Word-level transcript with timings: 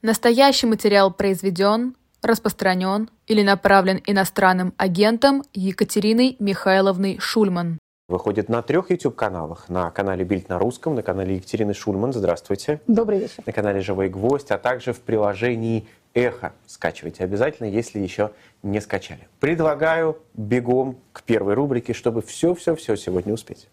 Настоящий 0.00 0.66
материал 0.66 1.12
произведен, 1.12 1.96
распространен 2.22 3.10
или 3.26 3.42
направлен 3.42 4.00
иностранным 4.06 4.72
агентом 4.76 5.42
Екатериной 5.54 6.36
Михайловной 6.38 7.18
Шульман. 7.18 7.80
Выходит 8.08 8.48
на 8.48 8.62
трех 8.62 8.90
YouTube-каналах. 8.90 9.68
На 9.68 9.90
канале 9.90 10.24
Бильд 10.24 10.48
на 10.48 10.58
русском, 10.60 10.94
на 10.94 11.02
канале 11.02 11.34
Екатерины 11.36 11.74
Шульман. 11.74 12.12
Здравствуйте. 12.12 12.80
Добрый 12.86 13.18
вечер. 13.18 13.42
На 13.44 13.52
канале 13.52 13.80
Живой 13.80 14.08
Гвоздь, 14.08 14.52
а 14.52 14.58
также 14.58 14.92
в 14.92 15.00
приложении 15.00 15.88
Эхо. 16.14 16.52
Скачивайте 16.66 17.24
обязательно, 17.24 17.66
если 17.66 17.98
еще 17.98 18.30
не 18.62 18.80
скачали. 18.80 19.26
Предлагаю 19.40 20.18
бегом 20.34 20.96
к 21.12 21.24
первой 21.24 21.54
рубрике, 21.54 21.92
чтобы 21.92 22.22
все-все-все 22.22 22.94
сегодня 22.94 23.34
успеть. 23.34 23.68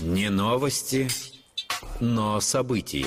Не 0.00 0.30
новости, 0.30 1.08
но 2.00 2.40
события. 2.40 3.06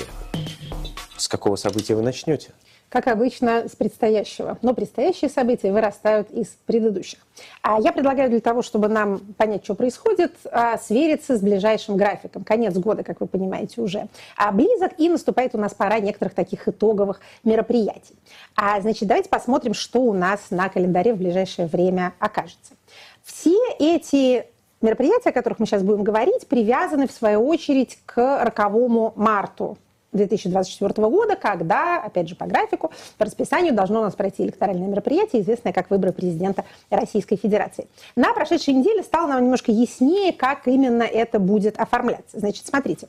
С 1.22 1.28
какого 1.28 1.54
события 1.54 1.94
вы 1.94 2.02
начнете? 2.02 2.50
Как 2.88 3.06
обычно, 3.06 3.68
с 3.68 3.76
предстоящего. 3.76 4.58
Но 4.60 4.74
предстоящие 4.74 5.30
события 5.30 5.70
вырастают 5.70 6.32
из 6.32 6.48
предыдущих. 6.66 7.20
А 7.62 7.80
я 7.80 7.92
предлагаю 7.92 8.28
для 8.28 8.40
того, 8.40 8.62
чтобы 8.62 8.88
нам 8.88 9.20
понять, 9.36 9.62
что 9.62 9.76
происходит, 9.76 10.34
а, 10.50 10.76
свериться 10.78 11.36
с 11.36 11.40
ближайшим 11.40 11.96
графиком. 11.96 12.42
Конец 12.42 12.74
года, 12.74 13.04
как 13.04 13.20
вы 13.20 13.28
понимаете, 13.28 13.80
уже 13.80 14.08
а 14.36 14.50
близок, 14.50 14.98
и 14.98 15.08
наступает 15.08 15.54
у 15.54 15.58
нас 15.58 15.74
пора 15.74 16.00
некоторых 16.00 16.34
таких 16.34 16.66
итоговых 16.66 17.20
мероприятий. 17.44 18.16
А, 18.56 18.80
значит, 18.80 19.06
давайте 19.06 19.28
посмотрим, 19.28 19.74
что 19.74 20.00
у 20.00 20.12
нас 20.12 20.50
на 20.50 20.68
календаре 20.70 21.14
в 21.14 21.18
ближайшее 21.18 21.68
время 21.68 22.14
окажется. 22.18 22.74
Все 23.22 23.56
эти 23.78 24.46
мероприятия, 24.80 25.28
о 25.28 25.32
которых 25.32 25.60
мы 25.60 25.66
сейчас 25.66 25.84
будем 25.84 26.02
говорить, 26.02 26.48
привязаны, 26.48 27.06
в 27.06 27.12
свою 27.12 27.46
очередь, 27.46 28.00
к 28.06 28.42
роковому 28.42 29.12
марту 29.14 29.78
2024 30.12 31.08
года, 31.08 31.36
когда, 31.36 32.02
опять 32.02 32.28
же, 32.28 32.36
по 32.36 32.46
графику, 32.46 32.92
по 33.18 33.24
расписанию 33.24 33.74
должно 33.74 34.00
у 34.00 34.02
нас 34.04 34.14
пройти 34.14 34.44
электоральное 34.44 34.88
мероприятие, 34.88 35.42
известное 35.42 35.72
как 35.72 35.90
выборы 35.90 36.12
президента 36.12 36.64
Российской 36.90 37.36
Федерации. 37.36 37.88
На 38.16 38.32
прошедшей 38.32 38.74
неделе 38.74 39.02
стало 39.02 39.28
нам 39.28 39.42
немножко 39.42 39.72
яснее, 39.72 40.32
как 40.32 40.68
именно 40.68 41.02
это 41.02 41.38
будет 41.38 41.78
оформляться. 41.78 42.38
Значит, 42.38 42.66
смотрите, 42.66 43.08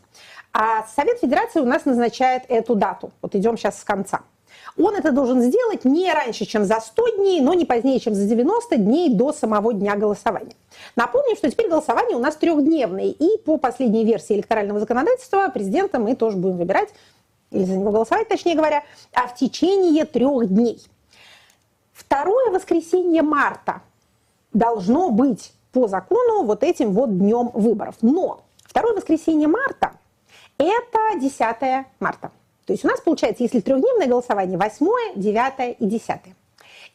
а 0.54 0.86
Совет 0.96 1.20
Федерации 1.20 1.60
у 1.60 1.66
нас 1.66 1.86
назначает 1.86 2.44
эту 2.48 2.76
дату. 2.76 3.12
Вот 3.22 3.36
идем 3.36 3.58
сейчас 3.58 3.80
с 3.80 3.84
конца. 3.84 4.22
Он 4.78 4.96
это 4.96 5.12
должен 5.12 5.42
сделать 5.42 5.86
не 5.86 6.12
раньше, 6.12 6.46
чем 6.46 6.66
за 6.66 6.80
100 6.80 7.18
дней, 7.18 7.42
но 7.42 7.54
не 7.54 7.66
позднее, 7.66 8.00
чем 8.00 8.16
за 8.16 8.26
90 8.26 8.78
дней 8.78 9.14
до 9.14 9.32
самого 9.32 9.74
дня 9.74 9.96
голосования. 9.96 10.56
Напомню, 10.96 11.36
что 11.36 11.50
теперь 11.50 11.70
голосование 11.70 12.18
у 12.18 12.20
нас 12.20 12.36
трехдневное, 12.36 13.06
и 13.06 13.38
по 13.38 13.58
последней 13.58 14.04
версии 14.04 14.34
электорального 14.34 14.80
законодательства 14.80 15.50
президента 15.50 16.00
мы 16.00 16.16
тоже 16.16 16.38
будем 16.38 16.58
выбирать, 16.58 16.90
или 17.52 17.66
за 17.66 17.78
него 17.78 17.92
голосовать, 17.92 18.28
точнее 18.28 18.56
говоря, 18.56 18.84
а 19.14 19.28
в 19.28 19.36
течение 19.36 20.06
трех 20.06 20.48
дней. 20.48 20.82
Второе 21.94 22.50
воскресенье 22.50 23.22
марта 23.22 23.82
должно 24.54 25.12
быть 25.12 25.54
по 25.72 25.88
закону 25.88 26.44
вот 26.44 26.64
этим 26.64 26.94
вот 26.94 27.18
днем 27.18 27.52
выборов. 27.54 27.96
Но 28.02 28.42
второе 28.64 28.96
воскресенье 28.96 29.48
марта– 29.48 29.92
это 30.58 31.20
10 31.20 31.86
марта. 32.00 32.32
То 32.66 32.74
есть 32.74 32.86
у 32.86 32.88
нас 32.88 33.02
получается, 33.02 33.44
если 33.44 33.60
трехдневное 33.60 34.08
голосование, 34.08 34.58
8, 34.58 35.20
9 35.20 35.78
и 35.80 35.86
10. 35.86 36.16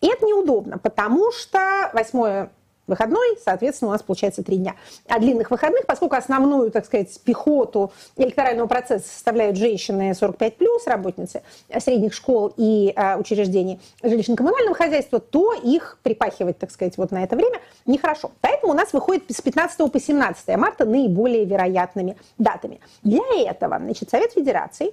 И 0.01 0.07
это 0.07 0.27
неудобно, 0.27 0.79
потому 0.79 1.31
что 1.33 1.91
8 1.93 2.49
выходной, 2.89 3.39
соответственно, 3.45 3.91
у 3.91 3.93
нас 3.93 4.03
получается 4.03 4.43
три 4.43 4.57
дня. 4.57 4.75
А 5.09 5.19
длинных 5.19 5.51
выходных, 5.51 5.87
поскольку 5.87 6.17
основную, 6.17 6.71
так 6.71 6.87
сказать, 6.87 7.21
пехоту 7.23 7.93
электорального 8.17 8.67
процесса 8.67 9.09
составляют 9.09 9.57
женщины 9.57 10.13
45+, 10.13 10.57
работницы 10.87 11.43
средних 11.79 12.15
школ 12.15 12.53
и 12.57 12.93
а, 12.97 13.17
учреждений 13.19 13.81
жилищно-коммунального 14.03 14.75
хозяйства, 14.75 15.21
то 15.21 15.53
их 15.53 15.99
припахивать, 16.03 16.59
так 16.59 16.71
сказать, 16.71 16.97
вот 16.97 17.11
на 17.11 17.23
это 17.23 17.37
время 17.37 17.61
нехорошо. 17.87 18.31
Поэтому 18.41 18.73
у 18.73 18.77
нас 18.77 18.93
выходит 18.93 19.25
с 19.31 19.41
15 19.41 19.93
по 19.93 20.01
17 20.01 20.57
марта 20.57 20.85
наиболее 20.85 21.45
вероятными 21.45 22.17
датами. 22.39 22.81
Для 23.03 23.23
этого, 23.39 23.79
значит, 23.79 24.11
Совет 24.11 24.33
Федерации 24.33 24.93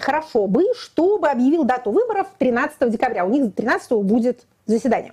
хорошо 0.00 0.46
бы, 0.46 0.64
чтобы 0.76 1.28
объявил 1.28 1.64
дату 1.64 1.90
выборов 1.90 2.28
13 2.38 2.90
декабря. 2.90 3.24
У 3.24 3.30
них 3.30 3.54
13 3.54 3.92
будет 3.92 4.44
заседание. 4.66 5.12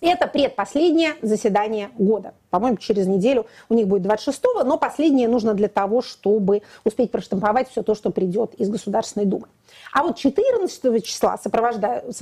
Это 0.00 0.26
предпоследнее 0.26 1.14
заседание 1.22 1.90
года. 1.98 2.34
По-моему, 2.50 2.76
через 2.76 3.06
неделю 3.06 3.46
у 3.68 3.74
них 3.74 3.86
будет 3.86 4.04
26-го, 4.04 4.64
но 4.64 4.78
последнее 4.78 5.28
нужно 5.28 5.54
для 5.54 5.68
того, 5.68 6.02
чтобы 6.02 6.62
успеть 6.84 7.10
проштамповать 7.10 7.68
все 7.68 7.82
то, 7.82 7.94
что 7.94 8.10
придет 8.10 8.54
из 8.54 8.68
Государственной 8.68 9.26
Думы. 9.26 9.46
А 9.92 10.02
вот 10.02 10.16
14 10.16 11.04
числа 11.04 11.38
сопровождают, 11.38 12.16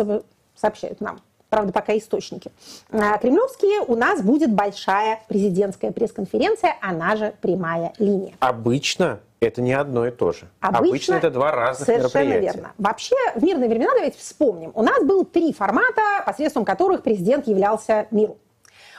сообщают 0.54 1.00
нам 1.00 1.20
правда, 1.50 1.72
пока 1.72 1.96
источники, 1.98 2.50
а, 2.90 3.18
кремлевские, 3.18 3.80
у 3.86 3.96
нас 3.96 4.22
будет 4.22 4.52
большая 4.52 5.20
президентская 5.28 5.90
пресс-конференция, 5.90 6.76
она 6.80 7.16
же 7.16 7.34
прямая 7.42 7.92
линия. 7.98 8.32
Обычно 8.38 9.20
это 9.40 9.60
не 9.60 9.72
одно 9.72 10.06
и 10.06 10.10
то 10.10 10.32
же. 10.32 10.48
Обычно, 10.60 10.88
Обычно 10.88 11.14
это 11.14 11.30
два 11.30 11.50
разных 11.50 11.86
совершенно 11.86 12.24
мероприятия. 12.24 12.58
верно. 12.58 12.72
Вообще, 12.78 13.16
в 13.34 13.42
мирные 13.42 13.68
времена, 13.68 13.90
давайте 13.94 14.18
вспомним, 14.18 14.70
у 14.74 14.82
нас 14.82 15.02
было 15.02 15.24
три 15.24 15.52
формата, 15.52 16.22
посредством 16.24 16.64
которых 16.64 17.02
президент 17.02 17.46
являлся 17.46 18.06
миру. 18.10 18.38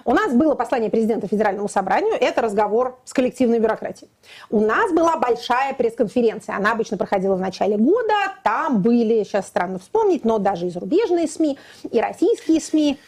У 0.06 0.14
нас 0.14 0.34
было 0.34 0.56
послание 0.56 0.90
президента 0.90 1.28
Федеральному 1.28 1.70
собранию, 1.70 2.14
это 2.20 2.42
разговор 2.42 3.00
с 3.06 3.14
коллективной 3.14 3.60
бюрократией. 3.60 4.10
У 4.50 4.60
нас 4.60 4.92
была 4.92 5.18
большая 5.18 5.74
пресс-конференция, 5.74 6.56
она 6.56 6.72
обычно 6.72 6.98
проходила 6.98 7.36
в 7.36 7.40
начале 7.40 7.78
года, 7.78 8.14
там 8.44 8.82
были, 8.82 9.24
сейчас 9.24 9.48
странно 9.48 9.80
вспомнить, 9.80 10.26
но 10.26 10.40
даже 10.40 10.68
и 10.68 10.70
зарубежные 10.70 11.28
СМИ, 11.28 11.58
и 11.90 12.02
российские 12.02 12.60
СМИ. 12.60 13.00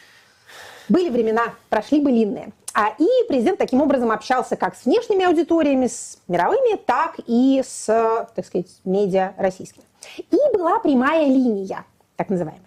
Были 0.88 1.08
времена, 1.08 1.54
прошли 1.70 2.00
былинные. 2.00 2.52
А, 2.74 2.92
и 2.98 3.06
президент 3.28 3.58
таким 3.58 3.80
образом 3.80 4.10
общался 4.10 4.56
как 4.56 4.76
с 4.76 4.84
внешними 4.84 5.24
аудиториями, 5.24 5.86
с 5.86 6.18
мировыми, 6.28 6.76
так 6.76 7.14
и 7.26 7.62
с, 7.64 7.86
так 8.34 8.44
сказать, 8.44 8.66
медиа 8.84 9.32
российскими. 9.38 9.84
И 10.18 10.56
была 10.56 10.78
прямая 10.80 11.26
линия, 11.26 11.84
так 12.16 12.28
называемая. 12.28 12.63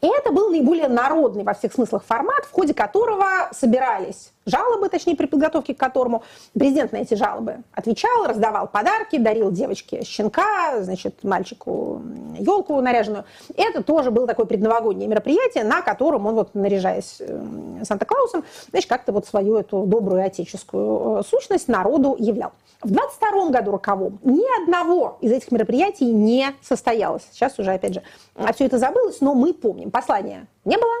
Это 0.00 0.32
был 0.32 0.50
наиболее 0.50 0.88
народный 0.88 1.44
во 1.44 1.54
всех 1.54 1.72
смыслах 1.72 2.04
формат, 2.04 2.44
в 2.44 2.52
ходе 2.52 2.74
которого 2.74 3.48
собирались 3.52 4.32
жалобы, 4.46 4.88
точнее, 4.88 5.16
при 5.16 5.26
подготовке 5.26 5.74
к 5.74 5.78
которому 5.78 6.22
президент 6.52 6.92
на 6.92 6.98
эти 6.98 7.14
жалобы 7.14 7.58
отвечал, 7.72 8.26
раздавал 8.26 8.66
подарки, 8.68 9.16
дарил 9.16 9.50
девочке 9.50 10.04
щенка, 10.04 10.80
значит, 10.80 11.22
мальчику 11.22 12.02
елку 12.38 12.80
наряженную. 12.80 13.24
Это 13.56 13.82
тоже 13.82 14.10
было 14.10 14.26
такое 14.26 14.46
предновогоднее 14.46 15.08
мероприятие, 15.08 15.64
на 15.64 15.82
котором 15.82 16.26
он, 16.26 16.34
вот, 16.34 16.54
наряжаясь 16.54 17.16
э, 17.20 17.44
Санта-Клаусом, 17.84 18.44
значит, 18.70 18.88
как-то 18.88 19.12
вот 19.12 19.26
свою 19.26 19.56
эту 19.56 19.84
добрую 19.84 20.24
отеческую 20.24 21.20
э, 21.20 21.22
сущность 21.28 21.68
народу 21.68 22.16
являл. 22.18 22.52
В 22.82 22.90
22 22.90 23.50
году 23.50 23.72
роковом 23.72 24.18
ни 24.24 24.62
одного 24.62 25.18
из 25.20 25.30
этих 25.32 25.52
мероприятий 25.52 26.06
не 26.06 26.48
состоялось. 26.62 27.22
Сейчас 27.30 27.58
уже, 27.58 27.72
опять 27.72 27.94
же, 27.94 28.02
все 28.54 28.66
это 28.66 28.78
забылось, 28.78 29.20
но 29.20 29.34
мы 29.34 29.54
помним. 29.54 29.90
Послания 29.92 30.46
не 30.64 30.76
было, 30.76 30.92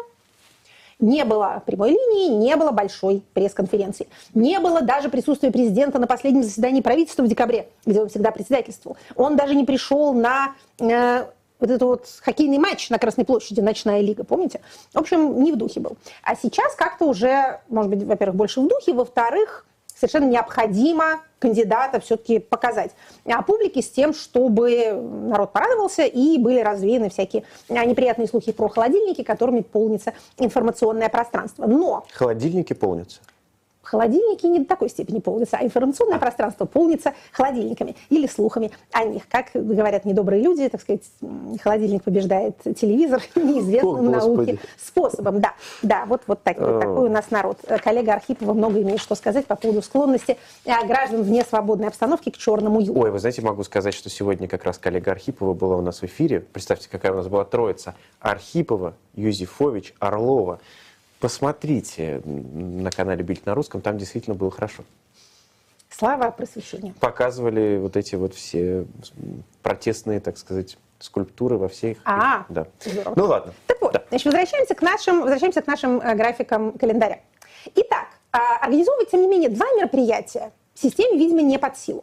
не 1.02 1.24
было 1.24 1.62
прямой 1.66 1.90
линии, 1.90 2.28
не 2.28 2.56
было 2.56 2.70
большой 2.70 3.24
пресс-конференции. 3.34 4.06
Не 4.34 4.60
было 4.60 4.80
даже 4.80 5.08
присутствия 5.08 5.50
президента 5.50 5.98
на 5.98 6.06
последнем 6.06 6.44
заседании 6.44 6.80
правительства 6.80 7.24
в 7.24 7.28
декабре, 7.28 7.68
где 7.84 8.00
он 8.00 8.08
всегда 8.08 8.30
председательствовал. 8.30 8.96
Он 9.16 9.36
даже 9.36 9.54
не 9.56 9.64
пришел 9.64 10.14
на 10.14 10.54
э, 10.78 11.26
вот 11.62 11.70
этот 11.70 11.82
вот 11.82 12.06
хоккейный 12.22 12.58
матч 12.58 12.90
на 12.90 12.98
Красной 12.98 13.24
площади, 13.24 13.60
ночная 13.60 14.00
лига, 14.00 14.24
помните? 14.24 14.60
В 14.92 14.98
общем, 14.98 15.42
не 15.42 15.52
в 15.52 15.56
духе 15.56 15.78
был. 15.78 15.96
А 16.24 16.34
сейчас 16.34 16.74
как-то 16.74 17.06
уже, 17.06 17.60
может 17.68 17.90
быть, 17.90 18.02
во-первых, 18.02 18.36
больше 18.36 18.60
в 18.60 18.66
духе, 18.66 18.92
во-вторых, 18.92 19.64
совершенно 19.86 20.28
необходимо 20.28 21.20
кандидата 21.38 22.00
все-таки 22.00 22.40
показать 22.40 22.90
а 23.26 23.42
публике 23.42 23.80
с 23.80 23.90
тем, 23.90 24.12
чтобы 24.12 24.92
народ 24.92 25.52
порадовался 25.52 26.02
и 26.02 26.36
были 26.38 26.58
развеяны 26.58 27.10
всякие 27.10 27.44
неприятные 27.68 28.26
слухи 28.26 28.50
про 28.50 28.68
холодильники, 28.68 29.22
которыми 29.22 29.60
полнится 29.60 30.12
информационное 30.38 31.08
пространство. 31.08 31.66
Но... 31.66 32.04
Холодильники 32.12 32.72
полнятся 32.72 33.20
холодильники 33.92 34.46
не 34.46 34.60
до 34.60 34.64
такой 34.64 34.88
степени 34.88 35.20
полнятся, 35.20 35.58
а 35.58 35.64
информационное 35.64 36.18
пространство 36.18 36.64
полнится 36.64 37.12
холодильниками 37.30 37.94
или 38.08 38.26
слухами 38.26 38.70
о 38.90 39.04
них. 39.04 39.28
Как 39.28 39.50
говорят 39.52 40.06
недобрые 40.06 40.42
люди, 40.42 40.66
так 40.70 40.80
сказать, 40.80 41.02
холодильник 41.62 42.02
побеждает 42.02 42.56
телевизор 42.62 43.22
неизвестным 43.34 44.08
О, 44.08 44.10
науке 44.10 44.58
способом. 44.82 45.40
Да, 45.40 45.52
да, 45.82 46.06
вот, 46.06 46.22
вот 46.26 46.42
так, 46.42 46.58
вот 46.58 46.80
такой 46.80 47.08
у 47.08 47.12
нас 47.12 47.30
народ. 47.30 47.58
Коллега 47.84 48.14
Архипова 48.14 48.54
много 48.54 48.80
имеет 48.80 49.00
что 49.00 49.14
сказать 49.14 49.44
по 49.44 49.56
поводу 49.56 49.82
склонности 49.82 50.38
э, 50.64 50.86
граждан 50.86 51.22
вне 51.22 51.44
свободной 51.44 51.88
обстановки 51.88 52.30
к 52.30 52.38
черному 52.38 52.80
югу. 52.80 52.98
Ой, 53.02 53.10
вы 53.10 53.18
знаете, 53.18 53.42
могу 53.42 53.62
сказать, 53.62 53.92
что 53.92 54.08
сегодня 54.08 54.48
как 54.48 54.64
раз 54.64 54.78
коллега 54.78 55.10
Архипова 55.10 55.52
была 55.52 55.76
у 55.76 55.82
нас 55.82 56.00
в 56.00 56.04
эфире. 56.04 56.40
Представьте, 56.40 56.88
какая 56.90 57.12
у 57.12 57.16
нас 57.16 57.28
была 57.28 57.44
троица. 57.44 57.94
Архипова, 58.20 58.94
Юзефович, 59.14 59.92
Орлова. 59.98 60.60
Посмотрите 61.22 62.20
на 62.24 62.90
канале 62.90 63.22
Бильд 63.22 63.46
на 63.46 63.54
русском, 63.54 63.80
там 63.80 63.96
действительно 63.96 64.34
было 64.34 64.50
хорошо. 64.50 64.82
Слава 65.88 66.32
просвещению. 66.32 66.94
Показывали 66.98 67.78
вот 67.80 67.96
эти 67.96 68.16
вот 68.16 68.34
все 68.34 68.86
протестные, 69.62 70.18
так 70.18 70.36
сказать, 70.36 70.76
скульптуры 70.98 71.58
во 71.58 71.68
всех... 71.68 71.98
А, 72.04 72.44
да. 72.48 72.66
здорово. 72.84 73.14
Ну 73.14 73.26
ладно. 73.26 73.54
Так 73.68 73.80
вот, 73.80 73.92
Да. 73.92 74.02
значит, 74.08 74.26
возвращаемся 74.26 74.74
к 74.74 74.82
нашим, 74.82 75.20
возвращаемся 75.20 75.62
к 75.62 75.68
нашим 75.68 76.00
э, 76.00 76.12
графикам 76.16 76.72
календаря. 76.72 77.20
Итак, 77.76 78.08
а, 78.32 78.56
организовывать, 78.56 79.12
тем 79.12 79.20
не 79.22 79.28
менее, 79.28 79.48
два 79.48 79.66
мероприятия 79.76 80.50
системе, 80.74 81.16
видимо, 81.16 81.42
не 81.42 81.56
под 81.56 81.78
силу. 81.78 82.02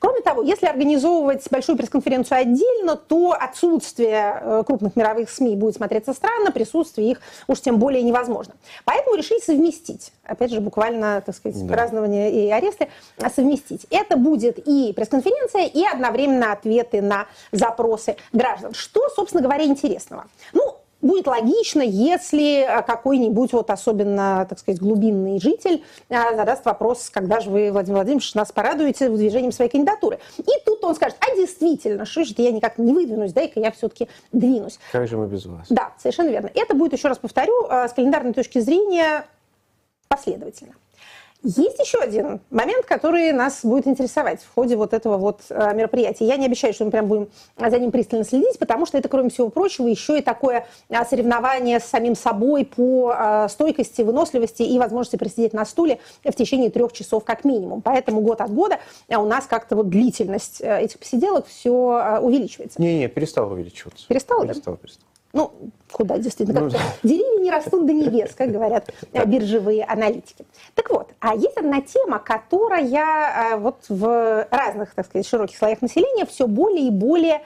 Кроме 0.00 0.22
того, 0.22 0.42
если 0.42 0.66
организовывать 0.66 1.46
большую 1.50 1.76
пресс-конференцию 1.76 2.38
отдельно, 2.38 2.96
то 2.96 3.36
отсутствие 3.38 4.40
э, 4.40 4.62
крупных 4.66 4.96
мировых 4.96 5.28
СМИ 5.30 5.56
будет 5.56 5.76
смотреться 5.76 6.14
странно, 6.14 6.50
присутствие 6.50 7.10
их 7.12 7.20
уж 7.46 7.60
тем 7.60 7.78
более 7.78 8.02
невозможно. 8.02 8.54
Поэтому 8.86 9.14
решили 9.16 9.40
совместить, 9.40 10.12
опять 10.24 10.52
же, 10.52 10.60
буквально, 10.60 11.22
так 11.24 11.36
сказать, 11.36 11.66
Да. 11.66 11.74
празднование 11.74 12.32
и 12.32 12.50
аресты, 12.50 12.88
а 13.20 13.28
совместить. 13.28 13.86
Это 13.90 14.16
будет 14.16 14.58
и 14.66 14.94
пресс-конференция, 14.94 15.66
и 15.66 15.84
одновременно 15.84 16.52
ответы 16.52 17.02
на 17.02 17.26
запросы 17.52 18.16
граждан. 18.32 18.72
Что, 18.72 19.06
собственно 19.10 19.42
говоря, 19.42 19.64
интересного? 19.64 20.24
Ну, 20.54 20.69
Будет 21.02 21.26
логично, 21.26 21.80
если 21.80 22.62
э, 22.62 22.82
какой-нибудь 22.82 23.52
вот 23.52 23.70
особенно, 23.70 24.46
так 24.48 24.58
сказать, 24.58 24.80
глубинный 24.80 25.40
житель 25.40 25.82
э, 26.08 26.36
задаст 26.36 26.64
вопрос, 26.66 27.08
когда 27.10 27.40
же 27.40 27.48
вы, 27.48 27.72
Владимир 27.72 27.96
Владимирович, 27.96 28.34
нас 28.34 28.52
порадуете 28.52 29.08
выдвижением 29.08 29.52
своей 29.52 29.70
кандидатуры. 29.70 30.18
И 30.38 30.50
тут 30.66 30.84
он 30.84 30.94
скажет, 30.94 31.16
а 31.20 31.34
действительно, 31.36 32.04
что 32.04 32.24
же 32.24 32.34
я 32.36 32.50
никак 32.52 32.76
не 32.78 32.92
выдвинусь, 32.92 33.32
дай-ка 33.32 33.60
я 33.60 33.70
все-таки 33.70 34.08
двинусь. 34.32 34.78
Как 34.92 35.08
же 35.08 35.16
мы 35.16 35.26
без 35.26 35.46
вас? 35.46 35.66
Да, 35.70 35.92
совершенно 35.98 36.28
верно. 36.28 36.50
Это 36.54 36.74
будет, 36.74 36.92
еще 36.92 37.08
раз 37.08 37.18
повторю, 37.18 37.66
э, 37.68 37.88
с 37.88 37.92
календарной 37.92 38.34
точки 38.34 38.58
зрения 38.58 39.24
последовательно. 40.08 40.74
Есть 41.42 41.78
еще 41.78 41.98
один 41.98 42.40
момент, 42.50 42.84
который 42.84 43.32
нас 43.32 43.60
будет 43.62 43.86
интересовать 43.86 44.42
в 44.42 44.54
ходе 44.54 44.76
вот 44.76 44.92
этого 44.92 45.16
вот 45.16 45.40
э, 45.48 45.74
мероприятия. 45.74 46.26
Я 46.26 46.36
не 46.36 46.44
обещаю, 46.44 46.74
что 46.74 46.84
мы 46.84 46.90
прям 46.90 47.06
будем 47.06 47.28
за 47.56 47.78
ним 47.78 47.90
пристально 47.90 48.26
следить, 48.26 48.58
потому 48.58 48.84
что 48.84 48.98
это, 48.98 49.08
кроме 49.08 49.30
всего 49.30 49.48
прочего, 49.48 49.86
еще 49.86 50.18
и 50.18 50.22
такое 50.22 50.66
э, 50.90 51.04
соревнование 51.06 51.80
с 51.80 51.84
самим 51.84 52.14
собой 52.14 52.66
по 52.66 53.14
э, 53.16 53.48
стойкости, 53.48 54.02
выносливости 54.02 54.62
и 54.62 54.78
возможности 54.78 55.16
просидеть 55.16 55.54
на 55.54 55.64
стуле 55.64 55.98
в 56.24 56.32
течение 56.32 56.68
трех 56.68 56.92
часов 56.92 57.24
как 57.24 57.44
минимум. 57.44 57.80
Поэтому 57.80 58.20
год 58.20 58.42
от 58.42 58.52
года 58.52 58.78
у 59.08 59.24
нас 59.24 59.46
как-то 59.46 59.76
вот 59.76 59.88
длительность 59.88 60.60
этих 60.60 60.98
посиделок 60.98 61.46
все 61.46 62.18
увеличивается. 62.20 62.80
Не-не, 62.80 63.08
перестал 63.08 63.50
увеличиваться. 63.50 64.06
Перестала, 64.08 64.44
да? 64.44 64.52
Перестал, 64.52 64.76
перестал. 64.76 65.09
Ну, 65.32 65.52
куда 65.92 66.18
действительно, 66.18 66.60
Ну, 66.62 66.70
как 66.70 66.80
деревья 67.04 67.40
не 67.40 67.50
растут 67.50 67.86
до 67.86 67.92
небес, 67.92 68.34
как 68.34 68.50
говорят 68.50 68.90
э, 69.12 69.24
биржевые 69.24 69.84
аналитики. 69.84 70.44
Так 70.74 70.90
вот, 70.90 71.10
а 71.20 71.34
есть 71.36 71.56
одна 71.56 71.80
тема, 71.80 72.18
которая 72.18 73.52
э, 73.54 73.56
вот 73.56 73.84
в 73.88 74.48
разных, 74.50 74.92
так 74.94 75.06
сказать, 75.06 75.26
широких 75.26 75.56
слоях 75.56 75.82
населения 75.82 76.26
все 76.26 76.46
более 76.48 76.88
и 76.88 76.90
более 76.90 77.42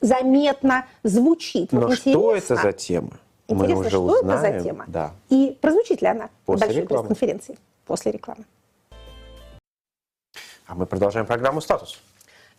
заметно 0.00 0.84
звучит. 1.04 1.72
Вот 1.72 1.88
Но 1.88 1.94
что 1.96 2.10
интересно- 2.10 2.54
это 2.54 2.62
за 2.62 2.72
тема? 2.72 3.10
Мы 3.48 3.54
Интересно, 3.64 3.78
уже 3.80 3.88
что 3.90 4.00
узнаем. 4.02 4.28
это 4.28 4.40
за 4.58 4.64
тема? 4.64 4.84
Да. 4.88 5.10
И 5.30 5.56
прозвучит 5.60 6.02
ли 6.02 6.08
она 6.08 6.28
После 6.44 6.66
в 6.66 6.68
большой 6.68 6.82
рекламы. 6.82 7.02
пресс-конференции 7.08 7.58
после 7.86 8.12
рекламы? 8.12 8.44
А 10.66 10.74
мы 10.74 10.84
продолжаем 10.86 11.26
программу 11.26 11.60
«Статус». 11.60 11.98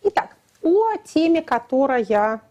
Итак, 0.04 0.36
о 0.64 0.96
теме, 1.04 1.42
которая 1.42 2.42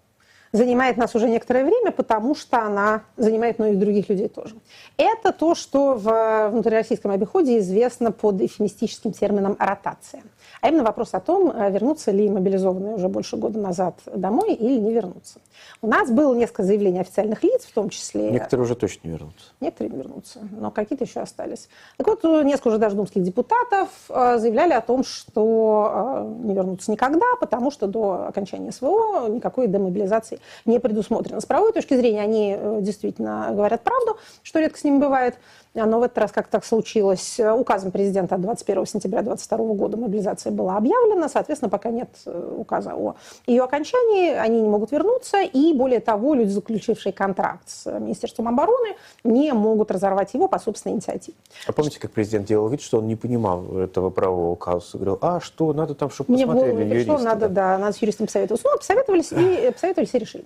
занимает 0.53 0.97
нас 0.97 1.15
уже 1.15 1.29
некоторое 1.29 1.65
время, 1.65 1.91
потому 1.91 2.35
что 2.35 2.59
она 2.59 3.03
занимает 3.17 3.59
многих 3.59 3.79
других 3.79 4.09
людей 4.09 4.29
тоже. 4.29 4.55
Это 4.97 5.33
то, 5.33 5.55
что 5.55 5.95
в 5.95 6.49
внутрироссийском 6.51 7.11
обиходе 7.11 7.59
известно 7.59 8.13
под 8.13 8.41
эфемистическим 8.41 9.13
термином 9.13 9.57
«ротация». 9.59 10.23
А 10.67 10.69
именно 10.69 10.83
вопрос 10.83 11.11
о 11.13 11.21
том, 11.21 11.53
э, 11.55 11.71
вернутся 11.71 12.11
ли 12.11 12.29
мобилизованные 12.29 12.97
уже 12.97 13.09
больше 13.09 13.37
года 13.37 13.57
назад 13.57 14.01
домой 14.13 14.53
или 14.53 14.81
не 14.81 14.93
вернутся. 14.93 15.39
У 15.81 15.87
нас 15.87 16.11
было 16.11 16.35
несколько 16.35 16.65
заявлений 16.65 16.99
официальных 16.99 17.45
лиц, 17.45 17.67
в 17.67 17.73
том 17.73 17.89
числе... 17.89 18.33
Некоторые 18.33 18.65
уже 18.65 18.75
точно 18.75 19.07
не 19.07 19.13
вернутся. 19.13 19.45
Некоторые 19.61 19.93
не 19.93 19.99
вернутся, 19.99 20.41
но 20.51 20.73
какие-то 20.73 21.05
еще 21.05 21.21
остались. 21.21 21.69
Так 21.99 22.09
вот, 22.09 22.25
э, 22.25 22.43
несколько 22.43 22.69
уже 22.69 22.79
даже 22.79 22.97
думских 22.97 23.23
депутатов 23.23 23.91
э, 24.09 24.39
заявляли 24.39 24.73
о 24.73 24.81
том, 24.81 25.05
что 25.05 26.35
не 26.43 26.53
вернутся 26.53 26.91
никогда, 26.91 27.27
потому 27.39 27.71
что 27.71 27.87
до 27.87 28.27
окончания 28.27 28.73
СВО 28.73 29.29
никакой 29.29 29.69
демобилизации 29.69 30.41
не 30.65 30.81
предусмотрено. 30.81 31.41
С 31.41 31.47
правовой 31.47 31.75
точки 31.75 31.95
зрения 31.95 32.23
они 32.23 32.59
действительно 32.81 33.51
говорят 33.53 33.83
правду, 33.83 34.17
что 34.43 34.59
редко 34.59 34.81
с 34.81 34.83
ними 34.83 34.99
бывает. 34.99 35.37
Но 35.85 36.01
в 36.01 36.03
этот 36.03 36.17
раз 36.19 36.33
как 36.33 36.49
так 36.49 36.65
случилось. 36.65 37.39
Э, 37.39 37.53
Указом 37.53 37.91
президента 37.91 38.37
от 38.37 38.41
21 38.41 38.87
сентября 38.87 39.23
2022 39.23 39.75
года 39.75 39.97
мобилизация 39.97 40.51
была 40.51 40.77
объявлена. 40.77 41.29
Соответственно, 41.29 41.69
пока 41.69 41.91
нет 41.91 42.09
э, 42.25 42.55
указа 42.57 42.95
о 42.95 43.17
ее 43.47 43.63
окончании, 43.63 44.33
они 44.33 44.63
не 44.63 44.69
могут 44.69 44.91
вернуться. 44.93 45.43
И 45.43 45.75
более 45.75 46.01
того, 46.01 46.35
люди, 46.35 46.49
заключившие 46.49 47.13
контракт 47.13 47.69
с 47.69 47.91
Министерством 47.99 48.49
обороны, 48.49 48.97
не 49.25 49.53
могут 49.53 49.91
разорвать 49.91 50.33
его 50.35 50.49
по 50.49 50.59
собственной 50.59 50.95
инициативе. 50.95 51.37
А 51.67 51.73
помните, 51.73 52.01
как 52.01 52.13
президент 52.13 52.47
делал 52.47 52.69
вид, 52.69 52.81
что 52.81 52.99
он 52.99 53.07
не 53.07 53.17
понимал 53.17 53.79
этого 53.79 54.11
правового 54.11 54.53
указа? 54.53 54.87
Говорил, 54.95 55.19
а 55.21 55.41
что, 55.41 55.73
надо 55.73 55.95
там, 55.95 56.11
чтобы 56.11 56.33
Мне 56.33 56.47
посмотрели 56.47 56.73
голову 56.73 56.85
не 56.85 56.91
пришло, 56.95 57.15
юристы. 57.15 57.29
надо, 57.29 57.49
да, 57.49 57.79
надо 57.79 57.93
с 57.93 57.99
юристом 57.99 58.27
посоветоваться. 58.27 58.69
Ну, 58.71 58.79
посоветовались 58.79 59.33
и, 59.33 59.71
посоветовались 59.75 60.15
и 60.15 60.19
решили. 60.19 60.45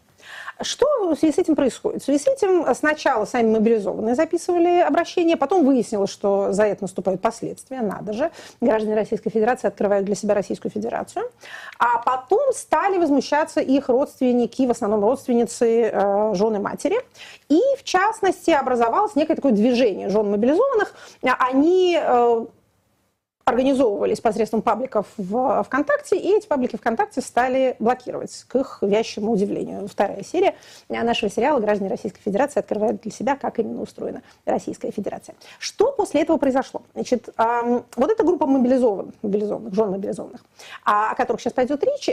Что 0.63 0.87
в 1.15 1.19
связи 1.19 1.33
с 1.33 1.39
этим 1.39 1.57
происходит? 1.57 2.03
В 2.03 2.05
связи 2.05 2.19
с 2.19 2.27
этим 2.27 2.67
сначала 2.75 3.25
сами 3.25 3.51
мобилизованные 3.51 4.15
записывали 4.15 4.81
обращение, 4.81 5.20
потом 5.37 5.65
выяснилось, 5.65 6.11
что 6.11 6.53
за 6.53 6.65
это 6.65 6.85
наступают 6.85 7.21
последствия, 7.21 7.81
надо 7.81 8.13
же. 8.13 8.31
Граждане 8.61 8.95
Российской 8.95 9.31
Федерации 9.31 9.69
открывают 9.69 10.05
для 10.05 10.15
себя 10.15 10.35
Российскую 10.35 10.71
Федерацию. 10.73 11.25
А 11.79 11.99
потом 11.99 12.53
стали 12.53 12.99
возмущаться 12.99 13.61
их 13.61 13.89
родственники, 13.89 14.67
в 14.67 14.71
основном 14.71 15.03
родственницы, 15.03 15.91
э, 15.93 16.35
жены 16.35 16.61
матери. 16.61 16.97
И, 17.49 17.61
в 17.79 17.85
частности, 17.85 18.51
образовалось 18.51 19.17
некое 19.17 19.35
такое 19.35 19.53
движение 19.53 20.09
жен 20.09 20.31
мобилизованных. 20.31 20.95
Они 21.23 21.99
э, 22.01 22.47
организовывались 23.51 24.21
посредством 24.21 24.63
пабликов 24.63 25.07
в 25.17 25.63
ВКонтакте, 25.65 26.17
и 26.17 26.37
эти 26.37 26.47
паблики 26.47 26.77
ВКонтакте 26.77 27.21
стали 27.21 27.77
блокировать, 27.79 28.45
к 28.49 28.57
их 28.57 28.79
вящему 28.81 29.33
удивлению. 29.33 29.87
Вторая 29.89 30.23
серия 30.23 30.55
нашего 30.89 31.31
сериала 31.31 31.61
«Граждане 31.61 31.91
Российской 31.91 32.23
Федерации 32.23 32.61
открывают 32.61 33.03
для 33.03 33.11
себя, 33.11 33.37
как 33.37 33.59
именно 33.59 33.83
устроена 33.83 34.23
Российская 34.47 34.91
Федерация». 34.91 35.35
Что 35.59 35.93
после 35.93 36.23
этого 36.23 36.39
произошло? 36.39 36.83
Значит, 36.95 37.29
вот 37.37 38.11
эта 38.11 38.25
группа 38.25 38.47
мобилизованных, 38.47 39.15
мобилизованных 39.23 39.75
жен 39.75 39.91
мобилизованных, 39.91 40.41
а, 40.85 41.11
о 41.11 41.15
которых 41.15 41.41
сейчас 41.41 41.53
пойдет 41.53 41.83
речь, 41.85 42.09
э, 42.09 42.13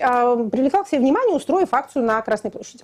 привлекла 0.51 0.83
к 0.83 0.89
себе 0.89 1.01
внимание, 1.01 1.35
устроив 1.35 1.73
акцию 1.73 2.05
на 2.05 2.21
Красной 2.21 2.51
площади, 2.51 2.83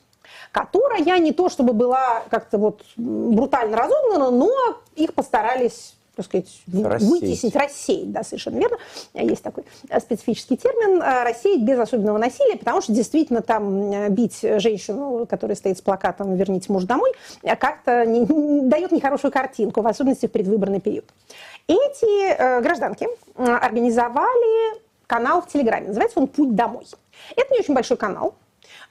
которая 0.52 1.02
не 1.20 1.32
то 1.32 1.50
чтобы 1.50 1.74
была 1.74 2.24
как-то 2.30 2.58
вот 2.58 2.84
брутально 2.96 3.77
разогнана, 3.77 4.32
но 4.32 4.51
их 4.96 5.13
постарались 5.13 5.96
так 6.15 6.25
сказать, 6.25 6.62
Рассеять. 6.72 7.01
вытеснить, 7.12 7.55
рассеять, 7.55 8.12
да, 8.12 8.24
совершенно 8.24 8.60
верно. 8.60 8.77
Есть 9.13 9.41
такой 9.41 9.63
специфический 10.00 10.58
термин 10.58 11.01
«рассеять 11.01 11.62
без 11.62 11.79
особенного 11.79 12.17
насилия», 12.20 12.58
потому 12.58 12.82
что 12.82 12.93
действительно 12.93 13.41
там 13.41 13.91
э, 13.91 14.10
бить 14.10 14.39
женщину, 14.41 15.25
которая 15.27 15.55
стоит 15.55 15.77
с 15.77 15.82
плакатом 15.82 16.36
«верните 16.36 16.72
муж 16.72 16.84
домой», 16.84 17.12
э, 17.41 17.55
как-то 17.55 18.05
не- 18.05 18.20
не 18.22 18.62
дает 18.62 18.91
нехорошую 18.91 19.32
картинку, 19.32 19.82
в 19.82 19.88
особенности 19.88 20.27
в 20.27 20.32
предвыборный 20.32 20.79
период. 20.79 21.05
Эти 21.67 22.32
э, 22.32 22.62
гражданки 22.62 23.08
э, 23.36 23.43
организовали 23.43 24.79
канал 25.08 25.41
в 25.41 25.48
Телеграме, 25.48 25.88
называется 25.88 26.20
он 26.20 26.27
«Путь 26.27 26.55
домой». 26.55 26.86
Это 27.36 27.53
не 27.53 27.60
очень 27.60 27.74
большой 27.74 27.98
канал, 27.98 28.36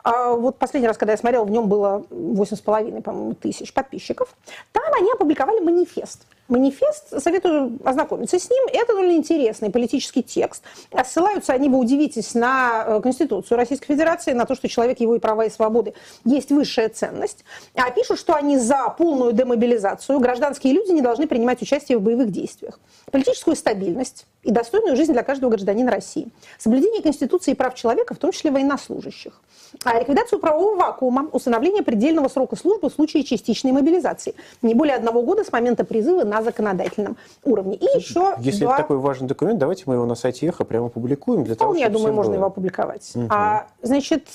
а 0.04 0.32
Вот 0.32 0.58
последний 0.58 0.88
раз, 0.88 0.96
когда 0.98 1.12
я 1.12 1.16
смотрела, 1.16 1.44
в 1.44 1.50
нем 1.50 1.68
было 1.68 2.04
8,5, 2.10 3.02
по-моему, 3.02 3.34
тысяч 3.34 3.72
подписчиков. 3.72 4.34
Там 4.72 4.82
они 4.98 5.10
опубликовали 5.12 5.60
манифест. 5.60 6.26
Манифест, 6.52 7.22
советую 7.22 7.78
ознакомиться 7.82 8.38
с 8.38 8.50
ним. 8.50 8.62
Это 8.70 8.88
довольно 8.88 9.16
интересный 9.16 9.70
политический 9.70 10.22
текст. 10.22 10.62
Ссылаются 11.02 11.54
они, 11.54 11.70
вы 11.70 11.78
удивитесь, 11.78 12.34
на 12.34 12.84
э, 12.86 13.00
Конституцию 13.00 13.56
Российской 13.56 13.86
Федерации, 13.86 14.32
на 14.32 14.44
то, 14.44 14.54
что 14.54 14.68
человек, 14.68 15.00
его 15.00 15.16
и 15.16 15.18
права, 15.18 15.46
и 15.46 15.50
свободы 15.50 15.94
есть 16.26 16.50
высшая 16.50 16.90
ценность. 16.90 17.46
А 17.74 17.90
пишут, 17.90 18.18
что 18.18 18.34
они 18.34 18.58
за 18.58 18.94
полную 18.98 19.32
демобилизацию. 19.32 20.20
Гражданские 20.20 20.74
люди 20.74 20.90
не 20.90 21.00
должны 21.00 21.26
принимать 21.26 21.62
участие 21.62 21.96
в 21.96 22.02
боевых 22.02 22.30
действиях. 22.30 22.78
Политическую 23.10 23.56
стабильность 23.56 24.26
и 24.42 24.50
достойную 24.50 24.94
жизнь 24.94 25.12
для 25.14 25.22
каждого 25.22 25.48
гражданина 25.48 25.90
России. 25.90 26.28
Соблюдение 26.58 27.00
Конституции 27.00 27.52
и 27.52 27.54
прав 27.54 27.74
человека, 27.74 28.12
в 28.14 28.18
том 28.18 28.30
числе 28.30 28.50
военнослужащих. 28.50 29.40
А 29.84 29.98
ликвидацию 29.98 30.38
правового 30.38 30.76
вакуума, 30.76 31.28
установление 31.32 31.82
предельного 31.82 32.28
срока 32.28 32.56
службы 32.56 32.90
в 32.90 32.92
случае 32.92 33.24
частичной 33.24 33.72
мобилизации. 33.72 34.34
Не 34.60 34.74
более 34.74 34.96
одного 34.96 35.22
года 35.22 35.44
с 35.44 35.52
момента 35.52 35.84
призыва 35.84 36.24
на 36.24 36.41
законодательном 36.42 37.16
уровне. 37.44 37.76
И 37.76 37.84
еще 37.96 38.34
Если 38.38 38.64
два... 38.64 38.74
это 38.74 38.82
такой 38.82 38.98
важный 38.98 39.28
документ, 39.28 39.58
давайте 39.58 39.84
мы 39.86 39.94
его 39.94 40.06
на 40.06 40.14
сайте 40.14 40.46
Эхо 40.46 40.64
прямо 40.64 40.88
публикуем 40.88 41.44
для 41.44 41.54
того, 41.54 41.70
Вполне, 41.70 41.80
я 41.80 41.86
чтобы 41.86 41.98
думаю, 41.98 42.12
всем 42.12 42.16
можно 42.16 42.30
было. 42.30 42.36
его 42.38 42.46
опубликовать. 42.46 43.12
А, 43.30 43.66
значит, 43.82 44.28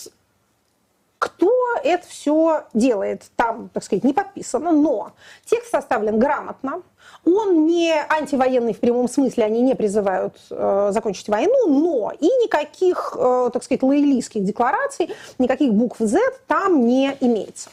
кто 1.19 1.51
это 1.83 2.07
все 2.07 2.63
делает. 2.73 3.23
Там, 3.35 3.69
так 3.73 3.83
сказать, 3.83 4.03
не 4.03 4.13
подписано, 4.13 4.71
но 4.71 5.11
текст 5.45 5.71
составлен 5.71 6.19
грамотно, 6.19 6.81
он 7.25 7.65
не 7.65 7.93
антивоенный 8.09 8.73
в 8.73 8.79
прямом 8.79 9.09
смысле, 9.09 9.43
они 9.43 9.61
не 9.61 9.75
призывают 9.75 10.35
э, 10.49 10.89
закончить 10.93 11.27
войну, 11.27 11.67
но 11.67 12.11
и 12.17 12.25
никаких, 12.25 13.15
э, 13.17 13.49
так 13.51 13.63
сказать, 13.63 13.83
лоялистских 13.83 14.43
деклараций, 14.43 15.09
никаких 15.37 15.73
букв 15.73 15.97
Z 15.99 16.19
там 16.47 16.85
не 16.85 17.15
имеется. 17.19 17.69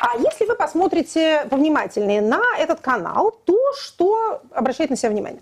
А 0.00 0.16
если 0.18 0.44
вы 0.44 0.54
посмотрите 0.54 1.46
повнимательнее 1.50 2.20
на 2.20 2.40
этот 2.58 2.80
канал, 2.80 3.32
то 3.44 3.56
что 3.74 4.42
обращает 4.52 4.90
на 4.90 4.96
себя 4.96 5.10
внимание? 5.10 5.40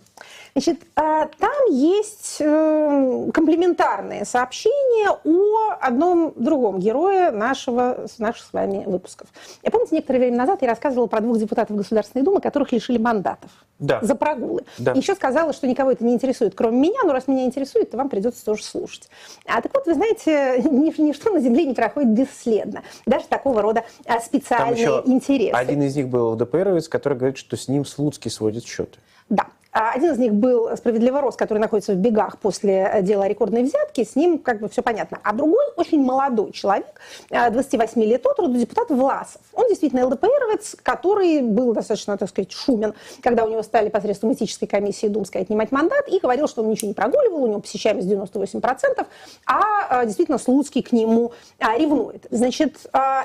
Значит, 0.57 0.85
э, 0.97 1.27
там 1.39 1.67
есть 1.71 2.39
э, 2.41 3.31
комплементарные 3.35 4.25
сообщения 4.25 5.11
о 5.23 5.77
одном 5.79 6.33
другом 6.35 6.79
герое 6.79 7.31
нашего, 7.31 8.07
наших 8.17 8.47
с 8.47 8.53
вами 8.55 8.83
выпусков. 8.87 9.29
Я 9.63 9.71
помните, 9.71 9.97
некоторое 9.97 10.21
время 10.21 10.39
назад 10.39 10.63
я 10.63 10.69
рассказывала 10.69 11.09
про 11.09 11.21
двух 11.21 11.37
депутатов 11.37 11.77
Государственной 11.77 12.25
Думы, 12.25 12.41
которых 12.41 12.73
лишили 12.73 12.97
мандатов 12.97 13.51
да. 13.79 13.99
за 14.01 14.15
прогулы. 14.15 14.65
Да. 14.79 14.93
Еще 14.93 15.15
сказала, 15.15 15.53
что 15.53 15.67
никого 15.67 15.91
это 15.91 16.03
не 16.03 16.15
интересует, 16.15 16.55
кроме 16.55 16.79
меня, 16.79 17.01
но 17.05 17.13
раз 17.13 17.29
меня 17.29 17.45
интересует, 17.45 17.91
то 17.91 17.99
вам 17.99 18.09
придется 18.09 18.43
тоже 18.43 18.65
слушать. 18.65 19.11
А 19.45 19.61
так 19.61 19.75
вот, 19.75 19.85
вы 19.85 19.93
знаете, 19.93 20.63
ничто 20.71 21.33
на 21.33 21.41
Земле 21.41 21.67
не 21.67 21.75
проходит 21.75 22.13
бесследно. 22.13 22.83
Даже 23.05 23.27
такого 23.27 23.61
рода 23.61 23.85
а, 24.07 24.21
специальные 24.21 25.03
интересы. 25.05 25.55
Один 25.55 25.83
из 25.83 25.95
них 25.95 26.09
был 26.09 26.31
ЛДПРовец, 26.31 26.89
который 26.89 27.19
говорит, 27.19 27.37
что 27.37 27.59
с 27.59 27.69
ним 27.69 27.85
Слуцкий 27.85 28.31
сводит 28.31 28.65
счеты. 28.65 28.99
Да. 29.29 29.49
А 29.79 29.91
Один 29.91 30.13
из 30.13 30.19
них 30.19 30.33
был 30.33 30.75
«Справедливый 30.75 31.21
рост», 31.21 31.39
который 31.39 31.59
находится 31.59 31.93
в 31.93 31.97
бегах 31.97 32.39
после 32.39 32.91
э, 32.95 33.03
дела 33.03 33.25
о 33.27 33.29
рекордной 33.29 33.63
взятки. 33.63 34.05
С 34.05 34.17
ним 34.17 34.39
как 34.39 34.61
бы 34.61 34.71
все 34.71 34.81
понятно. 34.81 35.19
А 35.23 35.35
другой 35.35 35.63
очень 35.77 36.03
молодой 36.03 36.53
человек, 36.53 36.99
э, 37.29 37.51
28 37.51 38.03
лет 38.03 38.25
от 38.25 38.39
роду, 38.39 38.57
депутат 38.57 38.89
Власов. 38.89 39.43
Он 39.53 39.69
действительно 39.69 40.07
ЛДПРовец, 40.07 40.77
который 40.83 41.43
был 41.43 41.75
достаточно, 41.75 42.17
так 42.17 42.31
сказать, 42.31 42.53
шумен, 42.53 42.95
когда 43.23 43.45
у 43.45 43.51
него 43.51 43.63
стали 43.63 43.91
посредством 43.91 44.33
этической 44.33 44.67
комиссии 44.67 45.09
Думской 45.09 45.43
отнимать 45.43 45.71
мандат, 45.73 46.09
и 46.09 46.21
говорил, 46.21 46.49
что 46.49 46.63
он 46.63 46.71
ничего 46.71 46.89
не 46.89 46.95
прогуливал, 46.95 47.43
у 47.43 47.47
него 47.47 47.61
посещаемость 47.61 48.09
98%, 48.09 49.07
а 49.45 50.03
э, 50.03 50.07
действительно 50.07 50.39
Слуцкий 50.39 50.81
к 50.81 50.93
нему 50.93 51.33
ревнует. 51.61 52.27
Значит, 52.31 52.79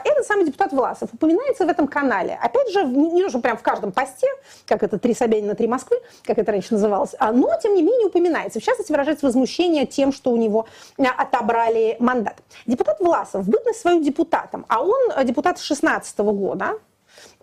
этот 0.04 0.26
самый 0.26 0.46
депутат 0.46 0.74
Власов 0.74 1.14
упоминается 1.14 1.66
в 1.66 1.70
этом 1.70 1.88
канале. 1.88 2.38
Опять 2.44 2.74
же, 2.74 2.84
не, 2.84 3.30
что 3.30 3.40
прям 3.40 3.56
в 3.56 3.62
каждом 3.62 3.94
посте, 3.94 4.28
как 4.68 4.84
это 4.84 5.00
«Три 5.00 5.14
Собянина, 5.14 5.56
три 5.56 5.68
Москвы», 5.68 5.98
как 6.24 6.41
это 6.42 6.52
раньше 6.52 6.74
называлось, 6.74 7.16
а, 7.20 7.32
но, 7.32 7.50
тем 7.62 7.76
не 7.76 7.82
менее, 7.82 8.08
упоминается. 8.08 8.60
В 8.60 8.64
частности, 8.64 8.92
выражается 8.92 9.26
возмущение 9.26 9.86
тем, 9.86 10.12
что 10.12 10.32
у 10.32 10.38
него 10.38 10.68
а, 10.98 11.04
отобрали 11.18 11.96
мандат. 12.00 12.38
Депутат 12.66 13.00
Власов, 13.00 13.48
бытность 13.48 13.80
свою 13.80 14.04
депутатом, 14.04 14.66
а 14.68 14.82
он 14.82 15.12
а, 15.16 15.24
депутат 15.24 15.60
16 15.60 16.20
года, 16.20 16.74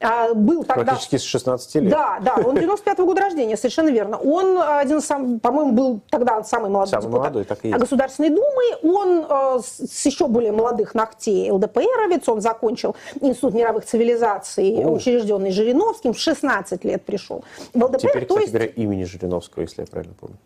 а, 0.00 0.34
был 0.34 0.64
тогда... 0.64 0.84
Практически 0.84 1.16
с 1.16 1.22
16 1.22 1.74
лет. 1.76 1.90
Да, 1.90 2.18
да, 2.20 2.34
он 2.36 2.56
95-го 2.56 3.04
года 3.04 3.22
рождения, 3.22 3.56
совершенно 3.56 3.88
верно. 3.88 4.16
Он 4.18 4.58
один 4.60 5.00
сам, 5.00 5.40
по-моему, 5.40 5.72
был 5.72 6.00
тогда 6.10 6.42
самый 6.44 6.70
молодой 6.70 6.90
Самый 6.90 7.02
депутат 7.02 7.20
молодой, 7.20 7.44
так 7.44 7.64
и 7.64 7.68
есть. 7.68 7.80
Государственной 7.80 8.30
Думы. 8.30 8.96
Он 8.98 9.26
э, 9.28 9.60
с 9.62 10.06
еще 10.06 10.28
более 10.28 10.52
молодых 10.52 10.94
ногтей 10.94 11.50
ЛДПРовец, 11.50 12.28
он 12.28 12.40
закончил 12.40 12.94
Институт 13.20 13.54
мировых 13.54 13.84
цивилизаций, 13.84 14.84
О. 14.84 14.90
учрежденный 14.90 15.50
Жириновским, 15.50 16.12
в 16.12 16.18
16 16.18 16.84
лет 16.84 17.04
пришел 17.04 17.44
в 17.74 17.82
ЛДПР. 17.82 17.98
Теперь, 17.98 18.26
то 18.26 18.34
кстати 18.34 18.40
есть... 18.42 18.52
говоря, 18.52 18.66
имени 18.66 19.04
Жириновского, 19.04 19.62
если 19.62 19.82
я 19.82 19.86
правильно 19.86 20.14
помню. 20.18 20.36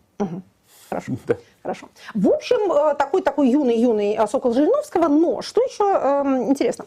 Хорошо. 0.89 1.13
Да. 1.27 1.37
Хорошо. 1.61 1.89
В 2.13 2.27
общем, 2.27 2.71
э, 2.71 2.95
такой 2.95 3.21
такой 3.21 3.49
юный-юный 3.49 4.15
э, 4.15 4.27
сокол 4.27 4.53
Жириновского, 4.53 5.07
но 5.07 5.41
что 5.41 5.61
еще 5.61 5.83
эм, 5.83 6.49
интересно? 6.49 6.85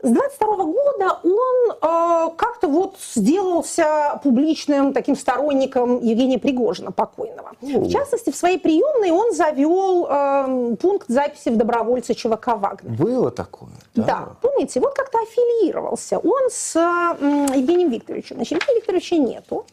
С 0.00 0.10
22 0.10 0.56
года 0.56 1.18
он 1.24 1.72
э, 1.72 2.30
как-то 2.36 2.68
вот 2.68 2.96
сделался 3.14 4.20
публичным 4.22 4.92
таким 4.92 5.16
сторонником 5.16 6.00
Евгения 6.00 6.38
Пригожина, 6.38 6.92
покойного. 6.92 7.52
В 7.60 7.90
частности, 7.90 8.30
в 8.30 8.36
своей 8.36 8.58
приемной 8.58 9.10
он 9.10 9.34
завел 9.34 10.06
эм, 10.06 10.76
пункт 10.76 11.08
записи 11.08 11.48
в 11.48 11.56
добровольцы 11.56 12.14
ЧВК 12.14 12.48
«Вагнер». 12.58 12.92
Было 12.92 13.32
такое, 13.32 13.70
да. 13.96 14.04
Да, 14.04 14.28
помните, 14.40 14.78
вот 14.78 14.94
как-то 14.94 15.18
аффилировался 15.18 16.18
он 16.18 16.48
с 16.48 16.76
м, 17.20 17.46
Евгением 17.46 17.90
Викторовичем. 17.90 18.36
Значит, 18.36 18.52
Евгения 18.60 18.78
Викторовича 18.78 19.16
нету. 19.16 19.66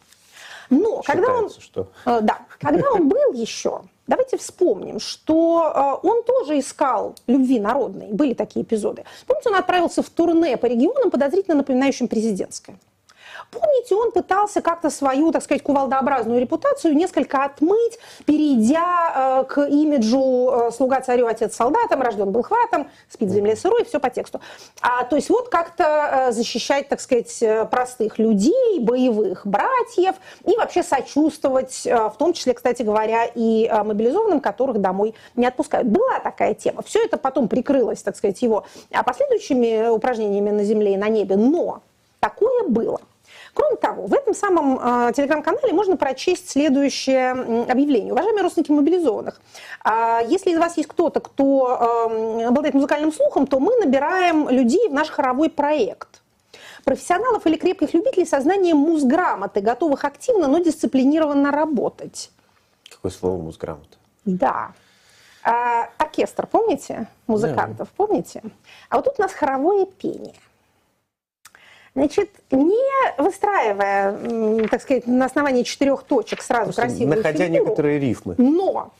Но 0.72 1.03
когда 1.03 1.27
он, 1.34 1.50
Считается, 1.50 1.62
что... 1.62 1.88
э, 2.05 2.20
да, 2.22 2.39
когда 2.60 2.89
он 2.91 3.08
был 3.10 3.34
еще, 3.34 3.82
давайте 4.07 4.38
вспомним, 4.38 5.00
что 5.00 6.00
э, 6.03 6.07
он 6.07 6.24
тоже 6.24 6.59
искал 6.59 7.15
любви 7.27 7.59
народной. 7.59 8.07
Были 8.12 8.33
такие 8.33 8.63
эпизоды. 8.63 9.03
Помните, 9.27 9.50
он 9.50 9.55
отправился 9.55 10.01
в 10.01 10.09
турне 10.09 10.57
по 10.57 10.65
регионам, 10.65 11.12
подозрительно 11.12 11.57
напоминающим 11.57 12.07
президентское. 12.07 12.77
Помните, 13.51 13.95
он 13.95 14.11
пытался 14.11 14.61
как-то 14.61 14.89
свою, 14.89 15.31
так 15.31 15.43
сказать, 15.43 15.63
кувалдообразную 15.63 16.41
репутацию 16.41 16.95
несколько 16.95 17.43
отмыть, 17.43 17.99
перейдя 18.25 19.41
э, 19.41 19.43
к 19.45 19.65
имиджу 19.67 20.49
э, 20.51 20.71
«слуга 20.71 21.01
царю, 21.01 21.27
отец 21.27 21.55
солдатам», 21.55 22.01
«рожден 22.01 22.31
был 22.31 22.43
хватом», 22.43 22.89
«спит 23.09 23.29
в 23.29 23.31
земле 23.31 23.55
сырой», 23.55 23.85
все 23.85 23.99
по 23.99 24.09
тексту. 24.09 24.41
А, 24.81 25.03
то 25.05 25.15
есть 25.15 25.29
вот 25.29 25.49
как-то 25.49 25.83
э, 25.83 26.31
защищать, 26.31 26.89
так 26.89 26.99
сказать, 26.99 27.41
э, 27.41 27.65
простых 27.65 28.19
людей, 28.19 28.79
боевых 28.79 29.47
братьев 29.47 30.15
и 30.45 30.55
вообще 30.57 30.83
сочувствовать, 30.83 31.85
э, 31.85 32.09
в 32.09 32.15
том 32.17 32.33
числе, 32.33 32.53
кстати 32.53 32.81
говоря, 32.83 33.25
и 33.25 33.69
э, 33.71 33.83
мобилизованным, 33.83 34.41
которых 34.41 34.79
домой 34.79 35.15
не 35.35 35.45
отпускают. 35.45 35.87
Была 35.87 36.19
такая 36.19 36.53
тема. 36.53 36.81
Все 36.81 37.03
это 37.03 37.17
потом 37.17 37.47
прикрылось, 37.47 38.01
так 38.01 38.15
сказать, 38.15 38.41
его 38.41 38.65
а 38.91 39.03
последующими 39.03 39.87
упражнениями 39.89 40.51
на 40.51 40.63
земле 40.63 40.93
и 40.93 40.97
на 40.97 41.07
небе. 41.09 41.35
Но 41.35 41.81
такое 42.19 42.67
было. 42.67 42.99
Кроме 43.55 43.77
того, 43.77 44.05
в 44.05 44.13
этом 44.13 44.33
самом 44.33 44.77
э, 44.77 45.13
телеграм-канале 45.13 45.71
можно 45.71 45.95
прочесть 45.95 46.50
следующее 46.50 47.31
объявление. 47.31 48.12
Уважаемые 48.12 48.43
родственники 48.43 48.71
мобилизованных, 48.71 49.39
а, 49.81 50.19
если 50.27 50.51
из 50.51 50.57
вас 50.59 50.75
есть 50.75 50.89
кто-то, 50.89 51.21
кто 51.21 52.09
э, 52.09 52.45
обладает 52.47 52.75
музыкальным 52.75 53.13
слухом, 53.13 53.47
то 53.47 53.62
мы 53.62 53.74
набираем 53.77 54.50
людей 54.50 54.89
в 54.89 54.93
наш 54.93 55.09
хоровой 55.09 55.50
проект. 55.50 56.21
Профессионалов 56.83 57.47
или 57.47 57.55
крепких 57.55 57.93
любителей 57.93 58.25
со 58.25 58.41
знанием 58.41 58.75
музграмоты, 58.75 59.62
готовых 59.62 60.03
активно, 60.03 60.47
но 60.47 60.59
дисциплинированно 60.59 61.50
работать. 61.50 62.31
Какое 62.91 63.12
слово 63.12 63.41
музграмота? 63.41 63.97
Да. 64.25 64.74
А, 65.43 65.88
оркестр, 65.97 66.45
помните? 66.45 67.07
Музыкантов, 67.27 67.88
помните? 67.95 68.41
А 68.89 68.97
вот 68.97 69.05
тут 69.05 69.15
у 69.17 69.21
нас 69.21 69.31
хоровое 69.31 69.85
пение. 69.85 70.35
Значит, 71.95 72.29
не 72.51 72.75
выстраивая, 73.17 74.67
так 74.67 74.81
сказать, 74.81 75.07
на 75.07 75.25
основании 75.25 75.63
четырех 75.63 76.03
точек 76.03 76.41
сразу 76.41 76.65
Просто 76.65 76.81
красивую 76.81 77.17
находя 77.17 77.45
фигуру, 77.45 77.63
некоторые 77.63 77.99
рифмы. 77.99 78.35
но 78.37 78.91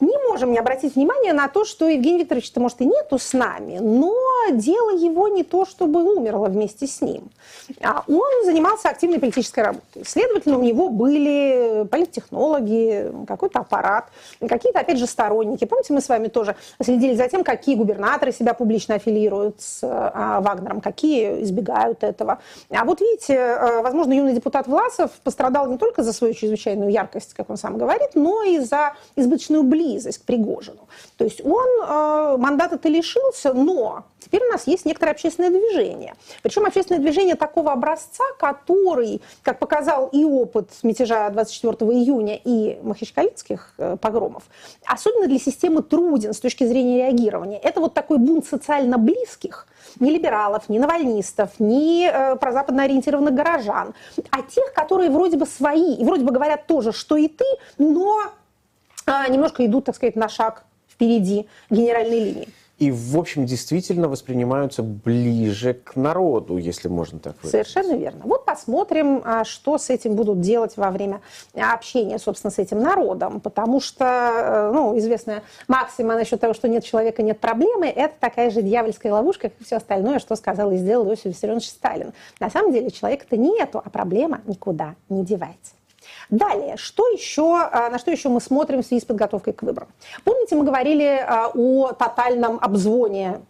не 0.00 0.16
можем 0.28 0.52
не 0.52 0.58
обратить 0.58 0.96
внимание 0.96 1.32
на 1.32 1.48
то, 1.48 1.64
что 1.64 1.88
Евгений 1.88 2.20
Викторович-то, 2.20 2.60
может, 2.60 2.80
и 2.80 2.86
нету 2.86 3.18
с 3.18 3.32
нами, 3.32 3.78
но 3.78 4.14
дело 4.50 4.90
его 4.90 5.28
не 5.28 5.44
то, 5.44 5.64
чтобы 5.64 6.02
умерло 6.02 6.48
вместе 6.48 6.86
с 6.86 7.00
ним. 7.00 7.30
А 7.80 8.04
он 8.08 8.44
занимался 8.44 8.88
активной 8.88 9.18
политической 9.20 9.60
работой. 9.60 10.04
Следовательно, 10.04 10.58
у 10.58 10.62
него 10.62 10.88
были 10.88 11.86
политтехнологи, 11.90 13.12
какой-то 13.26 13.60
аппарат, 13.60 14.06
какие-то, 14.46 14.80
опять 14.80 14.98
же, 14.98 15.06
сторонники. 15.06 15.64
Помните, 15.64 15.92
мы 15.92 16.00
с 16.00 16.08
вами 16.08 16.28
тоже 16.28 16.56
следили 16.82 17.14
за 17.14 17.28
тем, 17.28 17.44
какие 17.44 17.76
губернаторы 17.76 18.32
себя 18.32 18.54
публично 18.54 18.96
аффилируют 18.96 19.60
с 19.60 19.80
а, 19.82 20.40
Вагнером, 20.40 20.80
какие 20.80 21.42
избегают 21.42 22.02
этого. 22.02 22.40
А 22.70 22.84
вот 22.84 23.00
видите, 23.00 23.34
э, 23.34 23.82
возможно, 23.82 24.12
юный 24.12 24.32
депутат 24.32 24.66
Власов 24.66 25.10
пострадал 25.22 25.66
не 25.68 25.78
только 25.78 26.02
за 26.02 26.12
свою 26.12 26.34
чрезвычайную 26.34 26.90
яркость, 26.90 27.34
как 27.34 27.50
он 27.50 27.56
сам 27.56 27.78
говорит, 27.78 28.10
но 28.14 28.42
и 28.42 28.58
за 28.58 28.94
избыточную 29.16 29.62
близость 29.62 29.83
к 29.92 30.24
Пригожину. 30.24 30.88
То 31.16 31.24
есть 31.24 31.44
он 31.44 31.68
э, 31.82 32.36
мандата-то 32.38 32.88
лишился, 32.88 33.52
но 33.52 34.04
теперь 34.18 34.42
у 34.44 34.50
нас 34.50 34.66
есть 34.66 34.84
некоторое 34.84 35.12
общественное 35.12 35.50
движение. 35.50 36.14
Причем 36.42 36.64
общественное 36.64 37.00
движение 37.00 37.34
такого 37.34 37.72
образца, 37.72 38.24
который, 38.38 39.20
как 39.42 39.58
показал 39.58 40.08
и 40.08 40.24
опыт 40.24 40.70
мятежа 40.82 41.28
24 41.30 41.90
июня 41.92 42.40
и 42.42 42.78
махичкалинских 42.82 43.74
э, 43.78 43.96
погромов, 44.00 44.44
особенно 44.86 45.26
для 45.26 45.38
системы 45.38 45.82
труден 45.82 46.32
с 46.32 46.40
точки 46.40 46.64
зрения 46.64 46.98
реагирования, 46.98 47.58
это 47.58 47.80
вот 47.80 47.94
такой 47.94 48.18
бунт 48.18 48.46
социально 48.46 48.98
близких, 48.98 49.66
ни 50.00 50.10
либералов, 50.10 50.68
ни 50.68 50.78
навальнистов, 50.78 51.50
ни 51.58 52.06
э, 52.06 52.36
прозападно 52.36 52.84
ориентированных 52.84 53.34
горожан, 53.34 53.94
а 54.30 54.42
тех, 54.42 54.72
которые 54.72 55.10
вроде 55.10 55.36
бы 55.36 55.46
свои, 55.46 55.94
и 55.94 56.04
вроде 56.04 56.24
бы 56.24 56.32
говорят 56.32 56.66
тоже, 56.66 56.92
что 56.92 57.16
и 57.16 57.28
ты, 57.28 57.44
но 57.78 58.32
немножко 59.28 59.64
идут, 59.66 59.84
так 59.84 59.96
сказать, 59.96 60.16
на 60.16 60.28
шаг 60.28 60.64
впереди 60.88 61.46
генеральной 61.70 62.20
линии. 62.20 62.48
и, 62.78 62.90
в 62.90 63.16
общем, 63.16 63.46
действительно 63.46 64.08
воспринимаются 64.08 64.82
ближе 64.82 65.74
к 65.74 65.94
народу, 65.94 66.56
если 66.56 66.88
можно 66.88 67.20
так 67.20 67.36
выразить. 67.36 67.68
Совершенно 67.68 67.96
верно. 67.96 68.22
Вот 68.24 68.44
посмотрим, 68.44 69.22
а, 69.24 69.44
что 69.44 69.78
с 69.78 69.90
этим 69.90 70.14
будут 70.14 70.40
делать 70.40 70.76
во 70.76 70.90
время 70.90 71.20
общения, 71.54 72.18
собственно, 72.18 72.50
с 72.50 72.58
этим 72.58 72.80
народом, 72.80 73.40
потому 73.40 73.80
что, 73.80 74.04
э, 74.04 74.72
ну, 74.74 74.98
известная 74.98 75.44
максима 75.68 76.14
насчет 76.14 76.40
того, 76.40 76.52
что 76.52 76.68
нет 76.68 76.84
человека, 76.84 77.22
нет 77.22 77.38
проблемы, 77.38 77.86
это 77.86 78.14
такая 78.18 78.50
же 78.50 78.60
дьявольская 78.60 79.12
ловушка, 79.12 79.50
как 79.50 79.60
и 79.60 79.64
все 79.64 79.76
остальное, 79.76 80.18
что 80.18 80.34
сказал 80.34 80.72
и 80.72 80.76
сделал 80.76 81.08
Иосиф 81.08 81.26
Виссарионович 81.26 81.68
Сталин. 81.68 82.12
На 82.40 82.50
самом 82.50 82.72
деле 82.72 82.90
человека-то 82.90 83.36
нету, 83.36 83.80
а 83.84 83.88
проблема 83.88 84.40
никуда 84.46 84.96
не 85.08 85.24
девается. 85.24 85.74
Далее, 86.30 86.76
что 86.76 87.08
еще, 87.08 87.56
а, 87.56 87.90
на 87.90 87.98
что 87.98 88.10
еще 88.10 88.28
мы 88.28 88.40
смотрим 88.40 88.82
в 88.82 88.86
связи 88.86 89.02
с 89.02 89.04
подготовкой 89.04 89.52
к 89.52 89.62
выборам? 89.62 89.88
Помните, 90.24 90.56
мы 90.56 90.64
говорили 90.64 91.24
а, 91.26 91.50
о 91.54 91.92
тотальном 91.92 92.58
обзвоне 92.60 93.40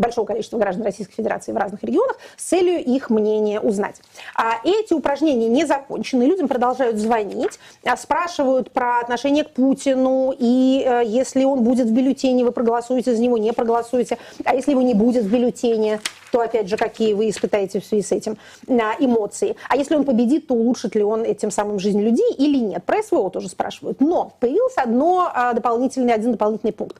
большого 0.00 0.26
количества 0.26 0.58
граждан 0.58 0.84
Российской 0.84 1.14
Федерации 1.14 1.52
в 1.52 1.56
разных 1.56 1.82
регионах 1.84 2.16
с 2.36 2.44
целью 2.44 2.82
их 2.82 3.10
мнения 3.10 3.60
узнать. 3.60 4.00
А 4.34 4.56
эти 4.64 4.92
упражнения 4.92 5.48
не 5.48 5.64
закончены, 5.64 6.24
людям 6.24 6.48
продолжают 6.48 6.96
звонить, 6.96 7.58
а 7.84 7.96
спрашивают 7.96 8.72
про 8.72 9.00
отношение 9.00 9.44
к 9.44 9.50
Путину, 9.50 10.34
и 10.36 10.84
э, 10.84 11.02
если 11.04 11.44
он 11.44 11.62
будет 11.62 11.86
в 11.86 11.92
бюллетене, 11.92 12.44
вы 12.44 12.52
проголосуете 12.52 13.14
за 13.14 13.22
него, 13.22 13.38
не 13.38 13.52
проголосуете, 13.52 14.18
а 14.44 14.54
если 14.54 14.72
его 14.72 14.82
не 14.82 14.94
будет 14.94 15.24
в 15.24 15.30
бюллетене, 15.30 16.00
то, 16.32 16.40
опять 16.40 16.68
же, 16.68 16.76
какие 16.76 17.12
вы 17.12 17.28
испытаете 17.28 17.80
в 17.80 17.84
связи 17.84 18.02
с 18.02 18.12
этим 18.12 18.38
эмоции. 18.68 19.56
А 19.68 19.76
если 19.76 19.96
он 19.96 20.04
победит, 20.04 20.46
то 20.46 20.54
улучшит 20.54 20.94
ли 20.94 21.02
он 21.02 21.24
этим 21.24 21.50
самым 21.50 21.78
жизнь 21.78 22.00
людей 22.00 22.32
или 22.34 22.58
нет. 22.58 22.84
Про 22.84 23.02
СВО 23.02 23.30
тоже 23.30 23.48
спрашивают. 23.48 24.00
Но 24.00 24.32
появился 24.40 24.82
одно, 24.82 25.30
а, 25.34 25.52
дополнительный, 25.52 26.14
один 26.14 26.32
дополнительный 26.32 26.72
пункт. 26.72 26.96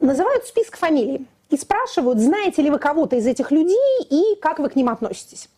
Называют 0.00 0.46
список 0.46 0.76
фамилий 0.76 1.26
и 1.52 1.56
спрашивают, 1.56 2.18
знаете 2.18 2.62
ли 2.62 2.70
вы 2.70 2.78
кого-то 2.78 3.16
из 3.16 3.26
этих 3.26 3.50
людей 3.50 4.02
и 4.08 4.36
как 4.40 4.58
вы 4.58 4.68
к 4.68 4.76
ним 4.76 4.88
относитесь. 4.88 5.48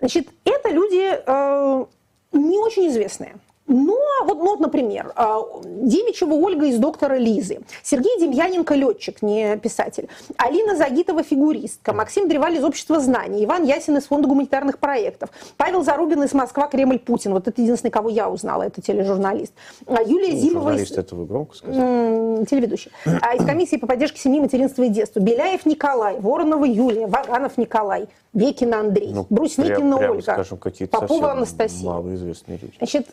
Значит, 0.00 0.28
это 0.44 0.70
люди 0.70 1.12
э, 1.26 1.84
не 2.32 2.58
очень 2.58 2.88
известные. 2.88 3.36
Но 3.68 3.94
вот, 4.24 4.38
ну, 4.38 4.44
вот, 4.46 4.60
например, 4.60 5.12
а, 5.14 5.40
Демичева 5.62 6.32
Ольга 6.32 6.66
из 6.66 6.78
«Доктора 6.78 7.16
Лизы», 7.18 7.60
Сергей 7.82 8.18
Демьяненко– 8.18 8.74
летчик, 8.74 9.20
не 9.20 9.58
писатель, 9.58 10.08
Алина 10.38 10.74
Загитова– 10.74 11.22
фигуристка, 11.22 11.92
Максим 11.92 12.28
Древаль 12.28 12.56
из 12.56 12.64
«Общества 12.64 12.98
знаний», 12.98 13.44
Иван 13.44 13.64
Ясин 13.64 13.98
из 13.98 14.04
Фонда 14.04 14.26
гуманитарных 14.26 14.78
проектов, 14.78 15.28
Павел 15.58 15.84
Зарубин 15.84 16.22
из 16.22 16.32
«Москва, 16.32 16.66
Кремль, 16.66 16.98
Путин». 16.98 17.34
Вот 17.34 17.46
это 17.46 17.60
единственный, 17.60 17.90
кого 17.90 18.08
я 18.08 18.30
узнала, 18.30 18.62
это 18.62 18.80
тележурналист. 18.80 19.52
А 19.86 20.02
Юлия 20.02 20.32
ну, 20.32 20.38
Зимова 20.38 20.74
из... 20.74 20.90
это 20.90 21.14
вы 21.14 21.26
громко 21.26 21.54
сказали. 21.54 22.44
Телеведущий. 22.46 22.90
А 23.04 23.34
из 23.34 23.44
комиссии 23.44 23.76
по 23.76 23.86
поддержке 23.86 24.18
семьи, 24.18 24.40
материнства 24.40 24.82
и 24.82 24.88
детства. 24.88 25.20
Беляев 25.20 25.66
Николай, 25.66 26.18
Воронова 26.18 26.64
Юлия, 26.64 27.06
Ваганов 27.06 27.58
Николай, 27.58 28.08
Бекина 28.32 28.80
Андрей, 28.80 29.12
ну, 29.12 29.26
Брусникина 29.28 29.98
прям, 29.98 30.10
Ольга, 30.12 30.22
скажем, 30.22 30.58
Попова 30.90 31.32
Анастасия. 31.32 31.86
Малоизвестные 31.86 32.58
люди. 32.58 32.74
Значит, 32.78 33.08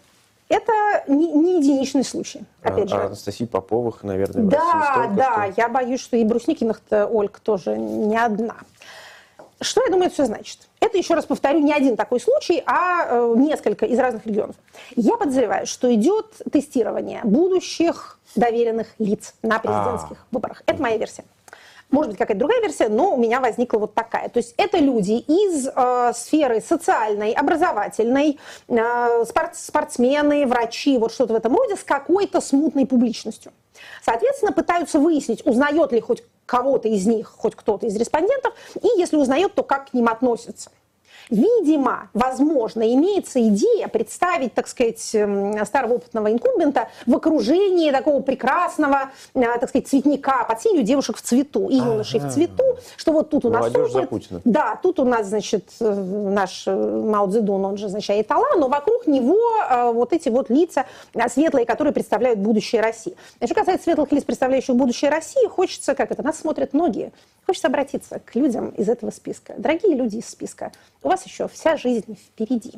это 0.49 0.71
не, 1.07 1.31
не 1.33 1.59
единичный 1.59 2.03
случай, 2.03 2.43
а, 2.61 2.69
опять 2.69 2.91
а, 2.91 2.95
же. 2.95 2.95
А 2.95 3.05
Анастасии 3.07 3.45
Поповых, 3.45 4.03
наверное, 4.03 4.43
в 4.43 4.47
Да, 4.47 4.91
столько, 4.93 5.13
да, 5.15 5.51
что... 5.51 5.61
я 5.61 5.69
боюсь, 5.69 6.01
что 6.01 6.17
и 6.17 6.23
Брусникиных-то, 6.23 7.07
Ольг, 7.07 7.39
тоже 7.39 7.77
не 7.77 8.17
одна. 8.17 8.57
Что, 9.61 9.81
я 9.83 9.89
думаю, 9.89 10.07
это 10.07 10.15
все 10.15 10.25
значит? 10.25 10.59
Это, 10.79 10.97
еще 10.97 11.13
раз 11.13 11.25
повторю, 11.25 11.59
не 11.59 11.73
один 11.73 11.95
такой 11.95 12.19
случай, 12.19 12.61
а 12.65 13.05
э, 13.07 13.33
несколько 13.37 13.85
из 13.85 13.97
разных 13.97 14.25
регионов. 14.25 14.55
Я 14.95 15.17
подозреваю, 15.17 15.65
что 15.65 15.93
идет 15.93 16.27
тестирование 16.51 17.21
будущих 17.23 18.19
доверенных 18.35 18.87
лиц 18.99 19.33
на 19.41 19.59
президентских 19.59 20.17
а. 20.17 20.25
выборах. 20.31 20.61
Это 20.67 20.81
моя 20.81 20.97
версия. 20.97 21.23
Может 21.91 22.11
быть, 22.11 22.17
какая-то 22.17 22.39
другая 22.39 22.61
версия, 22.61 22.89
но 22.89 23.13
у 23.13 23.17
меня 23.17 23.39
возникла 23.39 23.77
вот 23.79 23.93
такая. 23.93 24.29
То 24.29 24.37
есть 24.37 24.53
это 24.57 24.79
люди 24.79 25.13
из 25.13 25.67
э, 25.67 26.11
сферы 26.15 26.59
социальной, 26.61 27.31
образовательной, 27.31 28.39
э, 28.67 29.25
спорт, 29.25 29.55
спортсмены, 29.55 30.47
врачи, 30.47 30.97
вот 30.97 31.13
что-то 31.13 31.33
в 31.33 31.37
этом 31.37 31.55
роде, 31.55 31.75
с 31.75 31.83
какой-то 31.83 32.41
смутной 32.41 32.85
публичностью. 32.85 33.51
Соответственно, 34.03 34.51
пытаются 34.51 34.99
выяснить, 34.99 35.45
узнает 35.45 35.91
ли 35.91 36.01
хоть 36.01 36.23
кого-то 36.45 36.87
из 36.87 37.05
них, 37.05 37.27
хоть 37.27 37.55
кто-то 37.55 37.85
из 37.85 37.95
респондентов, 37.95 38.53
и 38.81 38.87
если 38.97 39.17
узнает, 39.17 39.53
то 39.53 39.63
как 39.63 39.91
к 39.91 39.93
ним 39.93 40.07
относятся. 40.07 40.71
Видимо, 41.29 42.09
возможно, 42.13 42.81
имеется 42.93 43.41
идея 43.49 43.87
представить, 43.87 44.53
так 44.53 44.67
сказать, 44.67 45.11
эм, 45.13 45.65
старого 45.65 45.95
опытного 45.95 46.31
инкумбента 46.31 46.89
в 47.05 47.15
окружении 47.15 47.91
такого 47.91 48.21
прекрасного, 48.21 49.11
э, 49.33 49.41
так 49.41 49.69
сказать, 49.69 49.87
цветника 49.87 50.45
под 50.47 50.61
синюю 50.61 50.83
девушек 50.83 51.17
в 51.17 51.21
цвету 51.21 51.67
и 51.67 51.75
юношей 51.75 52.19
ага. 52.19 52.29
в 52.29 52.33
цвету, 52.33 52.63
что 52.97 53.11
вот 53.11 53.29
тут 53.29 53.45
у 53.45 53.49
нас 53.49 53.61
Молодежь 53.61 53.89
опыт, 53.89 53.91
за 53.91 54.07
Путина. 54.07 54.41
Да, 54.45 54.79
тут 54.81 54.99
у 54.99 55.05
нас, 55.05 55.27
значит, 55.27 55.69
э, 55.79 55.93
наш 55.93 56.63
э, 56.67 56.75
Мао 56.75 57.27
Цзэдун, 57.27 57.65
он 57.65 57.77
же, 57.77 57.89
значит, 57.89 58.11
Айтала, 58.11 58.57
но 58.57 58.67
вокруг 58.67 59.07
него 59.07 59.35
вот 59.93 60.13
эти 60.13 60.29
вот 60.29 60.49
лица 60.49 60.85
светлые, 61.29 61.65
которые 61.65 61.93
представляют 61.93 62.39
будущее 62.39 62.81
России. 62.81 63.15
Что 63.43 63.53
касается 63.53 63.85
светлых 63.85 64.11
лиц, 64.11 64.23
представляющих 64.23 64.75
будущее 64.75 65.09
России, 65.09 65.47
хочется, 65.47 65.95
как 65.95 66.11
это, 66.11 66.23
нас 66.23 66.39
смотрят 66.39 66.73
многие, 66.73 67.11
хочется 67.45 67.67
обратиться 67.67 68.19
к 68.23 68.35
людям 68.35 68.69
из 68.69 68.89
этого 68.89 69.11
списка. 69.11 69.55
Дорогие 69.57 69.95
люди 69.95 70.17
из 70.17 70.27
списка, 70.27 70.71
у 71.03 71.09
вас 71.09 71.14
еще 71.23 71.47
вся 71.47 71.77
жизнь 71.77 72.15
впереди. 72.15 72.73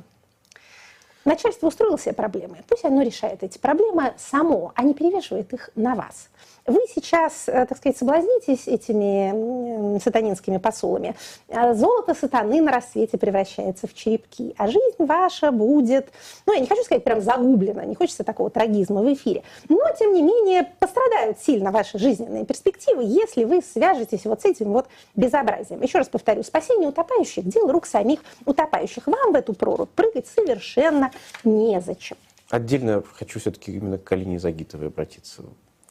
Начальство 1.26 1.68
устроило 1.68 2.00
себе 2.00 2.14
проблемы. 2.14 2.64
Пусть 2.70 2.86
оно 2.86 3.02
решает 3.02 3.44
эти 3.44 3.58
проблемы 3.58 4.14
само, 4.18 4.72
а 4.76 4.84
не 4.84 4.94
перевешивает 4.94 5.52
их 5.52 5.70
на 5.76 5.94
вас. 5.96 6.30
Вы 6.68 6.82
сейчас, 6.94 7.48
э, 7.48 7.66
так 7.66 7.78
сказать, 7.78 7.98
соблазнитесь 7.98 8.68
этими 8.68 9.98
сатанинскими 10.00 10.58
посулами. 10.58 11.16
Э, 11.48 11.74
золото 11.74 12.14
сатаны 12.14 12.62
на 12.62 12.74
рассвете 12.74 13.18
превращается 13.18 13.88
в 13.88 13.94
черепки, 13.94 14.54
а 14.58 14.68
жизнь 14.68 14.98
ваша 15.00 15.52
будет, 15.54 16.12
ну, 16.46 16.54
я 16.54 16.60
не 16.60 16.68
хочу 16.68 16.84
сказать 16.84 17.06
прям 17.06 17.22
загублена, 17.22 17.86
не 17.86 17.96
хочется 17.96 18.26
такого 18.26 18.50
трагизма 18.50 19.02
в 19.02 19.14
эфире, 19.14 19.44
но, 19.70 19.80
тем 19.98 20.12
не 20.12 20.22
менее, 20.22 20.70
пострадают 20.80 21.40
сильно 21.40 21.72
ваши 21.72 21.98
жизненные 21.98 22.44
перспективы, 22.44 23.04
если 23.06 23.46
вы 23.46 23.62
свяжетесь 23.62 24.26
вот 24.26 24.42
с 24.42 24.46
этим 24.46 24.74
вот 24.74 24.88
безобразием. 25.16 25.82
Еще 25.82 26.00
раз 26.00 26.10
повторю, 26.10 26.44
спасение 26.44 26.90
утопающих– 26.90 27.44
дело 27.48 27.72
рук 27.72 27.86
самих 27.86 28.20
утопающих. 28.46 29.08
Вам 29.08 29.32
в 29.32 29.36
эту 29.36 29.54
прорубь 29.54 29.90
прыгать 29.92 30.28
совершенно 30.28 31.12
незачем. 31.46 32.18
Отдельно 32.50 33.04
хочу 33.14 33.40
все-таки 33.40 33.72
именно 33.72 33.98
к 33.98 34.12
Алине 34.12 34.38
Загитовой 34.38 34.88
обратиться 34.88 35.44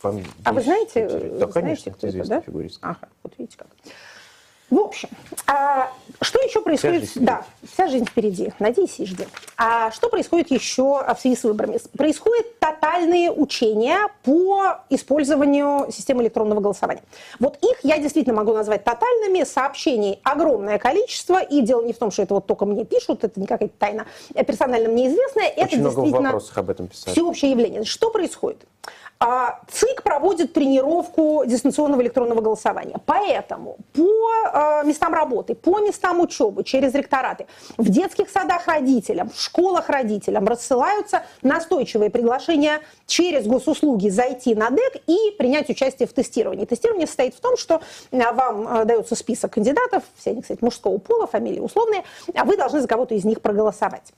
вам 0.02 0.22
А 0.44 0.52
вы 0.52 0.62
знаете, 0.62 1.08
да, 1.08 1.46
конечно, 1.46 1.92
кто 1.92 2.06
это, 2.06 2.26
да? 2.26 2.40
фигурист. 2.40 2.78
Ага, 2.82 3.08
вот 3.22 3.32
видите 3.38 3.58
как. 3.58 3.68
В 4.68 4.80
общем, 4.80 5.08
а 5.46 5.92
что 6.20 6.40
еще 6.40 6.60
происходит? 6.60 7.04
Вся 7.04 7.12
жизнь 7.12 7.24
да, 7.24 7.44
вся 7.72 7.86
жизнь 7.86 8.04
впереди. 8.04 8.52
Надеюсь 8.58 8.98
и 8.98 9.06
жди. 9.06 9.24
А 9.56 9.92
что 9.92 10.08
происходит 10.08 10.50
еще 10.50 11.04
в 11.04 11.16
связи 11.20 11.36
с 11.36 11.44
выборами? 11.44 11.78
Происходят 11.96 12.58
тотальные 12.58 13.30
учения 13.30 14.08
по 14.24 14.78
использованию 14.90 15.86
системы 15.92 16.24
электронного 16.24 16.58
голосования. 16.58 17.04
Вот 17.38 17.58
их 17.62 17.78
я 17.84 17.98
действительно 17.98 18.34
могу 18.34 18.54
назвать 18.54 18.82
тотальными. 18.82 19.44
Сообщений 19.44 20.18
огромное 20.24 20.78
количество. 20.78 21.40
И 21.40 21.60
дело 21.60 21.84
не 21.84 21.92
в 21.92 21.98
том, 21.98 22.10
что 22.10 22.22
это 22.22 22.34
вот 22.34 22.46
только 22.46 22.66
мне 22.66 22.84
пишут, 22.84 23.22
это 23.22 23.38
не 23.38 23.46
какая-то 23.46 23.74
тайна 23.78 24.06
персонально 24.34 24.88
мне 24.88 25.06
известная. 25.06 25.50
Очень 25.50 25.60
это 25.60 25.76
много 25.76 25.94
действительно 25.94 26.22
вопросов 26.22 26.58
об 26.58 26.70
этом 26.70 26.88
писали. 26.88 27.14
всеобщее 27.14 27.52
явление. 27.52 27.84
Что 27.84 28.10
происходит? 28.10 28.66
А 29.18 29.60
ЦИК 29.70 30.02
проводит 30.02 30.52
тренировку 30.52 31.44
дистанционного 31.46 32.02
электронного 32.02 32.42
голосования. 32.42 32.96
Поэтому 33.06 33.78
по 33.94 34.02
э, 34.02 34.84
местам 34.84 35.14
работы, 35.14 35.54
по 35.54 35.80
местам 35.80 36.20
учебы, 36.20 36.64
через 36.64 36.92
ректораты, 36.92 37.46
в 37.78 37.88
детских 37.88 38.28
садах 38.28 38.66
родителям, 38.66 39.30
в 39.30 39.40
школах 39.40 39.88
родителям 39.88 40.46
рассылаются 40.46 41.22
настойчивые 41.40 42.10
приглашения 42.10 42.80
через 43.06 43.46
госуслуги 43.46 44.10
зайти 44.10 44.54
на 44.54 44.68
ДЭК 44.68 44.96
и 45.06 45.30
принять 45.38 45.70
участие 45.70 46.06
в 46.06 46.12
тестировании. 46.12 46.66
Тестирование 46.66 47.06
состоит 47.06 47.34
в 47.34 47.40
том, 47.40 47.56
что 47.56 47.80
э, 48.10 48.32
вам 48.32 48.68
э, 48.68 48.84
дается 48.84 49.14
список 49.14 49.54
кандидатов, 49.54 50.02
все 50.18 50.32
они, 50.32 50.42
кстати, 50.42 50.62
мужского 50.62 50.98
пола, 50.98 51.26
фамилии 51.26 51.60
условные, 51.60 52.04
а 52.34 52.44
вы 52.44 52.58
должны 52.58 52.82
за 52.82 52.88
кого-то 52.88 53.14
из 53.14 53.24
них 53.24 53.40
проголосовать. 53.40 54.12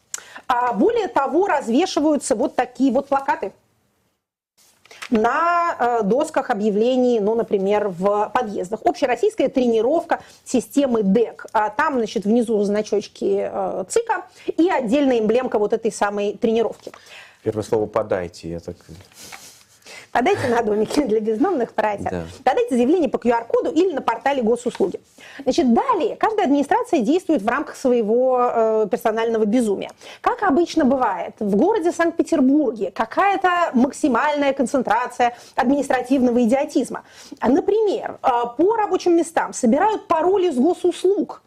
А 0.49 0.73
более 0.73 1.07
того, 1.07 1.47
развешиваются 1.47 2.35
вот 2.35 2.57
такие 2.57 2.91
вот 2.91 3.07
плакаты– 3.07 3.53
на 5.11 5.77
э, 5.79 6.03
досках 6.05 6.51
объявлений, 6.51 7.21
ну, 7.21 7.35
например, 7.35 7.89
в 7.89 8.31
подъездах. 8.35 8.81
Общероссийская 8.85 9.49
тренировка 9.49 10.21
системы 10.45 11.03
ДЭК. 11.03 11.47
А 11.53 11.71
там, 11.71 11.99
значит, 11.99 12.25
внизу 12.25 12.63
значочки 12.65 13.49
э, 13.51 13.85
ЦИКа 13.89 14.27
и 14.47 14.69
отдельная 14.69 15.21
эмблемка 15.21 15.59
вот 15.59 15.73
этой 15.73 15.93
самой 15.93 16.37
тренировки. 16.37 16.93
Первое 17.43 17.63
слово 17.63 17.87
«подайте», 17.87 18.51
я 18.51 18.61
так... 18.61 18.77
Подайте 20.13 20.49
на 20.49 20.63
домики 20.63 21.03
для 21.03 21.21
бездомных 21.21 21.75
братьев. 21.75 22.11
Да. 22.11 22.25
Подайте 22.45 22.77
заявление 22.77 23.09
по 23.09 23.17
QR-коду 23.17 23.71
или 23.71 23.93
на 23.93 24.01
портале 24.01 24.43
госуслуги. 24.43 25.01
Значит, 25.43 25.73
далее, 25.73 26.17
каждая 26.17 26.47
администрация 26.47 27.01
действует 27.01 27.43
в 27.43 27.49
рамках 27.49 27.77
своего 27.77 28.39
э, 28.41 28.87
персонального 28.91 29.45
безумия. 29.45 29.91
Как 30.21 30.43
обычно 30.43 30.85
бывает, 30.85 31.35
в 31.39 31.57
городе 31.57 31.93
Санкт-Петербурге 31.93 32.91
какая-то 32.91 33.71
максимальная 33.75 34.53
концентрация 34.53 35.37
административного 35.55 36.43
идиотизма. 36.43 37.05
Например, 37.43 38.19
э, 38.23 38.29
по 38.57 38.77
рабочим 38.77 39.17
местам 39.17 39.53
собирают 39.53 40.09
пароли 40.09 40.51
с 40.51 40.57
госуслуг 40.57 41.43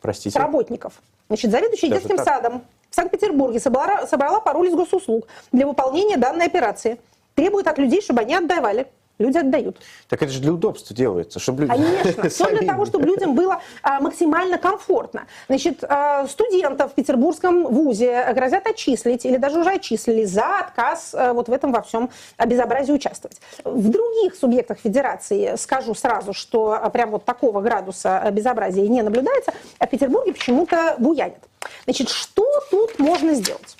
Простите. 0.00 0.38
работников. 0.38 0.94
Значит, 1.28 1.50
заведующий 1.50 1.88
Даже 1.88 2.02
детским 2.02 2.16
так? 2.16 2.26
садом 2.26 2.62
в 2.90 2.94
Санкт-Петербурге 2.94 3.60
собрала, 3.60 4.06
собрала 4.06 4.40
пароль 4.40 4.68
из 4.68 4.74
госуслуг 4.74 5.26
для 5.52 5.66
выполнения 5.66 6.16
данной 6.16 6.46
операции. 6.46 6.98
Требует 7.38 7.68
от 7.68 7.78
людей, 7.78 8.02
чтобы 8.02 8.22
они 8.22 8.34
отдавали. 8.34 8.88
Люди 9.18 9.38
отдают. 9.38 9.76
Так 10.08 10.24
это 10.24 10.32
же 10.32 10.40
для 10.40 10.52
удобства 10.52 10.94
делается, 10.94 11.38
чтобы 11.38 11.62
люди 11.62 11.72
Конечно, 11.72 12.28
все 12.30 12.50
для 12.50 12.66
того, 12.66 12.84
чтобы 12.84 13.06
людям 13.06 13.36
было 13.36 13.62
а, 13.80 14.00
максимально 14.00 14.58
комфортно. 14.58 15.28
Значит, 15.46 15.84
а, 15.84 16.26
студентов 16.26 16.90
в 16.90 16.94
Петербургском 16.96 17.64
вузе 17.64 18.26
грозят 18.34 18.66
отчислить 18.66 19.24
или 19.24 19.36
даже 19.36 19.60
уже 19.60 19.70
отчислили 19.70 20.24
за 20.24 20.58
отказ 20.58 21.14
а, 21.14 21.32
вот 21.32 21.48
в 21.48 21.52
этом 21.52 21.70
во 21.70 21.82
всем 21.82 22.10
безобразии 22.44 22.92
участвовать. 22.92 23.40
В 23.62 23.88
других 23.88 24.34
субъектах 24.34 24.78
федерации 24.80 25.54
скажу 25.56 25.94
сразу, 25.94 26.32
что 26.32 26.72
а, 26.72 26.90
прям 26.90 27.12
вот 27.12 27.24
такого 27.24 27.60
градуса 27.60 28.28
безобразия 28.32 28.88
не 28.88 29.02
наблюдается, 29.02 29.52
а 29.78 29.86
в 29.86 29.90
Петербурге 29.90 30.32
почему-то 30.32 30.96
буянит. 30.98 31.44
Значит, 31.84 32.08
что 32.08 32.44
тут 32.68 32.98
можно 32.98 33.34
сделать? 33.34 33.76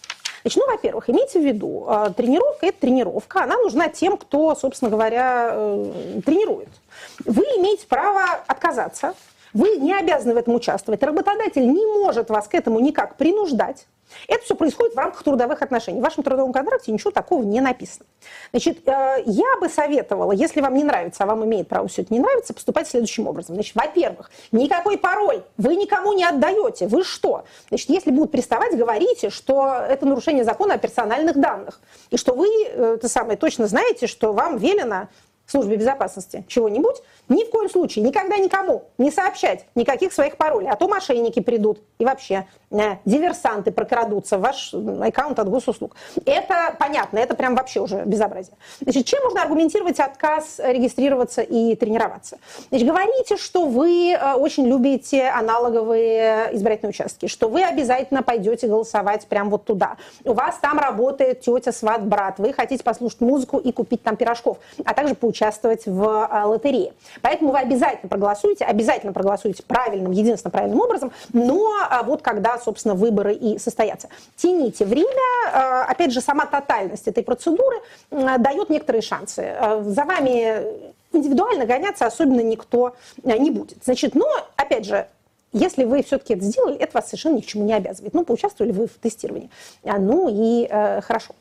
Значит, 0.48 0.62
ну, 0.66 0.72
во-первых, 0.72 1.10
имейте 1.10 1.40
в 1.40 1.44
виду, 1.44 1.86
э, 1.86 2.10
тренировка– 2.16 2.66
это 2.68 2.80
тренировка, 2.80 3.42
она 3.42 3.58
нужна 3.58 3.90
тем, 3.90 4.16
кто, 4.16 4.54
собственно 4.54 4.90
говоря, 4.90 5.50
э, 5.52 6.20
тренирует. 6.24 6.70
Вы 7.26 7.42
имеете 7.58 7.86
право 7.86 8.22
отказаться, 8.46 9.12
вы 9.52 9.76
не 9.76 9.92
обязаны 9.92 10.32
в 10.32 10.38
этом 10.38 10.54
участвовать, 10.54 11.02
работодатель 11.02 11.70
не 11.70 11.84
может 11.84 12.30
вас 12.30 12.48
к 12.48 12.54
этому 12.54 12.80
никак 12.80 13.16
принуждать. 13.16 13.86
Это 14.26 14.44
все 14.44 14.54
происходит 14.54 14.94
в 14.94 14.98
рамках 14.98 15.22
трудовых 15.22 15.62
отношений. 15.62 16.00
В 16.00 16.02
вашем 16.02 16.22
трудовом 16.22 16.52
контракте 16.52 16.92
ничего 16.92 17.10
такого 17.10 17.42
не 17.42 17.60
написано. 17.60 18.06
Значит, 18.50 18.86
э, 18.88 19.22
я 19.26 19.56
бы 19.60 19.68
советовала, 19.68 20.32
если 20.32 20.60
вам 20.60 20.74
не 20.74 20.84
нравится, 20.84 21.24
а 21.24 21.26
вам 21.26 21.44
имеет 21.44 21.68
право 21.68 21.88
все 21.88 22.02
это 22.02 22.12
не 22.12 22.20
нравится, 22.20 22.54
поступать 22.54 22.88
следующим 22.88 23.26
образом. 23.26 23.54
Значит, 23.54 23.74
во-первых, 23.74 24.30
никакой 24.52 24.98
пароль 24.98 25.42
вы 25.56 25.76
никому 25.76 26.12
не 26.12 26.24
отдаете. 26.24 26.86
Вы 26.86 27.04
что? 27.04 27.44
Значит, 27.68 27.88
если 27.90 28.10
будут 28.10 28.32
приставать, 28.32 28.76
говорите, 28.76 29.30
что 29.30 29.68
это 29.88 30.06
нарушение 30.06 30.44
закона 30.44 30.74
о 30.74 30.78
персональных 30.78 31.38
данных. 31.38 31.80
И 32.10 32.16
что 32.16 32.34
вы, 32.34 32.48
э, 32.48 32.94
это 32.96 33.08
самое, 33.08 33.36
точно 33.36 33.66
знаете, 33.66 34.06
что 34.06 34.32
вам 34.32 34.58
велено 34.58 35.08
службе 35.50 35.76
безопасности 35.76 36.44
чего-нибудь, 36.46 36.96
ни 37.28 37.44
в 37.44 37.50
коем 37.50 37.68
случае 37.68 38.04
никогда 38.04 38.36
никому 38.38 38.84
не 38.98 39.10
сообщать 39.10 39.66
никаких 39.74 40.12
своих 40.12 40.36
паролей, 40.36 40.68
а 40.68 40.76
то 40.76 40.88
мошенники 40.88 41.40
придут 41.40 41.80
и 41.98 42.04
вообще 42.04 42.46
э, 42.70 42.96
диверсанты 43.04 43.70
прокрадутся 43.70 44.38
в 44.38 44.42
ваш 44.42 44.74
аккаунт 44.74 45.38
от 45.38 45.48
госуслуг. 45.48 45.96
Это 46.24 46.74
понятно, 46.78 47.18
это 47.18 47.34
прям 47.34 47.54
вообще 47.54 47.80
уже 47.80 48.04
безобразие. 48.04 48.56
Значит, 48.80 49.06
чем 49.06 49.22
можно 49.24 49.42
аргументировать 49.42 50.00
отказ 50.00 50.60
регистрироваться 50.62 51.42
и 51.42 51.74
тренироваться? 51.74 52.38
Значит, 52.70 52.88
говорите, 52.88 53.36
что 53.36 53.66
вы 53.66 54.12
э, 54.12 54.34
очень 54.34 54.66
любите 54.66 55.28
аналоговые 55.28 56.50
избирательные 56.52 56.90
участки, 56.90 57.26
что 57.26 57.48
вы 57.48 57.62
обязательно 57.62 58.22
пойдете 58.22 58.68
голосовать 58.68 59.26
прямо 59.26 59.50
вот 59.50 59.64
туда. 59.64 59.96
У 60.24 60.32
вас 60.32 60.56
там 60.60 60.78
работает 60.78 61.40
тетя, 61.40 61.72
сват, 61.72 62.04
брат, 62.04 62.38
вы 62.38 62.52
хотите 62.52 62.82
послушать 62.82 63.20
музыку 63.20 63.58
и 63.58 63.72
купить 63.72 64.02
там 64.02 64.16
пирожков, 64.16 64.58
а 64.84 64.94
также 64.94 65.14
поучаствовать 65.14 65.86
в 65.86 66.02
э, 66.02 66.44
лотерее. 66.44 66.92
Поэтому 67.22 67.52
вы 67.52 67.58
обязательно 67.58 68.08
проголосуете, 68.08 68.64
обязательно 68.64 69.12
проголосуете 69.12 69.62
правильным, 69.62 70.12
единственно 70.12 70.50
правильным 70.50 70.80
образом, 70.80 71.12
но 71.32 71.68
а, 71.88 72.02
вот 72.02 72.22
когда, 72.22 72.58
собственно, 72.58 72.94
выборы 72.94 73.34
и 73.34 73.58
состоятся. 73.58 74.08
Тяните 74.36 74.84
время, 74.84 75.08
э, 75.52 75.82
опять 75.88 76.12
же, 76.12 76.20
сама 76.20 76.46
тотальность 76.46 77.08
этой 77.08 77.22
процедуры 77.22 77.76
дает 78.10 78.70
некоторые 78.70 79.02
шансы. 79.02 79.42
Э, 79.42 79.82
За 79.84 80.04
вами 80.04 80.88
индивидуально 81.12 81.64
гоняться 81.64 82.06
особенно 82.06 82.40
никто 82.40 82.94
не 83.22 83.50
будет. 83.50 83.84
Значит, 83.84 84.14
но, 84.14 84.26
опять 84.56 84.84
же, 84.84 85.06
если 85.52 85.84
вы 85.84 86.02
все-таки 86.02 86.34
это 86.34 86.44
сделали, 86.44 86.76
это 86.76 86.92
вас 86.98 87.06
совершенно 87.06 87.36
ни 87.36 87.40
к 87.40 87.46
чему 87.46 87.64
не 87.64 87.72
обязывает. 87.72 88.12
Ну, 88.14 88.24
поучаствовали 88.24 88.72
вы 88.72 88.86
в 88.86 88.94
тестировании. 88.94 89.50
А, 89.84 89.98
Ну 89.98 90.28
и 90.28 90.66
э, 90.68 91.00
хорошо. 91.00 91.34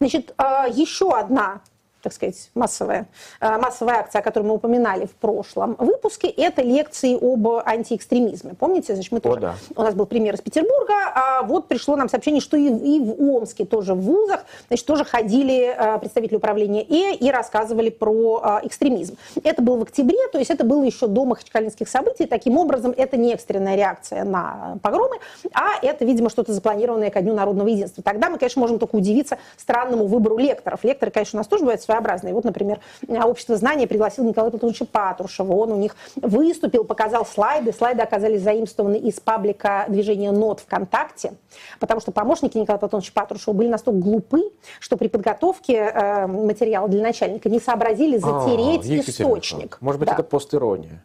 Значит, 0.00 0.34
э, 0.38 0.66
еще 0.72 1.16
одна 1.16 1.60
так 2.08 2.14
сказать, 2.14 2.50
массовая, 2.54 3.06
э, 3.40 3.58
массовая 3.58 3.96
акция, 3.96 4.20
о 4.20 4.22
которой 4.22 4.44
мы 4.44 4.54
упоминали 4.54 5.04
в 5.04 5.14
прошлом 5.14 5.76
выпуске, 5.78 6.28
это 6.28 6.62
лекции 6.62 7.14
об 7.14 7.46
антиэкстремизме. 7.66 8.54
Помните, 8.54 8.94
значит, 8.94 9.12
мы 9.12 9.20
тоже, 9.20 9.40
да. 9.40 9.54
у 9.76 9.82
нас 9.82 9.94
был 9.94 10.06
пример 10.06 10.34
из 10.34 10.40
Петербурга, 10.40 10.94
а 11.14 11.42
вот 11.42 11.68
пришло 11.68 11.96
нам 11.96 12.08
сообщение, 12.08 12.40
что 12.40 12.56
и, 12.56 12.66
и 12.66 13.00
в 13.00 13.20
Омске 13.20 13.66
тоже 13.66 13.94
в 13.94 14.00
вузах, 14.00 14.44
значит, 14.68 14.86
тоже 14.86 15.04
ходили 15.04 15.74
э, 15.76 15.98
представители 15.98 16.36
управления 16.36 16.82
Э 16.82 17.14
и 17.14 17.30
рассказывали 17.30 17.90
про 17.90 18.60
э, 18.62 18.66
экстремизм. 18.66 19.18
Это 19.44 19.60
было 19.60 19.76
в 19.76 19.82
октябре, 19.82 20.28
то 20.32 20.38
есть 20.38 20.50
это 20.50 20.64
было 20.64 20.82
еще 20.82 21.08
до 21.08 21.26
махачкалинских 21.26 21.88
событий. 21.88 22.26
Таким 22.26 22.56
образом, 22.56 22.94
это 22.96 23.16
не 23.18 23.34
экстренная 23.34 23.76
реакция 23.76 24.24
на 24.24 24.78
погромы, 24.82 25.16
а 25.52 25.78
это, 25.82 26.04
видимо, 26.06 26.30
что-то 26.30 26.52
запланированное 26.52 27.10
ко 27.10 27.20
Дню 27.20 27.34
народного 27.34 27.68
единства. 27.68 28.02
Тогда 28.02 28.30
мы, 28.30 28.38
конечно, 28.38 28.60
можем 28.60 28.78
только 28.78 28.96
удивиться 28.96 29.36
странному 29.58 30.06
выбору 30.06 30.38
лекторов. 30.38 30.84
Лекторы, 30.84 31.10
конечно, 31.10 31.38
у 31.38 31.40
нас 31.40 31.46
тоже 31.46 31.64
бывают 31.64 31.82
своеобразные. 31.98 32.34
Вот, 32.34 32.44
например, 32.44 32.80
общество 33.08 33.56
знания 33.56 33.86
пригласил 33.86 34.24
Николая 34.24 34.50
Платоновича 34.50 34.86
Патрушева. 34.86 35.52
Он 35.52 35.72
у 35.72 35.76
них 35.76 35.96
выступил, 36.16 36.84
показал 36.84 37.26
слайды. 37.26 37.72
Слайды 37.72 38.02
оказались 38.02 38.42
заимствованы 38.42 38.96
из 38.96 39.20
паблика 39.20 39.84
движения 39.88 40.30
НОТ 40.32 40.60
ВКонтакте, 40.60 41.32
потому 41.80 42.00
что 42.00 42.12
помощники 42.12 42.56
Николая 42.56 42.78
Платоновича 42.78 43.12
Патрушева 43.14 43.54
были 43.54 43.68
настолько 43.68 43.98
глупы, 44.00 44.42
что 44.80 44.96
при 44.96 45.08
подготовке 45.08 45.74
э, 45.74 46.26
материала 46.26 46.88
для 46.88 47.02
начальника 47.02 47.48
не 47.48 47.60
сообразили 47.60 48.16
затереть 48.18 48.88
А, 48.88 49.10
источник. 49.10 49.78
Может 49.80 49.98
быть, 50.00 50.08
Да. 50.08 50.14
это 50.14 50.22
постирония. 50.22 51.02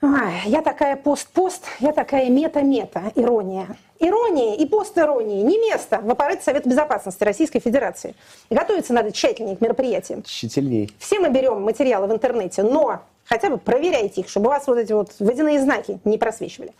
Ай, 0.00 0.42
я 0.46 0.62
такая 0.62 0.94
пост-пост, 0.94 1.64
я 1.80 1.92
такая 1.92 2.30
мета-мета, 2.30 3.10
ирония. 3.16 3.66
Иронии 3.98 4.54
и 4.54 4.64
постиронии 4.64 5.42
не 5.42 5.58
место 5.58 5.98
в 6.00 6.08
аппарате 6.08 6.40
Совета 6.44 6.68
Безопасности 6.68 7.24
Российской 7.24 7.58
Федерации. 7.58 8.14
Готовиться 8.48 8.92
надо 8.92 9.10
тщательнее 9.10 9.56
к 9.56 9.60
мероприятиям. 9.60 10.22
Тщательней. 10.22 10.92
Все 11.00 11.18
мы 11.18 11.30
берем 11.30 11.62
материалы 11.62 12.06
в 12.06 12.12
интернете, 12.12 12.62
но 12.62 13.00
хотя 13.24 13.50
бы 13.50 13.58
проверяйте 13.58 14.20
их, 14.20 14.28
чтобы 14.28 14.46
у 14.46 14.50
вас 14.50 14.68
вот 14.68 14.78
эти 14.78 14.92
вот 14.92 15.10
водяные 15.18 15.60
знаки 15.60 15.98
не 16.04 16.16
просвечивали. 16.16 16.72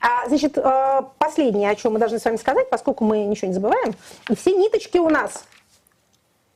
А, 0.00 0.28
значит, 0.28 0.58
э, 0.58 1.02
последнее, 1.18 1.70
о 1.70 1.76
чем 1.76 1.92
мы 1.92 2.00
должны 2.00 2.18
с 2.18 2.24
вами 2.24 2.36
сказать, 2.36 2.68
поскольку 2.68 3.04
мы 3.04 3.26
ничего 3.26 3.46
не 3.46 3.54
забываем, 3.54 3.94
и 4.28 4.34
все 4.34 4.50
ниточки 4.50 4.98
у 4.98 5.08
нас 5.08 5.44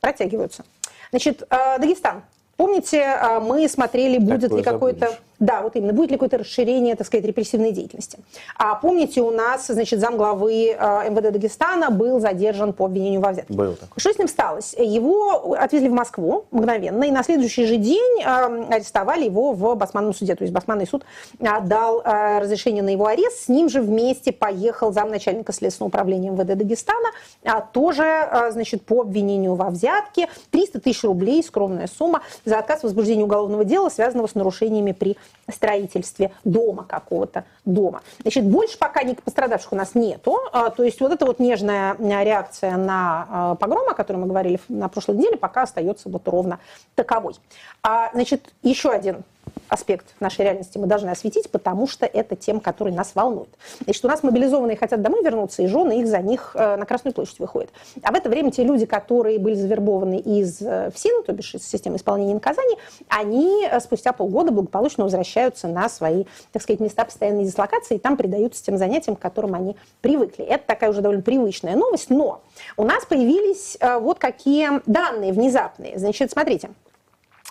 протягиваются. 0.01 0.65
Значит, 1.11 1.43
э, 1.49 1.79
Дагестан. 1.79 2.23
Помните, 2.57 2.97
э, 2.97 3.39
мы 3.39 3.69
смотрели, 3.69 4.17
будет 4.17 4.41
Такое 4.41 4.57
ли 4.57 4.63
какое-то... 4.63 5.17
Да, 5.41 5.63
вот 5.63 5.75
именно. 5.75 5.91
Будет 5.91 6.11
ли 6.11 6.17
какое-то 6.17 6.37
расширение, 6.37 6.95
так 6.95 7.07
сказать, 7.07 7.25
репрессивной 7.25 7.71
деятельности. 7.71 8.19
А 8.57 8.75
помните, 8.75 9.21
у 9.21 9.31
нас, 9.31 9.65
значит, 9.67 9.99
замглавы 9.99 10.67
э, 10.67 11.09
МВД 11.09 11.33
Дагестана 11.33 11.89
был 11.89 12.19
задержан 12.19 12.73
по 12.73 12.85
обвинению 12.85 13.21
во 13.21 13.31
взятке. 13.31 13.51
Был 13.51 13.73
такой. 13.73 13.99
Что 13.99 14.13
с 14.13 14.19
ним 14.19 14.27
сталось? 14.27 14.75
Его 14.77 15.55
отвезли 15.55 15.89
в 15.89 15.93
Москву 15.93 16.45
мгновенно, 16.51 17.05
и 17.05 17.11
на 17.11 17.23
следующий 17.23 17.65
же 17.65 17.77
день 17.77 18.21
э, 18.23 18.65
арестовали 18.69 19.25
его 19.25 19.53
в 19.53 19.73
Басманном 19.75 20.13
суде. 20.13 20.35
То 20.35 20.43
есть 20.43 20.53
Басманный 20.53 20.85
суд 20.85 21.05
э, 21.39 21.45
дал 21.63 22.03
разрешение 22.03 22.83
на 22.83 22.89
его 22.89 23.07
арест. 23.07 23.45
С 23.45 23.47
ним 23.47 23.67
же 23.67 23.81
вместе 23.81 24.31
поехал 24.31 24.93
замначальника 24.93 25.53
Следственного 25.53 25.87
управления 25.87 26.29
МВД 26.29 26.55
Дагестана, 26.55 27.09
а 27.43 27.61
тоже, 27.61 28.49
значит, 28.51 28.83
по 28.83 29.01
обвинению 29.01 29.55
во 29.55 29.71
взятке. 29.71 30.27
300 30.51 30.81
тысяч 30.81 31.03
рублей, 31.03 31.43
скромная 31.43 31.87
сумма, 31.87 32.21
за 32.45 32.59
отказ 32.59 32.81
в 32.81 32.83
возбуждении 32.83 33.23
уголовного 33.23 33.65
дела, 33.65 33.89
связанного 33.89 34.27
с 34.27 34.35
нарушениями 34.35 34.91
при 34.91 35.17
строительстве 35.51 36.31
дома 36.43 36.83
какого-то 36.83 37.45
дома. 37.65 38.01
Значит, 38.21 38.45
больше 38.45 38.77
пока 38.77 39.03
никаких 39.03 39.23
пострадавших 39.23 39.73
у 39.73 39.75
нас 39.75 39.95
нету. 39.95 40.39
А, 40.51 40.69
То 40.69 40.83
есть 40.83 40.99
вот 41.01 41.11
эта 41.11 41.25
вот 41.25 41.39
нежная 41.39 41.95
реакция 41.99 42.77
на 42.77 43.27
а, 43.29 43.55
погром, 43.55 43.89
о 43.89 43.93
котором 43.93 44.21
мы 44.21 44.27
говорили 44.27 44.59
на 44.69 44.87
прошлой 44.87 45.17
неделе, 45.17 45.37
пока 45.37 45.63
остается 45.63 46.09
вот 46.09 46.27
ровно 46.27 46.59
таковой. 46.95 47.35
А, 47.83 48.09
Значит, 48.13 48.53
еще 48.63 48.91
один 48.91 49.23
аспект 49.69 50.07
нашей 50.19 50.41
реальности 50.43 50.77
мы 50.77 50.87
должны 50.87 51.09
осветить, 51.09 51.49
потому 51.49 51.87
что 51.87 52.05
это 52.05 52.35
тем, 52.35 52.59
который 52.59 52.93
нас 52.93 53.11
волнует. 53.15 53.49
Значит, 53.83 54.03
у 54.05 54.07
нас 54.07 54.23
мобилизованные 54.23 54.77
хотят 54.77 55.01
домой 55.01 55.23
вернуться, 55.23 55.61
и 55.61 55.67
жены 55.67 56.01
их 56.01 56.07
за 56.07 56.19
них 56.19 56.51
э, 56.55 56.75
на 56.75 56.85
Красную 56.85 57.13
площадь 57.13 57.39
выходят. 57.39 57.69
А 58.03 58.11
в 58.11 58.15
это 58.15 58.29
время 58.29 58.51
те 58.51 58.63
люди, 58.63 58.85
которые 58.85 59.39
были 59.39 59.55
завербованы 59.55 60.19
из 60.19 60.61
э, 60.61 60.91
ФСИН, 60.93 61.23
то 61.23 61.33
бишь 61.33 61.55
из 61.55 61.67
системы 61.67 61.97
исполнения 61.97 62.33
наказаний, 62.33 62.77
они 63.07 63.65
э, 63.65 63.79
спустя 63.79 64.11
полгода 64.11 64.51
благополучно 64.51 65.03
возвращаются 65.03 65.67
на 65.67 65.89
свои, 65.89 66.25
так 66.51 66.61
сказать, 66.61 66.79
места 66.79 67.05
постоянной 67.05 67.45
дислокации, 67.45 67.95
и 67.95 67.99
там 67.99 68.17
предаются 68.17 68.63
тем 68.63 68.77
занятиям, 68.77 69.15
к 69.15 69.19
которым 69.19 69.55
они 69.55 69.75
привыкли. 70.01 70.43
Это 70.45 70.65
такая 70.67 70.89
уже 70.89 71.01
довольно 71.01 71.23
привычная 71.23 71.75
новость, 71.75 72.09
но 72.09 72.41
у 72.77 72.83
нас 72.83 73.05
появились 73.05 73.77
э, 73.79 73.97
вот 73.99 74.19
какие 74.19 74.81
данные 74.85 75.33
внезапные. 75.33 75.97
Значит, 75.97 76.31
смотрите, 76.31 76.71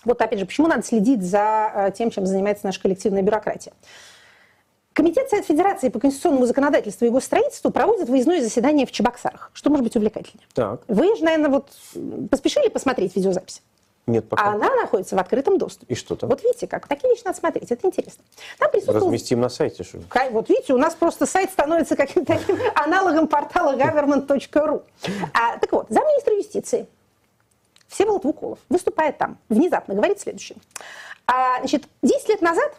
Вот 0.04 0.20
опять 0.20 0.38
же, 0.38 0.46
почему 0.46 0.66
надо 0.66 0.82
следить 0.82 1.22
за 1.22 1.72
э, 1.74 1.92
тем, 1.96 2.10
чем 2.10 2.26
занимается 2.26 2.66
наша 2.66 2.80
коллективная 2.80 3.22
бюрократия? 3.22 3.72
Комитет 4.92 5.30
Совет 5.30 5.46
Федерации 5.46 5.88
по 5.88 6.00
конституционному 6.00 6.46
законодательству 6.46 7.06
и 7.06 7.10
госстроительству 7.10 7.70
проводит 7.70 8.08
выездное 8.08 8.42
заседание 8.42 8.86
в 8.86 8.92
Чебоксарах. 8.92 9.50
Что 9.54 9.70
может 9.70 9.84
быть 9.84 9.96
увлекательнее? 9.96 10.46
Так. 10.52 10.82
Вы 10.88 11.16
же, 11.16 11.24
наверное, 11.24 11.50
вот 11.50 11.70
поспешили 12.28 12.68
посмотреть 12.68 13.14
видеозапись? 13.14 13.62
Нет, 14.06 14.28
пока. 14.28 14.44
А 14.44 14.54
она 14.54 14.74
находится 14.74 15.14
в 15.14 15.18
открытом 15.20 15.58
доступе. 15.58 15.94
И 15.94 15.96
что 15.96 16.16
там? 16.16 16.28
Вот 16.28 16.42
видите 16.42 16.66
как? 16.66 16.88
Такие 16.88 17.10
вещи 17.10 17.22
надо 17.24 17.38
смотреть, 17.38 17.70
это 17.70 17.86
интересно. 17.86 18.24
Там 18.58 18.70
присутствовал... 18.70 19.06
Разместим 19.06 19.40
на 19.40 19.48
сайте, 19.48 19.84
что 19.84 19.98
ли? 19.98 20.04
Вот 20.30 20.48
видите, 20.48 20.74
у 20.74 20.78
нас 20.78 20.94
просто 20.94 21.26
сайт 21.26 21.50
становится 21.50 21.94
каким-то 21.94 22.34
таким 22.36 22.58
аналогом 22.74 23.28
портала 23.28 23.76
government.ru. 23.76 24.82
А, 25.32 25.58
так 25.58 25.70
вот, 25.72 25.86
замминистра 25.88 26.34
юстиции 26.36 26.86
Всеволод 27.90 28.24
Вуколов 28.24 28.59
выступает 28.68 29.18
там, 29.18 29.37
внезапно 29.48 29.94
говорит 29.94 30.20
следующее. 30.20 30.57
А, 31.26 31.59
значит, 31.59 31.85
10 32.03 32.29
лет 32.29 32.40
назад 32.40 32.72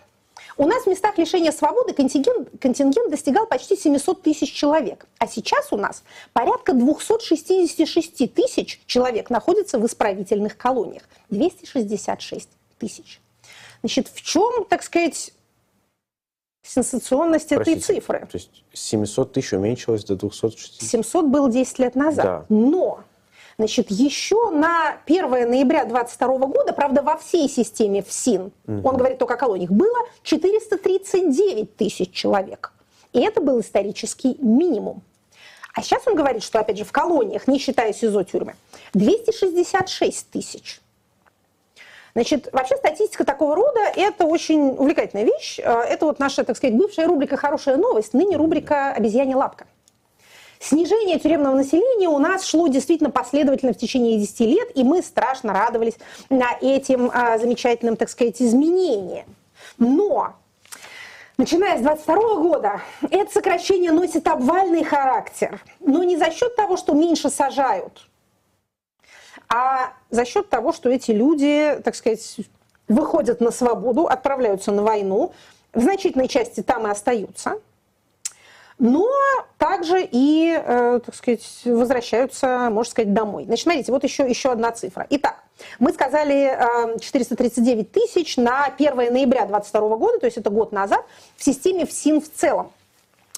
у 0.58 0.66
нас 0.66 0.84
в 0.84 0.88
местах 0.88 1.18
лишения 1.18 1.52
свободы 1.52 1.94
контингент, 1.94 2.50
контингент 2.60 3.12
достигал 3.12 3.46
почти 3.46 3.76
700 3.76 4.22
тысяч 4.22 4.52
человек. 4.54 5.06
А 5.20 5.28
сейчас 5.28 5.72
у 5.72 5.78
нас 5.78 6.04
порядка 6.34 6.74
266 6.74 8.34
тысяч 8.34 8.82
человек 8.86 9.30
находится 9.30 9.80
в 9.80 9.86
исправительных 9.86 10.58
колониях. 10.58 11.04
266 11.30 12.50
тысяч. 12.80 13.22
Значит, 13.82 14.08
в 14.08 14.22
чем, 14.22 14.66
так 14.66 14.84
сказать, 14.84 15.34
сенсационность 16.64 17.52
этой 17.52 17.76
Простите, 17.76 18.00
цифры? 18.00 18.20
То 18.32 18.38
есть 18.38 18.64
700 18.74 19.34
тысяч 19.34 19.54
уменьшилось 19.54 20.06
до 20.06 20.16
260. 20.16 20.90
700 20.90 21.26
было 21.26 21.52
10 21.52 21.80
лет 21.80 21.96
назад. 21.96 22.26
Да. 22.26 22.46
Но 22.50 23.04
Значит, 23.62 23.92
еще 23.92 24.50
на 24.50 24.98
1 25.06 25.30
ноября 25.48 25.86
2022 25.86 26.48
года, 26.48 26.74
правда, 26.74 27.04
во 27.04 27.16
всей 27.18 27.48
системе 27.48 28.02
ФСИН, 28.02 28.52
он 28.68 28.98
говорит 28.98 29.20
только 29.20 29.36
о 29.36 29.38
колониях, 29.38 29.70
было 29.70 30.00
439 30.24 31.76
тысяч 31.76 32.12
человек. 32.12 32.74
И 33.14 33.20
это 33.20 33.40
был 33.40 33.60
исторический 33.60 34.36
минимум. 34.40 35.04
А 35.76 35.84
сейчас 35.84 36.08
он 36.08 36.16
говорит, 36.16 36.42
что, 36.42 36.60
опять 36.60 36.80
же, 36.80 36.86
в 36.86 36.92
колониях, 36.92 37.48
не 37.48 37.60
считая 37.60 37.94
СИЗО-тюрьмы, 37.94 38.56
266 38.96 40.32
тысяч. 40.32 40.82
Значит, 42.16 42.50
вообще 42.52 42.78
статистика 42.78 43.26
такого 43.26 43.56
рода– 43.56 43.80
это 43.96 44.26
очень 44.26 44.72
увлекательная 44.72 45.26
вещь. 45.26 45.60
Э, 45.60 45.82
Это 45.88 46.08
вот 46.08 46.18
наша, 46.18 46.44
так 46.44 46.58
сказать, 46.58 46.76
бывшая 46.76 47.06
рубрика 47.06 47.38
«Хорошая 47.38 47.78
новость», 47.78 48.16
ныне 48.16 48.38
рубрика 48.38 48.92
«Обезьянья 48.92 49.38
лапка». 49.38 49.68
Снижение 50.62 51.18
тюремного 51.18 51.56
населения 51.56 52.08
у 52.08 52.20
нас 52.20 52.46
шло 52.46 52.68
действительно 52.68 53.10
последовательно 53.10 53.74
в 53.74 53.78
течение 53.78 54.20
10 54.20 54.40
лет, 54.42 54.70
и 54.76 54.84
мы 54.84 55.02
страшно 55.02 55.54
радовались 55.54 55.96
на 56.30 56.56
этим 56.62 57.10
а, 57.12 57.40
замечательным, 57.40 57.98
так 57.98 58.10
сказать, 58.10 58.40
изменениям. 58.40 59.26
Но 59.80 60.36
Начиная 61.38 61.80
с 61.80 61.82
22 61.82 62.36
года 62.36 62.82
это 63.10 63.32
сокращение 63.32 63.92
носит 63.92 64.28
обвальный 64.28 64.84
характер, 64.84 65.60
но 65.80 66.04
не 66.04 66.16
за 66.16 66.30
счет 66.30 66.56
того, 66.56 66.78
что 66.78 66.94
меньше 66.94 67.32
сажают, 67.32 68.08
а 69.50 69.94
за 70.12 70.26
счет 70.26 70.50
того, 70.50 70.72
что 70.72 70.92
эти 70.92 71.10
люди, 71.10 71.82
так 71.84 71.96
сказать, 71.96 72.38
выходят 72.88 73.42
на 73.42 73.50
свободу, 73.50 74.06
отправляются 74.06 74.72
на 74.72 74.84
войну, 74.84 75.34
в 75.74 75.82
значительной 75.82 76.28
части 76.28 76.62
там 76.62 76.86
и 76.86 76.92
остаются– 76.92 77.56
но 78.80 79.08
также 79.58 80.08
и, 80.10 80.52
э, 80.54 81.00
так 81.06 81.16
сказать, 81.16 81.46
возвращаются, 81.66 82.70
можно 82.72 82.92
сказать, 82.92 83.14
домой. 83.14 83.46
Значит, 83.46 83.64
смотрите, 83.64 83.92
вот 83.92 84.04
еще, 84.04 84.28
еще 84.28 84.52
одна 84.52 84.72
цифра. 84.72 85.06
Итак, 85.10 85.44
мы 85.80 85.94
сказали 85.94 86.56
э, 86.96 87.00
439 87.00 87.92
тысяч 87.92 88.38
на 88.38 88.66
1 88.66 88.96
ноября 88.96 89.46
2022 89.46 89.98
года, 89.98 90.20
то 90.20 90.26
есть 90.26 90.38
это 90.38 90.50
год 90.50 90.72
назад, 90.72 91.06
в 91.38 91.44
системе 91.44 91.86
ФСИН 91.86 92.22
в 92.22 92.32
целом. 92.32 92.72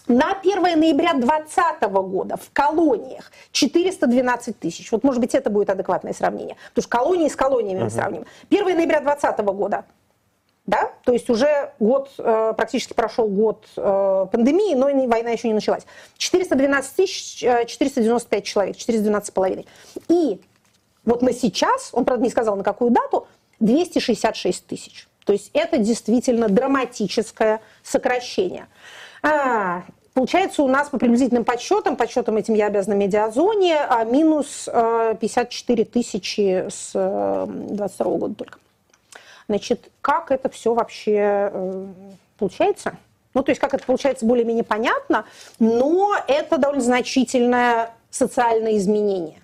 На 0.07 0.33
1 0.33 0.61
ноября 0.61 1.13
2020 1.13 1.81
года 1.81 2.35
в 2.35 2.51
колониях 2.51 3.31
412 3.53 4.59
тысяч. 4.59 4.91
Вот, 4.91 5.03
может 5.03 5.21
быть, 5.21 5.33
это 5.33 5.49
будет 5.49 5.69
адекватное 5.69 6.13
сравнение. 6.13 6.57
Потому 6.69 6.83
что 6.83 6.97
колонии 6.97 7.29
с 7.29 7.35
колониями 7.37 7.83
мы 7.83 7.89
сравним. 7.89 8.25
1 8.49 8.65
ноября 8.65 8.99
2020 8.99 9.39
года 9.45 9.85
да, 10.65 10.93
то 11.03 11.11
есть 11.11 11.29
уже 11.29 11.73
год, 11.79 12.09
э, 12.17 12.53
практически 12.55 12.93
прошел 12.93 13.27
год 13.27 13.65
э, 13.75 14.25
пандемии, 14.31 14.75
но 14.75 14.89
война 15.07 15.31
еще 15.31 15.49
не 15.49 15.53
началась. 15.53 15.83
412 16.17 16.95
тысяч, 16.95 17.43
э, 17.43 17.65
495 17.65 18.43
человек, 18.45 18.77
412 18.77 19.27
с 19.27 19.31
половиной. 19.31 19.67
И 20.07 20.39
вот 21.03 21.21
на 21.21 21.33
сейчас, 21.33 21.89
он, 21.91 22.05
правда, 22.05 22.23
не 22.23 22.29
сказал, 22.29 22.55
на 22.55 22.63
какую 22.63 22.91
дату, 22.91 23.27
266 23.59 24.65
тысяч. 24.65 25.07
То 25.25 25.33
есть 25.33 25.51
это 25.53 25.77
действительно 25.77 26.47
драматическое 26.47 27.59
сокращение. 27.83 28.67
А, 29.21 29.83
Получается 30.13 30.61
у 30.61 30.67
нас 30.67 30.89
по 30.89 30.99
приблизительным 30.99 31.43
подсчетам, 31.43 31.95
подсчетам 31.95 32.37
этим 32.37 32.53
я 32.53 32.67
обязана 32.67 32.93
медиазоне, 32.93 33.79
а 33.79 34.03
минус 34.03 34.69
э, 34.71 35.15
54 35.19 35.85
тысячи 35.85 36.67
с 36.69 36.91
э, 36.93 37.45
22 37.47 38.17
года 38.17 38.35
только. 38.35 38.59
Значит, 39.47 39.91
как 40.01 40.31
это 40.31 40.49
все 40.49 40.73
вообще 40.73 41.49
э, 41.51 41.87
получается? 42.37 42.97
Ну, 43.33 43.43
то 43.43 43.51
есть, 43.51 43.59
как 43.59 43.73
это 43.73 43.85
получается, 43.85 44.25
более-менее 44.25 44.63
понятно, 44.63 45.25
но 45.59 46.15
это 46.27 46.57
довольно 46.57 46.83
значительное 46.83 47.89
социальное 48.09 48.77
изменение. 48.77 49.42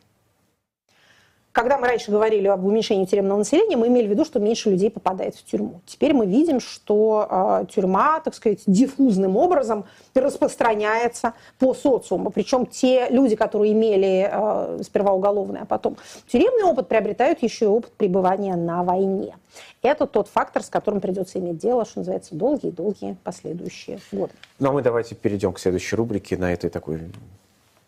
Когда 1.59 1.77
мы 1.77 1.87
раньше 1.87 2.09
говорили 2.09 2.47
об 2.47 2.63
уменьшении 2.63 3.03
тюремного 3.03 3.39
населения, 3.39 3.75
мы 3.75 3.87
имели 3.87 4.07
в 4.07 4.11
виду, 4.11 4.23
что 4.23 4.39
меньше 4.39 4.69
людей 4.69 4.89
попадает 4.89 5.35
в 5.35 5.43
тюрьму. 5.43 5.81
Теперь 5.85 6.13
мы 6.13 6.25
видим, 6.25 6.61
что 6.61 7.27
э, 7.29 7.65
тюрьма, 7.69 8.21
так 8.21 8.33
сказать, 8.33 8.61
диффузным 8.65 9.35
образом 9.35 9.83
распространяется 10.15 11.33
по 11.57 11.73
социуму. 11.73 12.29
Причем 12.29 12.65
те 12.65 13.09
люди, 13.09 13.35
которые 13.35 13.73
имели 13.73 14.29
э, 14.31 14.83
сперва 14.83 15.11
уголовный, 15.11 15.59
а 15.63 15.65
потом 15.65 15.97
тюремный 16.31 16.63
опыт, 16.63 16.87
приобретают 16.87 17.43
еще 17.43 17.65
и 17.65 17.67
опыт 17.67 17.91
пребывания 17.91 18.55
на 18.55 18.85
войне. 18.85 19.35
Это 19.81 20.07
тот 20.07 20.29
фактор, 20.29 20.63
с 20.63 20.69
которым 20.69 21.01
придется 21.01 21.39
иметь 21.39 21.57
дело, 21.57 21.83
что 21.83 21.99
называется, 21.99 22.35
долгие-долгие 22.35 23.17
последующие 23.25 23.99
годы. 24.13 24.31
Ну 24.59 24.69
а 24.69 24.71
мы 24.71 24.81
давайте 24.81 25.13
перейдем 25.13 25.51
к 25.51 25.59
следующей 25.59 25.97
рубрике 25.97 26.37
на 26.37 26.53
этой 26.53 26.69
такой 26.69 27.01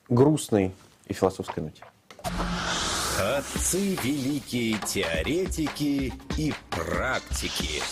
грустной 0.09 0.73
и 1.07 1.13
философской 1.13 1.63
ноте. 1.63 1.85
Отцы 3.21 3.95
великие 4.01 4.79
теоретики 4.79 6.11
и 6.37 6.53
практики. 6.71 7.83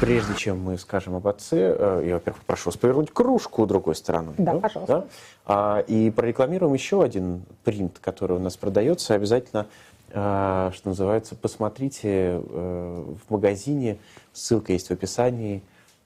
Прежде 0.00 0.36
чем 0.36 0.60
мы 0.60 0.78
скажем 0.78 1.16
об 1.16 1.26
отце, 1.26 1.74
э, 1.76 2.04
я, 2.06 2.14
во-первых, 2.14 2.44
прошу 2.44 2.70
вас 2.70 2.76
повернуть 2.76 3.10
кружку 3.10 3.66
другой 3.66 3.96
стороной. 3.96 4.34
Да, 4.38 4.54
пожалуйста. 4.54 5.08
А, 5.44 5.80
и 5.88 6.12
прорекламируем 6.12 6.72
еще 6.72 7.02
один 7.02 7.42
принт, 7.64 7.98
который 8.00 8.36
у 8.36 8.40
нас 8.40 8.56
продается. 8.56 9.14
Обязательно, 9.14 9.66
а, 10.12 10.70
что 10.72 10.90
называется, 10.90 11.34
посмотрите 11.34 12.40
э, 12.40 13.04
в 13.26 13.32
магазине, 13.32 13.98
ссылка 14.32 14.72
есть 14.72 14.86
в 14.86 14.92
описании, 14.92 15.64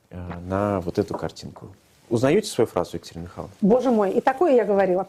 э, 0.09 0.16
на 0.46 0.81
вот 0.81 0.98
эту 0.98 1.12
картинку. 1.18 1.68
Узнаете 2.09 2.48
свою 2.48 2.66
фразу, 2.66 2.96
Екатерина 2.96 3.24
Михайловна? 3.24 3.54
Боже 3.61 3.90
мой, 3.90 4.12
и 4.12 4.22
такое 4.22 4.54
я 4.54 4.64
говорила. 4.64 5.07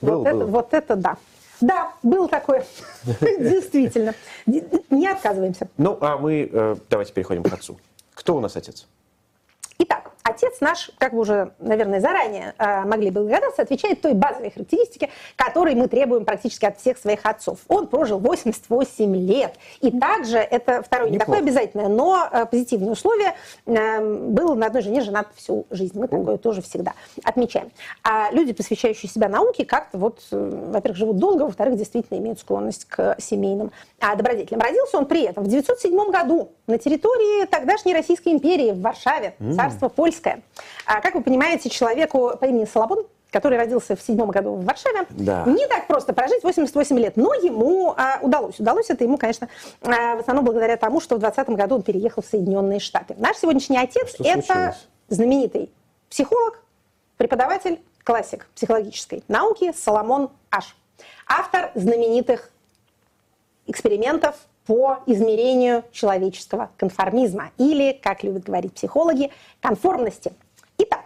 Было, 0.00 0.16
вот, 0.16 0.26
Это, 0.26 0.36
было. 0.36 0.46
вот 0.46 0.74
это 0.74 0.96
да. 0.96 1.16
Да, 1.64 1.92
был 2.02 2.28
такое. 2.28 2.66
Действительно. 3.20 4.14
Не 4.46 5.08
отказываемся. 5.10 5.68
Ну, 5.78 5.96
а 6.00 6.18
мы 6.18 6.48
э, 6.52 6.76
давайте 6.90 7.12
переходим 7.14 7.42
к 7.42 7.52
отцу. 7.52 7.78
Кто 8.12 8.36
у 8.36 8.40
нас 8.40 8.54
отец? 8.56 8.86
Итак, 9.78 10.10
отец 10.24 10.60
наш, 10.60 10.90
как 10.98 11.12
вы 11.12 11.20
уже, 11.20 11.52
наверное, 11.58 12.00
заранее 12.00 12.54
э, 12.58 12.84
могли 12.84 13.10
бы 13.10 13.20
догадаться, 13.20 13.60
отвечает 13.60 14.00
той 14.00 14.14
базовой 14.14 14.50
характеристике, 14.50 15.10
которой 15.36 15.74
мы 15.74 15.86
требуем 15.86 16.24
практически 16.24 16.64
от 16.64 16.78
всех 16.78 16.96
своих 16.96 17.20
отцов. 17.24 17.58
Он 17.68 17.86
прожил 17.86 18.18
88 18.18 19.16
лет. 19.16 19.54
И 19.82 19.90
также, 19.90 20.38
это 20.38 20.82
второе 20.82 21.10
не 21.10 21.18
такое 21.18 21.38
обязательное, 21.40 21.88
но 21.88 22.26
э, 22.30 22.46
позитивное 22.46 22.92
условие, 22.92 23.34
э, 23.66 24.00
был 24.00 24.54
на 24.54 24.66
одной 24.66 24.82
жене 24.82 25.02
женат 25.02 25.28
всю 25.34 25.66
жизнь. 25.70 25.98
Мы 25.98 26.08
такое 26.08 26.38
тоже 26.38 26.62
всегда 26.62 26.94
отмечаем. 27.22 27.70
А 28.02 28.30
люди, 28.32 28.54
посвящающие 28.54 29.10
себя 29.10 29.28
науке, 29.28 29.66
как-то 29.66 29.98
вот, 29.98 30.20
во-первых, 30.30 30.96
живут 30.96 31.18
долго, 31.18 31.42
во-вторых, 31.42 31.76
действительно 31.76 32.18
имеют 32.18 32.40
склонность 32.40 32.86
к 32.86 33.16
семейным 33.18 33.72
а, 34.00 34.16
добродетелям. 34.16 34.62
Родился 34.62 34.96
он 34.96 35.04
при 35.04 35.24
этом 35.24 35.44
в 35.44 35.48
907 35.48 36.10
году 36.10 36.52
на 36.66 36.78
территории 36.78 37.44
тогдашней 37.44 37.92
Российской 37.92 38.30
империи 38.30 38.72
в 38.72 38.80
Варшаве, 38.80 39.34
царство 39.54 39.90
польское. 39.90 40.13
А, 40.86 41.00
как 41.00 41.14
вы 41.14 41.22
понимаете, 41.22 41.68
человеку 41.70 42.32
по 42.40 42.44
имени 42.44 42.64
Соломон, 42.64 43.06
который 43.30 43.58
родился 43.58 43.96
в 43.96 44.00
седьмом 44.02 44.30
году 44.30 44.54
в 44.54 44.64
Варшаве, 44.64 45.06
Да. 45.10 45.44
не 45.46 45.66
так 45.66 45.86
просто 45.88 46.12
прожить 46.12 46.42
88 46.44 46.98
лет, 46.98 47.16
но 47.16 47.34
ему 47.34 47.92
а, 47.96 48.18
удалось. 48.22 48.60
Удалось 48.60 48.90
это 48.90 49.02
ему, 49.04 49.18
конечно, 49.18 49.48
а, 49.82 50.16
в 50.16 50.20
основном 50.20 50.44
благодаря 50.44 50.76
тому, 50.76 51.00
что 51.00 51.16
в 51.16 51.18
20 51.18 51.48
году 51.50 51.76
он 51.76 51.82
переехал 51.82 52.22
в 52.22 52.26
Соединенные 52.26 52.78
Штаты. 52.78 53.14
Наш 53.18 53.36
сегодняшний 53.38 53.78
отец 53.78 54.14
Что 54.14 54.22
это 54.24 54.42
случилось? 54.42 54.88
знаменитый 55.08 55.70
психолог, 56.10 56.62
преподаватель, 57.16 57.80
классик 58.04 58.46
психологической 58.54 59.24
науки 59.28 59.72
Соломон 59.76 60.30
Аш. 60.50 60.76
Автор 61.26 61.72
знаменитых 61.74 62.50
экспериментов 63.66 64.36
по 64.66 64.98
измерению 65.06 65.84
человеческого 65.92 66.70
конформизма 66.76 67.50
или, 67.58 67.92
как 67.92 68.22
любят 68.22 68.44
говорить 68.44 68.74
психологи, 68.74 69.30
конформности. 69.60 70.32
Итак, 70.78 71.04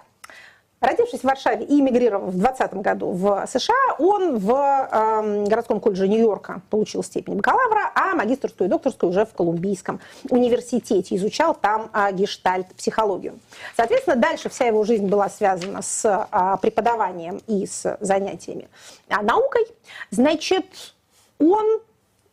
Родившись 0.80 1.20
в 1.20 1.24
Варшаве 1.24 1.64
и 1.64 1.80
эмигрировав 1.80 2.32
в 2.32 2.38
20 2.38 2.74
году 2.74 3.10
в 3.10 3.46
США, 3.48 3.74
он 3.98 4.38
в 4.38 4.52
э, 4.52 5.44
городском 5.48 5.80
колледже 5.80 6.06
Нью-Йорка 6.06 6.62
получил 6.70 7.02
степень 7.02 7.34
бакалавра, 7.34 7.90
а 7.96 8.14
магистрскую 8.14 8.68
и 8.68 8.70
докторскую 8.70 9.10
уже 9.10 9.26
в 9.26 9.32
Колумбийском 9.34 9.98
университете. 10.30 11.16
Изучал 11.16 11.56
там 11.56 11.90
э, 11.92 12.12
гештальт-психологию. 12.12 13.40
Соответственно, 13.76 14.14
дальше 14.14 14.50
вся 14.50 14.66
его 14.66 14.84
жизнь 14.84 15.08
была 15.08 15.28
связана 15.28 15.82
с 15.82 16.04
э, 16.04 16.56
преподаванием 16.62 17.42
и 17.48 17.66
с 17.66 17.96
занятиями 17.98 18.68
э, 19.08 19.20
наукой. 19.20 19.66
Значит, 20.12 20.94
он 21.40 21.80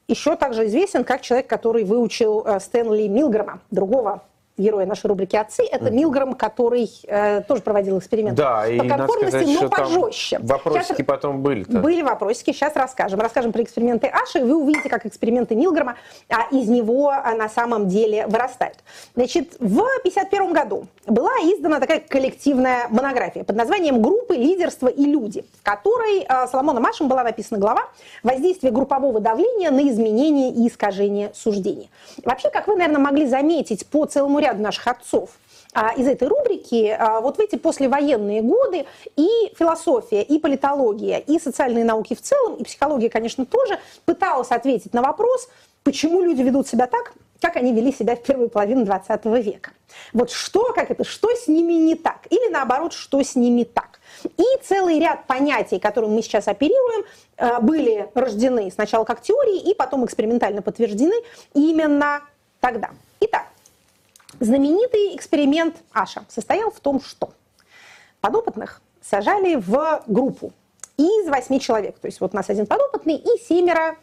еще 0.07 0.35
также 0.35 0.67
известен 0.67 1.03
как 1.03 1.21
человек, 1.21 1.47
который 1.47 1.83
выучил 1.83 2.43
э, 2.45 2.59
Стэнли 2.59 3.07
Милгрэма, 3.07 3.61
другого 3.71 4.23
героя 4.57 4.85
нашей 4.85 5.07
рубрики 5.07 5.35
«Отцы», 5.35 5.63
это 5.69 5.91
Милграм, 5.91 6.33
который 6.33 6.89
э, 7.07 7.41
тоже 7.41 7.61
проводил 7.61 7.99
эксперименты 7.99 8.41
да, 8.41 8.61
по 8.61 8.67
и 8.67 8.87
конформности, 8.87 9.37
сказать, 9.37 9.61
но 9.61 9.69
пожестче. 9.69 10.39
Вопросики 10.39 10.93
Сейчас 10.95 11.05
потом 11.05 11.41
были 11.41 11.65
-то. 11.65 11.79
Были 11.79 12.01
вопросики, 12.01 12.51
сейчас 12.51 12.75
расскажем. 12.75 13.19
Расскажем 13.19 13.51
про 13.51 13.63
эксперименты 13.63 14.07
Аши, 14.07 14.39
и 14.39 14.43
вы 14.43 14.55
увидите, 14.55 14.87
как 14.89 15.05
эксперименты 15.05 15.55
Милграма 15.55 15.95
а, 16.29 16.47
из 16.51 16.69
него 16.69 17.09
а, 17.09 17.33
на 17.35 17.49
самом 17.49 17.87
деле 17.87 18.27
вырастают. 18.27 18.77
Значит, 19.15 19.55
в 19.59 19.79
1951 19.79 20.53
году 20.53 20.87
была 21.05 21.31
издана 21.41 21.79
такая 21.79 21.99
коллективная 21.99 22.87
монография 22.89 23.43
под 23.43 23.55
названием 23.55 24.01
«Группы, 24.01 24.35
лидерство 24.35 24.87
и 24.87 25.05
люди», 25.05 25.43
в 25.59 25.63
которой 25.63 26.25
а, 26.27 26.47
Соломоном 26.47 26.85
Ашем 26.85 27.09
была 27.09 27.23
написана 27.23 27.59
глава 27.59 27.83
«Воздействие 28.23 28.71
группового 28.71 29.19
давления 29.19 29.69
на 29.71 29.87
изменение 29.89 30.51
и 30.51 30.67
искажение 30.67 31.31
суждений». 31.33 31.89
Вообще, 32.23 32.49
как 32.49 32.67
вы, 32.67 32.75
наверное, 32.75 33.01
могли 33.01 33.27
заметить 33.27 33.85
по 33.87 34.05
целому 34.05 34.39
ряду 34.45 34.61
наших 34.61 34.87
отцов 34.87 35.31
а, 35.73 35.93
из 35.95 36.07
этой 36.07 36.27
рубрики, 36.27 36.95
а, 36.97 37.19
вот 37.19 37.37
в 37.37 37.39
эти 37.39 37.55
послевоенные 37.55 38.41
годы 38.41 38.85
и 39.15 39.27
философия, 39.57 40.21
и 40.21 40.39
политология, 40.39 41.17
и 41.19 41.39
социальные 41.39 41.83
науки 41.83 42.15
в 42.15 42.21
целом, 42.21 42.55
и 42.55 42.63
психология, 42.63 43.09
конечно, 43.09 43.45
тоже 43.45 43.79
пыталась 44.05 44.51
ответить 44.51 44.93
на 44.93 45.01
вопрос, 45.01 45.49
почему 45.83 46.21
люди 46.21 46.41
ведут 46.41 46.67
себя 46.67 46.87
так, 46.87 47.13
как 47.41 47.57
они 47.57 47.73
вели 47.73 47.91
себя 47.91 48.15
в 48.15 48.23
первую 48.23 48.49
половину 48.49 48.85
20 48.85 49.25
века. 49.25 49.71
Вот 50.13 50.31
что, 50.31 50.73
как 50.73 50.89
это, 50.91 51.03
что 51.03 51.29
с 51.29 51.47
ними 51.47 51.73
не 51.73 51.95
так? 51.95 52.19
Или 52.29 52.49
наоборот, 52.49 52.93
что 52.93 53.21
с 53.21 53.35
ними 53.35 53.63
так? 53.63 53.99
И 54.23 54.43
целый 54.63 54.99
ряд 54.99 55.27
понятий, 55.27 55.79
которым 55.79 56.15
мы 56.15 56.21
сейчас 56.21 56.47
оперируем, 56.47 57.05
а, 57.37 57.59
были 57.59 58.09
рождены 58.13 58.71
сначала 58.71 59.03
как 59.03 59.21
теории 59.21 59.59
и 59.59 59.75
потом 59.75 60.05
экспериментально 60.05 60.61
подтверждены 60.61 61.15
именно 61.53 62.21
тогда. 62.61 62.91
Итак, 63.19 63.45
Знаменитый 64.39 65.15
эксперимент 65.15 65.77
Аша 65.93 66.25
состоял 66.27 66.71
в 66.71 66.79
том, 66.79 67.01
что 67.01 67.33
подопытных 68.21 68.81
сажали 69.01 69.55
в 69.55 70.03
группу 70.07 70.51
из 70.97 71.29
восьми 71.29 71.59
человек. 71.59 71.99
То 71.99 72.07
есть 72.07 72.19
вот 72.19 72.33
у 72.33 72.35
нас 72.35 72.49
один 72.49 72.65
подопытный 72.65 73.15
и 73.15 73.39
семеро, 73.47 73.97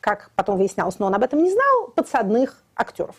как 0.00 0.30
потом 0.34 0.58
выяснялось, 0.58 0.98
но 0.98 1.06
он 1.06 1.14
об 1.14 1.22
этом 1.22 1.42
не 1.42 1.50
знал, 1.50 1.88
подсадных 1.94 2.62
актеров. 2.76 3.16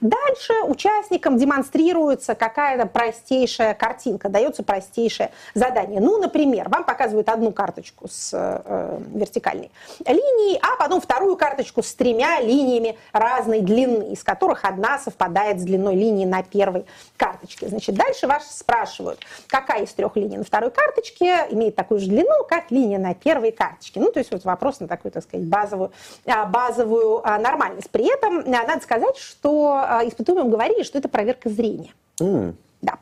Дальше 0.00 0.54
участникам 0.64 1.36
демонстрируется 1.36 2.34
какая-то 2.34 2.86
простейшая 2.86 3.74
картинка, 3.74 4.28
дается 4.28 4.62
простейшее 4.62 5.30
задание. 5.54 6.00
Ну, 6.00 6.18
например, 6.18 6.68
вам 6.68 6.84
показывают 6.84 7.28
одну 7.28 7.52
карточку 7.52 8.08
с 8.08 8.30
э, 8.32 8.98
вертикальной 9.14 9.70
линией, 10.06 10.58
а 10.62 10.76
потом 10.76 11.00
вторую 11.00 11.36
карточку 11.36 11.82
с 11.82 11.94
тремя 11.94 12.40
линиями 12.40 12.98
разной 13.12 13.60
длины, 13.60 14.12
из 14.12 14.24
которых 14.24 14.64
одна 14.64 14.98
совпадает 14.98 15.60
с 15.60 15.64
длиной 15.64 15.94
линии 15.94 16.24
на 16.24 16.42
первой 16.42 16.86
карточке. 17.16 17.68
Значит, 17.68 17.94
дальше 17.94 18.26
вас 18.26 18.58
спрашивают, 18.58 19.20
какая 19.48 19.84
из 19.84 19.92
трех 19.92 20.16
линий 20.16 20.38
на 20.38 20.44
второй 20.44 20.70
карточке 20.70 21.46
имеет 21.50 21.76
такую 21.76 22.00
же 22.00 22.06
длину, 22.06 22.44
как 22.48 22.70
линия 22.70 22.98
на 22.98 23.14
первой 23.14 23.52
карточке. 23.52 24.00
Ну, 24.00 24.10
то 24.10 24.18
есть 24.18 24.32
вот 24.32 24.44
вопрос 24.44 24.80
на 24.80 24.88
такую, 24.88 25.12
так 25.12 25.22
сказать, 25.22 25.46
базовую, 25.46 25.92
а, 26.26 26.46
базовую 26.46 27.20
а, 27.26 27.38
нормальность. 27.38 27.90
При 27.90 28.12
этом 28.12 28.38
а, 28.38 28.66
надо 28.66 28.80
сказать, 28.82 29.16
что 29.16 29.59
а, 29.68 30.06
испытуемым 30.06 30.50
говорили, 30.50 30.82
что 30.82 30.98
это 30.98 31.08
проверка 31.08 31.48
зрения. 31.48 31.92
Mm. 32.20 32.54
Да. 32.82 32.98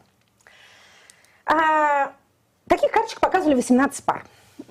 А, 1.47 2.13
таких 2.67 2.91
карточек 2.91 3.21
показывали 3.21 3.55
18 3.55 4.05
пар. 4.05 4.25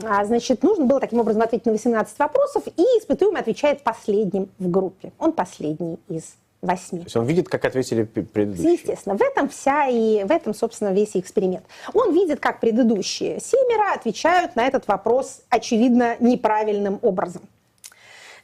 А, 0.03 0.25
значит, 0.25 0.63
нужно 0.63 0.85
было 0.85 0.99
таким 0.99 1.19
образом 1.19 1.41
ответить 1.41 1.65
на 1.65 1.71
18 1.71 2.19
вопросов, 2.19 2.63
и 2.67 2.81
испытуемый 2.81 3.41
отвечает 3.41 3.83
последним 3.83 4.49
в 4.59 4.69
группе. 4.69 5.11
Он 5.17 5.31
последний 5.31 5.97
из 6.07 6.35
восьми. 6.61 6.99
То 6.99 7.05
есть 7.05 7.15
он 7.15 7.25
видит, 7.25 7.49
как 7.49 7.65
ответили 7.65 8.03
предыдущие. 8.03 8.73
Естественно, 8.73 9.15
в 9.15 9.21
этом 9.21 9.49
вся 9.49 9.87
и 9.87 10.23
в 10.23 10.31
этом, 10.31 10.53
собственно, 10.53 10.89
весь 10.89 11.15
и 11.15 11.19
эксперимент. 11.19 11.65
Он 11.93 12.13
видит, 12.13 12.39
как 12.39 12.59
предыдущие 12.59 13.39
семеро 13.39 13.93
отвечают 13.93 14.55
на 14.55 14.65
этот 14.65 14.87
вопрос 14.87 15.41
очевидно 15.49 16.15
неправильным 16.19 16.99
образом. 17.01 17.43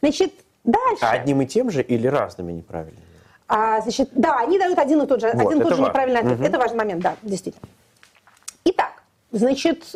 Значит, 0.01 0.33
дальше. 0.63 1.01
А 1.01 1.11
одним 1.11 1.41
и 1.41 1.45
тем 1.45 1.69
же 1.69 1.81
или 1.81 2.07
разными 2.07 2.51
неправильными? 2.51 3.01
А, 3.47 3.81
значит, 3.81 4.09
да, 4.13 4.37
они 4.39 4.57
дают 4.57 4.79
один 4.79 5.01
и 5.01 5.07
тот 5.07 5.21
же, 5.21 5.31
Вот, 5.33 5.47
один 5.47 5.59
и 5.59 5.63
тот 5.63 5.73
же 5.73 5.81
важно. 5.81 5.85
неправильный 5.89 6.19
ответ. 6.21 6.39
Мгм. 6.39 6.47
Это 6.47 6.57
важный 6.59 6.77
момент, 6.77 7.01
да, 7.03 7.15
действительно. 7.21 7.67
Итак, 8.65 9.03
значит, 9.31 9.95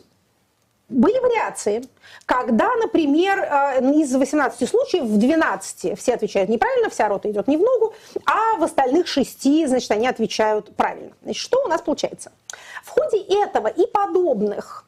были 0.90 1.20
вариации, 1.20 1.84
когда, 2.26 2.74
например, 2.76 3.40
э, 3.40 3.92
из 3.96 4.14
18 4.16 4.68
случаев 4.70 5.04
в 5.04 5.18
12 5.18 5.96
все 5.98 6.14
отвечают 6.14 6.50
неправильно, 6.50 6.90
вся 6.90 7.08
рота 7.08 7.30
идет 7.30 7.48
не 7.48 7.58
в 7.58 7.62
ногу, 7.62 7.94
а 8.26 8.58
в 8.58 8.64
остальных 8.64 9.08
6, 9.08 9.68
значит, 9.68 9.92
они 9.92 10.08
отвечают 10.08 10.76
правильно. 10.76 11.12
Значит, 11.24 11.42
что 11.42 11.64
у 11.64 11.68
нас 11.68 11.82
получается? 11.82 12.32
В 12.84 12.90
ходе 12.90 13.18
этого 13.20 13.68
и 13.68 13.86
подобных 13.88 14.86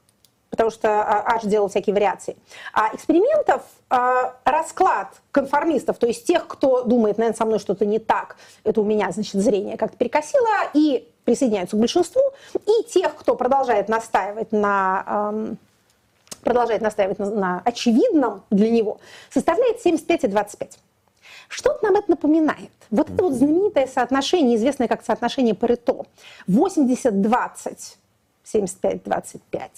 потому 0.60 0.72
что 0.72 1.02
Аш 1.02 1.44
делал 1.44 1.70
всякие 1.70 1.94
вариации, 1.94 2.36
а, 2.74 2.94
экспериментов 2.94 3.62
а, 3.90 4.36
расклад 4.44 5.08
конформистов, 5.32 5.98
то 5.98 6.06
есть 6.06 6.28
тех, 6.28 6.46
кто 6.48 6.84
думает, 6.84 7.18
наверное, 7.18 7.38
со 7.38 7.46
мной 7.46 7.60
что-то 7.60 7.86
не 7.86 7.98
так, 7.98 8.36
это 8.66 8.82
у 8.82 8.84
меня, 8.84 9.10
значит, 9.12 9.42
зрение 9.42 9.78
как-то 9.78 9.96
перекосило, 9.96 10.70
и 10.74 11.08
присоединяются 11.24 11.78
к 11.78 11.80
большинству, 11.80 12.22
и 12.66 12.84
тех, 12.84 13.16
кто 13.16 13.36
продолжает 13.36 13.88
настаивать 13.88 14.52
на 14.52 15.56
продолжает 16.42 16.82
настаивать 16.82 17.20
на, 17.20 17.30
на 17.30 17.62
очевидном 17.64 18.44
для 18.50 18.70
него, 18.70 19.00
составляет 19.30 19.80
75 19.80 20.26
и 20.26 20.28
25. 20.28 20.80
Что 21.48 21.80
нам 21.82 21.96
это 21.96 22.12
напоминает? 22.12 22.72
Вот 22.92 23.10
это 23.10 23.24
вот 23.24 23.34
знаменитое 23.34 23.88
соотношение, 23.88 24.58
известное 24.58 24.90
как 24.90 25.06
соотношение 25.06 25.54
Парето, 25.54 26.06
80-20, 26.48 27.96
75-25, 28.54 29.70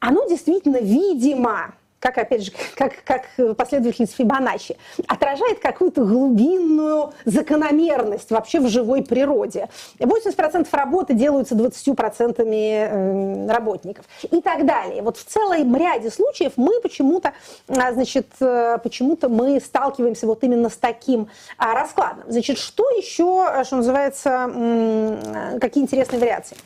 оно 0.00 0.26
действительно, 0.28 0.78
видимо, 0.78 1.74
как, 2.00 2.18
опять 2.18 2.44
же, 2.44 2.52
как, 2.76 3.02
как 3.04 3.22
последовательность 3.56 4.14
Фибоначчи, 4.14 4.76
отражает 5.06 5.58
какую-то 5.60 6.04
глубинную 6.04 7.12
закономерность 7.24 8.30
вообще 8.30 8.60
в 8.60 8.68
живой 8.68 9.02
природе. 9.02 9.68
80% 9.98 10.68
работы 10.72 11.14
делаются 11.14 11.54
20% 11.54 12.42
э, 12.44 13.52
работников 13.52 14.06
и 14.30 14.40
так 14.40 14.66
далее. 14.66 15.02
Вот 15.02 15.16
в 15.16 15.24
целом 15.24 15.74
ряде 15.76 16.10
случаев 16.10 16.52
мы 16.56 16.80
почему-то, 16.80 17.32
а, 17.68 17.92
значит, 17.92 18.26
э, 18.40 18.78
почему-то 18.82 19.28
мы 19.28 19.60
сталкиваемся 19.60 20.26
вот 20.26 20.44
именно 20.44 20.68
с 20.68 20.76
таким 20.76 21.28
а, 21.56 21.74
раскладом. 21.74 22.24
Значит, 22.28 22.58
что 22.58 22.88
еще, 22.90 23.64
что 23.64 23.76
называется, 23.76 24.30
м, 24.30 25.60
какие 25.60 25.82
интересные 25.82 26.20
вариации? 26.20 26.56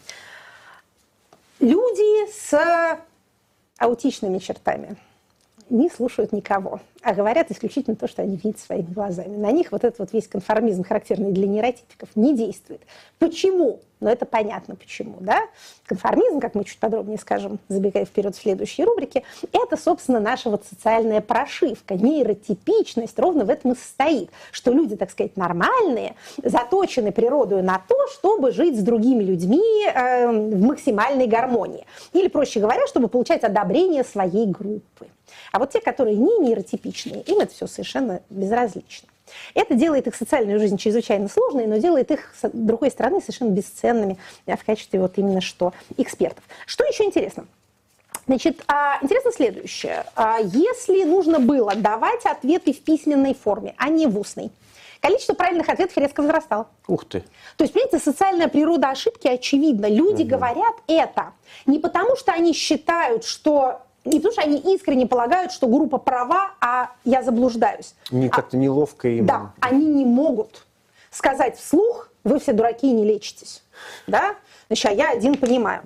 Люди 1.60 2.30
с 2.32 2.98
аутичными 3.82 4.38
чертами. 4.38 4.96
Не 5.68 5.90
слушают 5.90 6.32
никого, 6.32 6.80
а 7.02 7.14
говорят 7.14 7.50
исключительно 7.50 7.96
то, 7.96 8.08
что 8.08 8.22
они 8.22 8.36
видят 8.36 8.60
своими 8.60 8.92
глазами. 8.92 9.36
На 9.36 9.50
них 9.50 9.72
вот 9.72 9.84
этот 9.84 9.98
вот 9.98 10.12
весь 10.12 10.28
конформизм, 10.28 10.84
характерный 10.84 11.32
для 11.32 11.46
нейротипиков, 11.46 12.08
не 12.14 12.36
действует. 12.36 12.80
Почему? 13.18 13.80
Но 14.02 14.10
это 14.10 14.26
понятно 14.26 14.74
почему. 14.74 15.18
Да? 15.20 15.42
Конформизм, 15.86 16.40
как 16.40 16.56
мы 16.56 16.64
чуть 16.64 16.78
подробнее 16.78 17.18
скажем, 17.18 17.60
забегая 17.68 18.04
вперед 18.04 18.34
в 18.34 18.40
следующей 18.40 18.84
рубрике, 18.84 19.22
это, 19.52 19.76
собственно, 19.76 20.18
наша 20.18 20.50
вот 20.50 20.64
социальная 20.68 21.20
прошивка. 21.20 21.94
Нейротипичность 21.94 23.18
ровно 23.18 23.44
в 23.44 23.50
этом 23.50 23.72
и 23.72 23.76
состоит, 23.76 24.30
что 24.50 24.72
люди, 24.72 24.96
так 24.96 25.10
сказать, 25.12 25.36
нормальные, 25.36 26.16
заточены 26.42 27.12
природой 27.12 27.62
на 27.62 27.80
то, 27.86 27.94
чтобы 28.08 28.50
жить 28.50 28.78
с 28.78 28.82
другими 28.82 29.22
людьми 29.22 29.86
э, 29.86 30.26
в 30.28 30.60
максимальной 30.60 31.28
гармонии. 31.28 31.86
Или, 32.12 32.26
проще 32.26 32.58
говоря, 32.58 32.86
чтобы 32.88 33.06
получать 33.06 33.44
одобрение 33.44 34.02
своей 34.02 34.46
группы. 34.46 35.06
А 35.52 35.58
вот 35.58 35.70
те, 35.70 35.80
которые 35.80 36.16
не 36.16 36.38
нейротипичные, 36.92 37.22
им 37.22 37.40
это 37.40 37.52
все 37.54 37.66
совершенно 37.66 38.22
безразлично. 38.30 39.08
Это 39.54 39.74
делает 39.74 40.06
их 40.06 40.14
социальную 40.14 40.58
жизнь 40.58 40.76
чрезвычайно 40.76 41.28
сложной, 41.28 41.66
но 41.66 41.78
делает 41.78 42.10
их, 42.10 42.34
с 42.40 42.48
другой 42.52 42.90
стороны, 42.90 43.20
совершенно 43.20 43.50
бесценными 43.50 44.18
в 44.46 44.64
качестве 44.64 45.00
вот 45.00 45.16
именно 45.16 45.40
что 45.40 45.72
экспертов. 45.96 46.44
Что 46.66 46.84
еще 46.84 47.04
интересно? 47.04 47.46
Значит, 48.26 48.62
а, 48.68 48.98
интересно 49.02 49.32
следующее. 49.32 50.04
А, 50.14 50.38
если 50.38 51.04
нужно 51.04 51.40
было 51.40 51.74
давать 51.74 52.24
ответы 52.26 52.72
в 52.72 52.80
письменной 52.80 53.34
форме, 53.34 53.74
а 53.78 53.88
не 53.88 54.06
в 54.06 54.18
устной, 54.18 54.50
количество 55.00 55.32
правильных 55.32 55.68
ответов 55.68 55.96
резко 55.96 56.20
возрастало. 56.20 56.68
Ух 56.86 57.06
ты. 57.06 57.24
То 57.56 57.64
есть, 57.64 57.72
понимаете, 57.72 57.98
социальная 57.98 58.48
природа 58.48 58.90
ошибки 58.90 59.26
очевидна. 59.26 59.86
Люди 59.86 60.22
угу. 60.22 60.30
говорят 60.30 60.74
это 60.86 61.32
не 61.64 61.78
потому, 61.78 62.16
что 62.16 62.32
они 62.32 62.52
считают, 62.52 63.24
что 63.24 63.80
не 64.04 64.18
потому, 64.18 64.32
что 64.32 64.42
они 64.42 64.58
искренне 64.74 65.06
полагают, 65.06 65.52
что 65.52 65.66
группа 65.66 65.98
права, 65.98 66.50
а 66.60 66.90
я 67.04 67.22
заблуждаюсь. 67.22 67.94
Не 68.10 68.26
а, 68.26 68.30
как-то 68.30 68.56
неловко 68.56 69.08
им. 69.08 69.26
Да, 69.26 69.52
они 69.60 69.86
не 69.86 70.04
могут 70.04 70.66
сказать 71.10 71.58
вслух, 71.58 72.08
вы 72.24 72.38
все 72.40 72.52
дураки 72.52 72.88
и 72.88 72.92
не 72.92 73.04
лечитесь. 73.04 73.62
Да? 74.06 74.34
Значит, 74.68 74.86
а 74.86 74.94
я 74.94 75.10
один 75.10 75.36
понимаю. 75.36 75.82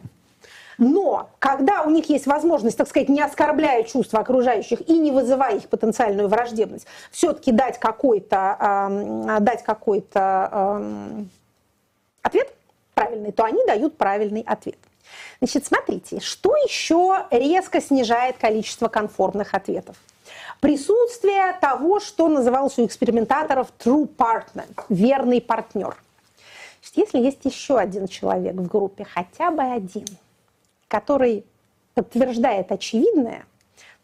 Но 0.78 1.30
когда 1.38 1.82
у 1.82 1.90
них 1.90 2.08
есть 2.10 2.26
возможность, 2.26 2.76
так 2.76 2.88
сказать, 2.88 3.08
не 3.08 3.22
оскорбляя 3.22 3.82
чувства 3.82 4.20
окружающих 4.20 4.86
и 4.88 4.98
не 4.98 5.10
вызывая 5.10 5.56
их 5.56 5.68
потенциальную 5.68 6.28
враждебность, 6.28 6.86
все-таки 7.10 7.50
дать 7.50 7.78
какой-то 7.80 8.56
э, 9.28 9.40
дать 9.40 9.62
какой-то 9.62 10.50
э, 10.52 11.24
ответ 12.22 12.52
правильный, 12.94 13.32
то 13.32 13.44
они 13.44 13.64
дают 13.66 13.96
правильный 13.96 14.42
ответ. 14.46 14.78
Значит, 15.41 15.66
смотрите, 15.66 16.20
что 16.20 16.57
еще 16.57 17.26
резко 17.30 17.80
снижает 17.80 18.39
количество 18.39 18.89
конформных 18.89 19.55
ответов? 19.55 19.97
Присутствие 20.61 21.57
того, 21.61 22.01
что 22.01 22.28
называлось 22.28 22.78
у 22.78 22.87
экспериментаторов 22.87 23.68
true 23.78 24.09
partner, 24.09 24.66
верный 24.89 25.41
партнер. 25.41 25.97
Если 26.95 27.18
есть 27.18 27.45
еще 27.45 27.78
один 27.78 28.09
человек 28.09 28.55
в 28.55 28.66
группе, 28.68 29.05
хотя 29.05 29.51
бы 29.51 29.62
один, 29.62 30.07
который 30.89 31.45
подтверждает 31.95 32.72
очевидное, 32.72 33.45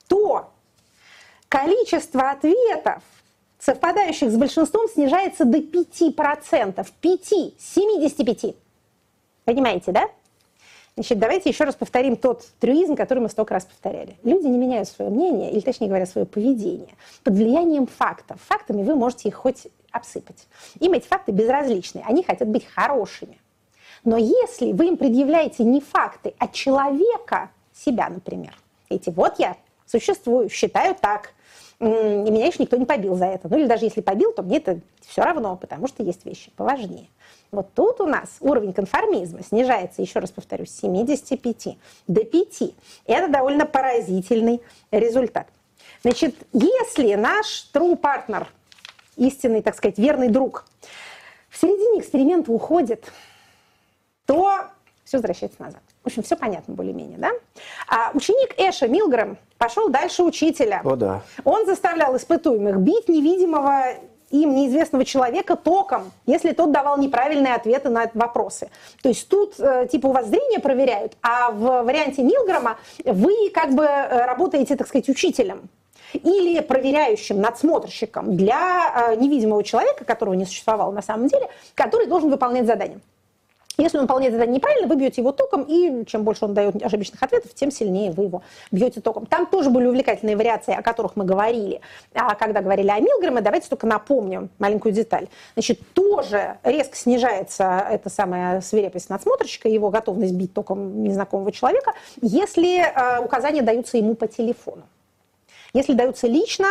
то 0.09 0.51
количество 1.49 2.31
ответов, 2.31 3.03
совпадающих 3.59 4.31
с 4.31 4.37
большинством, 4.37 4.89
снижается 4.89 5.45
до 5.47 5.59
5%. 5.59 6.87
5, 7.01 7.55
75. 7.59 8.57
Понимаете, 9.45 9.93
да? 9.93 10.11
Значит, 10.95 11.19
давайте 11.19 11.49
еще 11.49 11.65
раз 11.65 11.75
повторим 11.75 12.17
тот 12.17 12.47
трюизм, 12.61 12.97
который 12.97 13.21
мы 13.21 13.31
столько 13.31 13.55
раз 13.55 13.65
повторяли. 13.65 14.17
Люди 14.25 14.47
не 14.47 14.59
меняют 14.59 14.89
свое 14.89 15.11
мнение, 15.11 15.51
или 15.51 15.61
точнее 15.61 15.89
говоря, 15.89 16.05
свое 16.05 16.27
поведение 16.27 16.95
под 17.25 17.35
влиянием 17.35 17.87
фактов. 17.87 18.39
Фактами 18.47 18.83
вы 18.83 18.95
можете 18.95 19.29
их 19.31 19.35
хоть 19.35 19.69
обсыпать. 19.91 20.47
Им 20.81 20.93
эти 20.93 21.07
факты 21.07 21.33
безразличны, 21.33 22.03
они 22.07 22.23
хотят 22.23 22.49
быть 22.49 22.67
хорошими. 22.67 23.39
Но 24.05 24.19
если 24.19 24.73
вы 24.73 24.89
им 24.89 24.97
предъявляете 24.99 25.65
не 25.65 25.81
факты, 25.81 26.35
а 26.39 26.49
человека, 26.49 27.51
себя, 27.73 28.09
например, 28.11 28.55
эти 28.91 29.09
вот 29.09 29.39
я 29.39 29.57
существую, 29.87 30.51
считаю 30.51 30.95
так, 30.95 31.33
меня 31.87 32.47
еще 32.47 32.63
никто 32.63 32.77
не 32.77 32.85
побил 32.85 33.17
за 33.17 33.27
это. 33.27 33.49
Ну 33.49 33.59
или 33.59 33.67
даже 33.67 33.85
если 33.85 34.01
побил, 34.01 34.33
то 34.33 34.43
мне 34.43 34.59
это 34.59 34.81
все 35.01 35.23
равно, 35.23 35.57
потому 35.57 35.89
что 35.89 36.03
есть 36.03 36.25
вещи 36.25 36.51
поважнее. 36.57 37.09
Вот 37.51 37.75
тут 37.75 38.01
у 38.01 38.07
нас 38.07 38.37
уровень 38.41 38.73
конформизма 38.73 39.43
снижается, 39.43 40.01
еще 40.01 40.21
раз 40.21 40.31
повторюсь, 40.31 40.71
с 40.71 40.81
75 40.81 41.77
до 42.07 42.25
5. 42.25 42.63
Это 43.07 43.29
довольно 43.29 43.67
поразительный 43.67 44.63
результат. 44.91 45.49
Значит, 46.03 46.35
если 46.53 47.15
наш 47.15 47.69
true 47.73 47.97
партнер, 47.97 48.49
истинный, 49.17 49.63
так 49.63 49.77
сказать, 49.77 49.99
верный 49.99 50.29
друг, 50.29 50.65
в 51.49 51.61
середине 51.61 52.01
эксперимента 52.01 52.51
уходит, 52.51 53.13
то 54.25 54.69
все 55.05 55.19
возвращается 55.19 55.61
назад. 55.63 55.83
В 56.03 56.07
общем, 56.09 56.23
все 56.23 56.37
понятно 56.37 56.75
более-менее, 56.75 57.19
да? 57.19 57.31
А 57.89 58.11
ученик 58.13 58.55
Эша 58.59 58.89
Милгрэм 58.89 59.39
пошел 59.57 59.89
дальше 59.89 60.25
учителя. 60.25 60.81
О, 60.85 60.97
да. 60.97 61.23
Он 61.45 61.65
заставлял 61.65 62.17
испытуемых 62.17 62.79
бить 62.79 63.09
невидимого 63.09 63.95
им 64.33 64.55
неизвестного 64.55 65.05
человека 65.05 65.57
током, 65.57 66.11
если 66.27 66.53
тот 66.53 66.73
давал 66.73 66.99
неправильные 66.99 67.55
ответы 67.55 67.91
на 67.91 68.11
вопросы. 68.15 68.71
То 69.03 69.11
есть 69.11 69.29
тут 69.29 69.61
э, 69.61 69.87
типа 69.93 70.09
у 70.09 70.13
вас 70.13 70.27
зрение 70.27 70.59
проверяют, 70.59 71.17
а 71.23 71.51
в 71.51 71.83
варианте 71.83 72.23
Милгрома 72.23 72.79
вы 73.05 73.51
как 73.53 73.75
бы 73.75 73.85
э, 73.85 74.25
работаете, 74.25 74.75
так 74.75 74.89
сказать, 74.89 75.09
учителем 75.09 75.69
или 76.15 76.61
проверяющим 76.61 77.41
надсмотрщиком 77.41 78.37
для 78.37 79.11
э, 79.13 79.17
невидимого 79.17 79.63
человека, 79.63 80.05
которого 80.05 80.35
не 80.35 80.47
существовало 80.47 80.93
на 80.93 81.03
самом 81.03 81.29
деле, 81.29 81.49
который 81.75 82.07
должен 82.07 82.31
выполнять 82.31 82.67
задание. 82.67 83.01
Если 83.79 83.97
он 83.97 84.05
выполняет 84.05 84.33
задание 84.33 84.57
неправильно, 84.57 84.87
вы 84.87 84.97
бьете 84.97 85.21
его 85.23 85.33
током, 85.33 85.63
и 85.63 86.05
чем 86.07 86.25
больше 86.25 86.45
он 86.45 86.55
дает 86.55 86.83
ошибочных 86.83 87.23
ответов, 87.23 87.55
тем 87.55 87.71
сильнее 87.71 88.11
вы 88.11 88.25
его 88.25 88.43
бьете 88.71 89.01
током. 89.01 89.27
Там 89.27 89.47
тоже 89.47 89.71
были 89.71 89.87
увлекательные 89.87 90.37
вариации, 90.37 90.75
о 90.75 90.83
которых 90.83 91.17
мы 91.17 91.25
говорили, 91.25 91.81
а 92.15 92.35
когда 92.35 92.61
говорили 92.61 92.89
о 92.91 93.01
Милгрэме. 93.01 93.41
Давайте 93.41 93.69
только 93.69 93.87
напомним 93.87 94.51
маленькую 94.59 94.93
деталь. 94.93 95.29
Значит, 95.55 95.81
тоже 95.95 96.59
резко 96.65 96.97
снижается 96.97 97.87
эта 97.91 98.11
самая 98.11 98.61
свирепость 98.61 99.09
надсмотрщика, 99.09 99.69
его 99.69 99.91
готовность 99.91 100.35
бить 100.35 100.53
током 100.53 101.03
незнакомого 101.03 101.53
человека, 101.53 101.95
если 102.21 102.81
э, 102.81 103.21
указания 103.25 103.63
даются 103.63 103.97
ему 103.97 104.15
по 104.15 104.27
телефону. 104.27 104.83
Если 105.73 105.95
даются 105.95 106.27
лично, 106.27 106.67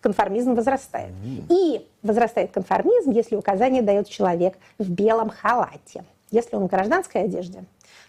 конформизм 0.00 0.54
возрастает. 0.54 1.12
И 1.48 1.86
возрастает 2.02 2.50
конформизм, 2.52 3.10
если 3.10 3.36
указание 3.36 3.82
дает 3.82 4.08
человек 4.08 4.54
в 4.78 4.90
белом 4.90 5.30
халате. 5.30 6.04
Если 6.30 6.56
он 6.56 6.66
в 6.66 6.70
гражданской 6.70 7.24
одежде, 7.24 7.64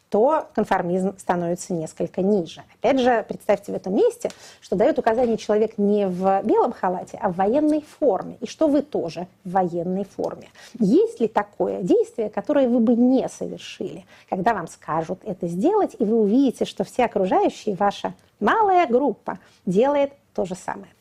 то 0.09 0.47
конформизм 0.55 1.15
становится 1.17 1.73
несколько 1.73 2.21
ниже. 2.21 2.63
Опять 2.79 2.99
же, 2.99 3.25
представьте 3.27 3.71
в 3.71 3.75
этом 3.75 3.95
месте, 3.95 4.31
что 4.59 4.75
дает 4.75 4.97
указание 4.97 5.37
человек 5.37 5.77
не 5.77 6.07
в 6.07 6.41
белом 6.43 6.73
халате, 6.73 7.19
а 7.21 7.29
в 7.29 7.35
военной 7.35 7.81
форме, 7.81 8.37
и 8.41 8.47
что 8.47 8.67
вы 8.67 8.81
тоже 8.81 9.27
в 9.43 9.51
военной 9.51 10.05
форме. 10.05 10.49
Есть 10.79 11.19
ли 11.19 11.27
такое 11.27 11.83
действие, 11.83 12.29
которое 12.29 12.67
вы 12.67 12.79
бы 12.79 12.95
не 12.95 13.27
совершили, 13.29 14.05
когда 14.29 14.53
вам 14.53 14.67
скажут 14.67 15.19
это 15.23 15.47
сделать, 15.47 15.95
и 15.99 16.03
вы 16.03 16.19
увидите, 16.19 16.65
что 16.65 16.83
все 16.83 17.05
окружающие, 17.05 17.75
ваша 17.75 18.13
малая 18.39 18.87
группа 18.87 19.37
делает 19.65 20.11
то 20.33 20.45
же 20.45 20.55
самое. 20.55 20.91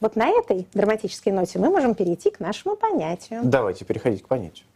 Вот 0.00 0.16
на 0.16 0.28
этой 0.28 0.66
драматической 0.74 1.32
ноте 1.32 1.58
мы 1.58 1.70
можем 1.70 1.94
перейти 1.94 2.30
к 2.30 2.40
нашему 2.40 2.76
понятию. 2.76 3.40
Давайте 3.44 3.84
переходить 3.84 4.22
к 4.22 4.28
понятию. 4.28 4.66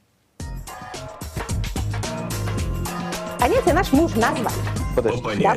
Понятие 3.41 3.73
наш 3.73 3.91
мы 3.93 4.05
уже 4.05 4.19
назвали. 4.19 4.55
Подожди. 4.95 5.43
Да? 5.43 5.57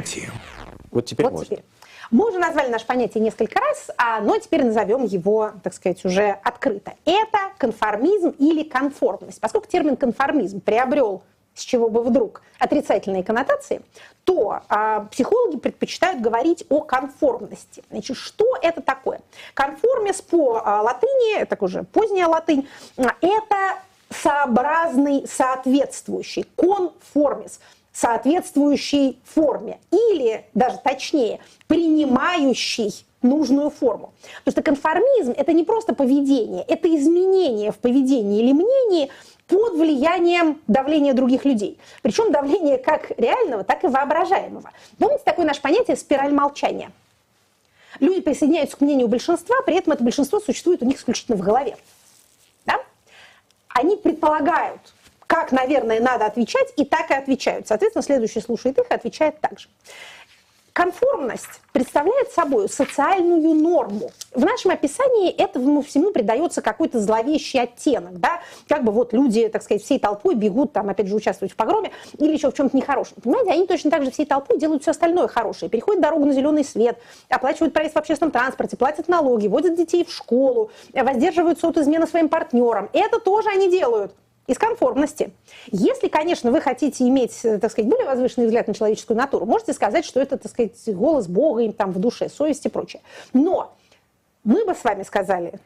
Вот 0.89 1.05
теперь 1.05 1.25
вот 1.25 1.33
можно. 1.33 1.45
теперь. 1.45 1.65
Мы 2.11 2.29
уже 2.29 2.39
назвали 2.39 2.69
наше 2.69 2.85
понятие 2.85 3.21
несколько 3.21 3.59
раз, 3.59 3.91
а, 3.97 4.21
но 4.21 4.37
теперь 4.37 4.63
назовем 4.63 5.03
его, 5.03 5.51
так 5.63 5.73
сказать, 5.73 6.05
уже 6.05 6.29
открыто. 6.43 6.93
Это 7.03 7.39
конформизм 7.57 8.29
или 8.39 8.63
конформность. 8.63 9.41
Поскольку 9.41 9.67
термин 9.67 9.97
конформизм 9.97 10.61
приобрел 10.61 11.23
с 11.55 11.61
чего 11.61 11.89
бы 11.89 12.03
вдруг 12.03 12.41
отрицательные 12.57 13.23
коннотации, 13.23 13.81
то 14.23 14.61
а, 14.69 15.01
психологи 15.11 15.57
предпочитают 15.57 16.21
говорить 16.21 16.65
о 16.69 16.81
конформности. 16.81 17.83
Значит, 17.91 18.15
что 18.15 18.45
это 18.61 18.81
такое? 18.81 19.19
Конформис 19.53 20.21
по 20.21 20.61
а, 20.63 20.81
латыни, 20.81 21.37
это 21.37 21.57
уже 21.59 21.83
поздняя 21.83 22.27
латынь, 22.27 22.65
это 22.95 23.75
сообразный, 24.13 25.25
соответствующий, 25.27 26.45
конформис, 26.55 27.59
соответствующий 27.91 29.19
форме, 29.23 29.79
или 29.91 30.45
даже 30.53 30.77
точнее, 30.83 31.39
принимающий 31.67 33.05
нужную 33.21 33.69
форму. 33.69 34.13
Потому 34.43 34.51
что 34.51 34.63
конформизм– 34.63 35.33
это 35.37 35.53
не 35.53 35.63
просто 35.63 35.93
поведение, 35.93 36.63
это 36.67 36.93
изменение 36.95 37.71
в 37.71 37.77
поведении 37.77 38.41
или 38.41 38.51
мнении 38.51 39.09
под 39.47 39.73
влиянием 39.73 40.61
давления 40.67 41.13
других 41.13 41.45
людей. 41.45 41.77
Причем 42.01 42.31
давление 42.31 42.77
как 42.77 43.11
реального, 43.17 43.63
так 43.63 43.83
и 43.83 43.87
воображаемого. 43.87 44.71
Помните 44.97 45.23
такое 45.25 45.45
наше 45.45 45.61
понятие 45.61 45.95
«спираль 45.97 46.33
молчания»? 46.33 46.91
Люди 47.99 48.21
присоединяются 48.21 48.75
к 48.75 48.81
мнению 48.81 49.07
большинства, 49.07 49.55
при 49.65 49.75
этом 49.75 49.93
это 49.93 50.03
большинство 50.03 50.39
существует 50.39 50.81
у 50.81 50.85
них 50.85 50.97
исключительно 50.97 51.37
в 51.37 51.41
голове 51.41 51.77
они 53.73 53.97
предполагают, 53.97 54.81
как, 55.27 55.51
наверное, 55.51 55.99
надо 55.99 56.25
отвечать, 56.25 56.71
и 56.77 56.85
так 56.85 57.09
и 57.11 57.13
отвечают. 57.13 57.67
Соответственно, 57.67 58.03
следующий 58.03 58.41
слушает 58.41 58.77
их 58.77 58.85
и 58.89 58.93
отвечает 58.93 59.39
так 59.41 59.59
же. 59.59 59.67
Конформность 60.73 61.61
представляет 61.71 62.31
собой 62.31 62.67
социальную 62.67 63.53
норму. 63.53 64.09
В 64.33 64.43
нашем 64.43 64.71
описании 64.71 65.29
этому 65.29 65.83
всему 65.83 66.11
придается 66.11 66.63
какой-то 66.63 66.99
зловещий 66.99 67.61
оттенок. 67.61 68.19
Да? 68.19 68.41
Как 68.67 68.83
бы 68.83 68.91
вот 68.91 69.13
люди, 69.13 69.47
так 69.49 69.61
сказать, 69.61 69.83
всей 69.83 69.99
толпой 69.99 70.33
бегут, 70.33 70.73
там, 70.73 70.89
опять 70.89 71.05
же, 71.05 71.15
участвовать 71.15 71.53
в 71.53 71.55
погроме 71.55 71.91
или 72.17 72.33
еще 72.33 72.49
в 72.49 72.55
чем-то 72.55 72.75
нехорошем. 72.75 73.17
Понимаете, 73.23 73.51
они 73.51 73.67
точно 73.67 73.91
так 73.91 74.03
же 74.03 74.09
всей 74.09 74.25
толпой 74.25 74.57
делают 74.57 74.81
все 74.81 74.91
остальное 74.91 75.27
хорошее. 75.27 75.69
Переходят 75.69 76.01
дорогу 76.01 76.25
на 76.25 76.33
зеленый 76.33 76.65
свет, 76.65 76.97
оплачивают 77.29 77.71
проезд 77.71 77.93
в 77.93 77.99
общественном 77.99 78.31
транспорте, 78.31 78.75
платят 78.75 79.07
налоги, 79.07 79.47
водят 79.47 79.75
детей 79.75 80.03
в 80.03 80.11
школу, 80.11 80.71
воздерживаются 80.91 81.67
от 81.67 81.77
измены 81.77 82.07
своим 82.07 82.29
партнерам. 82.29 82.89
Это 82.93 83.19
тоже 83.19 83.49
они 83.49 83.69
делают. 83.69 84.15
Из 84.47 84.57
конформности. 84.57 85.33
Если, 85.71 86.07
конечно, 86.07 86.51
вы 86.51 86.61
хотите 86.61 87.07
иметь, 87.07 87.41
так 87.41 87.71
сказать, 87.71 87.89
более 87.89 88.05
возвышенный 88.05 88.47
взгляд 88.47 88.67
на 88.67 88.73
человеческую 88.73 89.17
натуру, 89.17 89.45
можете 89.45 89.73
сказать, 89.73 90.05
что 90.05 90.19
это, 90.19 90.37
так 90.37 90.51
сказать, 90.51 90.77
голос 90.87 91.27
Бога 91.27 91.61
им 91.61 91.73
там 91.73 91.91
в 91.91 91.99
душе, 91.99 92.29
совесть 92.29 92.65
и 92.65 92.69
прочее. 92.69 93.01
Но 93.31 93.73
мы 94.43 94.65
бы 94.65 94.75
с 94.75 94.83
вами 94.83 95.03
сказали, 95.03 95.59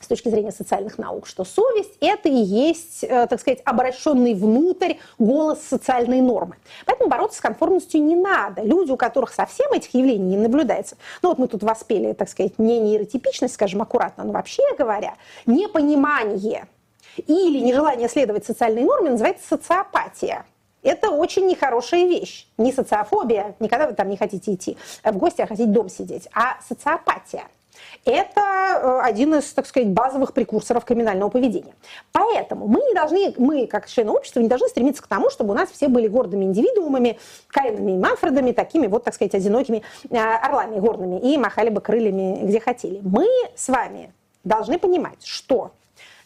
с 0.00 0.06
точки 0.06 0.28
зрения 0.28 0.52
социальных 0.52 0.96
наук, 0.96 1.26
что 1.26 1.44
совесть– 1.44 1.96
это 2.00 2.28
и 2.28 2.36
есть, 2.36 3.02
э, 3.02 3.26
так 3.26 3.40
сказать, 3.40 3.60
обращенный 3.64 4.34
внутрь 4.34 4.94
голос 5.18 5.60
социальной 5.60 6.20
нормы. 6.20 6.56
Поэтому 6.86 7.10
бороться 7.10 7.38
с 7.38 7.40
конформностью 7.40 8.02
не 8.02 8.14
надо. 8.14 8.62
Люди, 8.62 8.92
у 8.92 8.96
которых 8.96 9.32
совсем 9.34 9.72
этих 9.72 9.92
явлений 9.94 10.36
не 10.36 10.36
наблюдается, 10.36 10.96
ну 11.22 11.30
вот 11.30 11.38
мы 11.38 11.48
тут 11.48 11.62
воспели, 11.62 12.12
так 12.12 12.28
сказать, 12.28 12.58
не 12.58 12.78
нейротипичность, 12.78 13.54
скажем 13.54 13.82
аккуратно, 13.82 14.24
но 14.24 14.32
вообще 14.32 14.62
говоря, 14.78 15.14
непонимание 15.46 16.68
или 17.16 17.60
нежелание 17.60 18.08
следовать 18.08 18.46
социальной 18.46 18.84
норме 18.84 19.10
называется 19.10 19.46
социопатия. 19.48 20.44
Это 20.82 21.10
очень 21.10 21.46
нехорошая 21.46 22.06
вещь. 22.06 22.46
Не 22.56 22.72
социофобия, 22.72 23.56
никогда 23.58 23.86
вы 23.88 23.94
там 23.94 24.08
не 24.08 24.16
хотите 24.16 24.54
идти 24.54 24.76
в 25.02 25.16
гости, 25.16 25.42
а 25.42 25.46
хотите 25.46 25.68
дом 25.68 25.88
сидеть, 25.88 26.28
а 26.32 26.58
социопатия– 26.66 27.44
это 28.04 28.40
э, 28.40 29.00
один 29.02 29.34
из, 29.34 29.52
так 29.52 29.66
сказать, 29.66 29.88
базовых 29.90 30.32
прекурсоров 30.32 30.84
криминального 30.84 31.30
поведения. 31.30 31.74
Поэтому 32.12 32.66
мы 32.66 32.80
не 32.80 32.94
должны, 32.94 33.34
мы 33.38 33.66
как 33.66 33.88
члены 33.88 34.12
общества 34.12 34.40
не 34.40 34.48
должны 34.48 34.68
стремиться 34.68 35.02
к 35.02 35.06
тому, 35.06 35.30
чтобы 35.30 35.52
у 35.52 35.54
нас 35.54 35.70
все 35.70 35.88
были 35.88 36.08
гордыми 36.08 36.44
индивидуумами, 36.44 37.18
Каинами 37.48 37.92
и 37.92 37.98
Манфредами, 37.98 38.52
такими 38.52 38.86
вот, 38.86 39.04
так 39.04 39.14
сказать, 39.14 39.34
одинокими 39.34 39.82
э, 40.10 40.16
орлами 40.16 40.78
горными 40.78 41.18
и 41.20 41.36
махали 41.36 41.70
бы 41.70 41.80
крыльями 41.80 42.38
где 42.42 42.60
хотели. 42.60 43.00
Мы 43.02 43.26
с 43.54 43.68
вами 43.68 44.12
должны 44.44 44.78
понимать, 44.78 45.24
что 45.24 45.72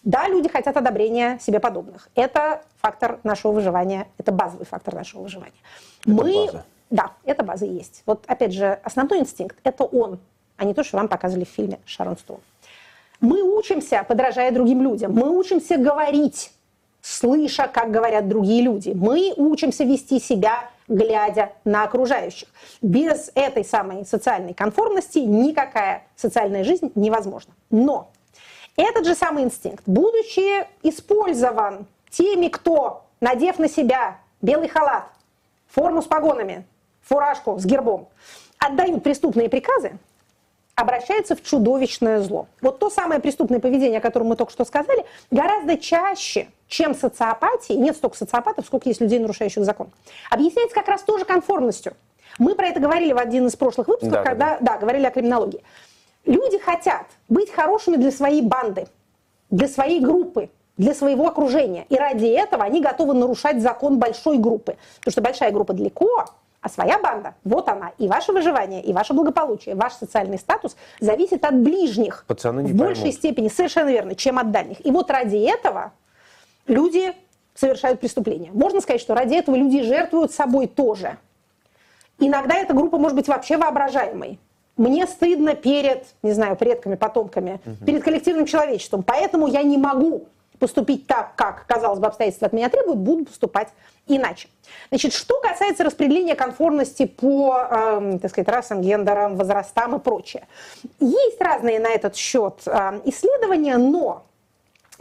да, 0.03 0.29
люди 0.29 0.49
хотят 0.49 0.77
одобрения 0.77 1.39
себе 1.41 1.61
подобных. 1.61 2.09
Это 2.15 2.63
фактор 2.81 3.21
нашего 3.23 3.53
выживания, 3.53 4.09
это 4.19 4.33
базовый 4.33 4.67
фактор 4.67 4.95
нашего 4.95 5.23
выживания. 5.23 5.53
Это 6.05 6.11
мы, 6.11 6.47
база. 6.47 6.65
да, 6.91 7.13
это 7.25 7.45
база 7.45 7.67
есть. 7.67 8.03
Вот 8.07 8.25
опять 8.27 8.53
же, 8.53 8.81
основной 8.83 9.21
инстинкт– 9.21 9.57
это 9.65 9.85
он, 9.85 10.19
а 10.57 10.65
не 10.65 10.75
то, 10.75 10.83
что 10.83 10.97
вам 10.97 11.09
показывали 11.09 11.45
в 11.45 11.49
фильме 11.49 11.79
Шарон 11.85 12.17
Стоун. 12.17 12.41
Мы 13.21 13.43
учимся, 13.43 14.05
подражая 14.07 14.51
другим 14.51 14.83
людям. 14.83 15.13
Мы 15.13 15.31
учимся 15.31 15.77
говорить, 15.77 16.51
слыша, 17.01 17.69
как 17.73 17.93
говорят 17.93 18.29
другие 18.29 18.63
люди. 18.63 18.91
Мы 18.91 19.33
учимся 19.37 19.85
вести 19.85 20.19
себя, 20.19 20.69
глядя 20.89 21.53
на 21.65 21.85
окружающих. 21.85 22.49
Без 22.83 23.31
этой 23.37 23.65
самой 23.65 24.05
социальной 24.05 24.55
конформности 24.55 25.19
никакая 25.19 26.03
социальная 26.17 26.65
жизнь 26.65 26.91
невозможна. 26.97 27.53
Но 27.71 28.11
этот 28.77 29.07
же 29.07 29.15
самый 29.15 29.45
инстинкт, 29.45 29.83
будучи 29.87 30.67
использован 30.83 31.87
теми, 32.11 32.49
кто, 32.49 33.05
надев 33.21 33.59
на 33.59 33.69
себя 33.69 34.19
белый 34.41 34.69
халат, 34.69 35.05
форму 35.69 36.03
с 36.03 36.07
погонами, 36.07 36.67
фуражку 37.03 37.59
с 37.59 37.65
гербом, 37.65 38.09
отдают 38.59 39.03
преступные 39.03 39.49
приказы, 39.49 39.99
обращается 40.75 41.37
в 41.37 41.43
чудовищное 41.43 42.21
зло. 42.21 42.47
Вот 42.61 42.79
то 42.79 42.91
самое 42.91 43.21
преступное 43.21 43.61
поведение, 43.61 43.99
о 43.99 44.03
котором 44.03 44.29
мы 44.29 44.37
только 44.37 44.53
что 44.53 44.65
сказали, 44.65 45.05
гораздо 45.31 45.77
чаще, 45.77 46.49
чем 46.69 46.95
социопатии, 46.95 47.75
нет 47.75 47.97
столько 47.97 48.17
социопатов, 48.17 48.67
сколько 48.67 48.89
есть 48.89 49.01
людей, 49.01 49.19
нарушающих 49.19 49.65
закон, 49.65 49.91
объясняется 50.31 50.75
как 50.75 50.89
раз 50.89 51.03
тоже 51.03 51.25
конформностью. 51.25 51.95
Мы 52.39 52.55
про 52.55 52.69
это 52.69 52.81
говорили 52.81 53.13
в 53.13 53.19
один 53.19 53.47
из 53.47 53.57
прошлых 53.57 53.89
выпусков, 53.89 54.13
Да, 54.13 54.23
когда 54.23 54.59
да, 54.61 54.79
говорили 54.79 55.05
о 55.05 55.11
криминологии. 55.11 55.63
Люди 56.25 56.59
хотят 56.59 57.07
быть 57.29 57.51
хорошими 57.51 57.97
для 57.97 58.11
своей 58.11 58.43
банды, 58.43 58.87
для 59.51 59.69
своей 59.69 60.01
группы, 60.01 60.51
для 60.77 60.95
своего 60.95 61.27
окружения. 61.27 61.87
И 61.89 61.97
ради 61.97 62.27
этого 62.27 62.65
они 62.65 62.81
готовы 62.81 63.15
нарушать 63.15 63.61
закон 63.61 63.99
большой 63.99 64.39
группы. 64.39 64.77
Потому 64.99 65.13
что 65.13 65.21
большая 65.21 65.51
группа 65.51 65.73
далеко, 65.73 66.27
а 66.61 66.69
своя 66.69 66.99
банда, 66.99 67.35
вот 67.45 67.69
она. 67.69 67.91
И 67.99 68.07
ваше 68.07 68.33
выживание, 68.33 68.83
и 68.83 68.93
ваше 68.93 69.15
благополучие, 69.15 69.75
ваш 69.75 69.95
социальный 69.95 70.39
статус 70.39 70.77
зависит 71.01 71.45
от 71.45 71.57
ближних. 71.57 72.25
Пацаны 72.29 72.61
не 72.61 72.73
в 72.73 72.77
большей 72.77 73.03
поймут. 73.03 73.15
степени, 73.17 73.49
совершенно 73.49 73.89
верно, 73.89 74.15
чем 74.15 74.39
от 74.39 74.53
дальних. 74.53 74.85
И 74.87 74.91
вот 74.93 75.11
ради 75.11 75.37
этого 75.39 75.93
люди 76.67 77.15
совершают 77.55 77.99
преступления. 78.01 78.51
Можно 78.53 78.81
сказать, 78.81 79.01
что 79.01 79.15
ради 79.15 79.35
этого 79.35 79.57
люди 79.57 79.83
жертвуют 79.83 80.33
собой 80.33 80.69
тоже. 80.69 81.19
Иногда 82.19 82.55
эта 82.55 82.75
группа 82.75 82.97
может 82.97 83.17
быть 83.17 83.27
вообще 83.27 83.57
воображаемой. 83.57 84.39
Мне 84.77 85.07
стыдно 85.07 85.55
перед, 85.55 86.07
не 86.23 86.33
знаю, 86.33 86.57
предками, 86.57 86.95
потомками, 86.95 87.61
перед 87.85 88.03
коллективным 88.03 88.47
человечеством. 88.47 89.03
Поэтому 89.03 89.47
я 89.47 89.63
не 89.63 89.77
могу 89.77 90.29
поступить 90.59 91.09
так, 91.09 91.35
как, 91.35 91.67
казалось 91.67 91.99
бы, 91.99 92.07
обстоятельства 92.07 92.47
от 92.47 92.53
меня 92.53 92.69
требуют, 92.69 93.01
буду 93.01 93.25
поступать 93.25 93.69
иначе. 94.07 94.49
Значит, 94.91 95.13
что 95.13 95.41
касается 95.41 95.83
распределения 95.83 96.37
конформности 96.37 97.05
по, 97.05 97.57
эм, 97.69 98.19
так 98.21 98.31
сказать, 98.31 98.49
расам, 98.49 98.81
гендерам, 98.81 99.37
возрастам 99.37 99.97
и 99.97 99.99
прочее. 99.99 100.47
Есть 101.01 101.41
разные 101.41 101.81
на 101.81 101.89
этот 101.89 102.15
счет 102.15 102.63
э, 102.67 103.01
исследования, 103.05 103.77
но 103.77 104.25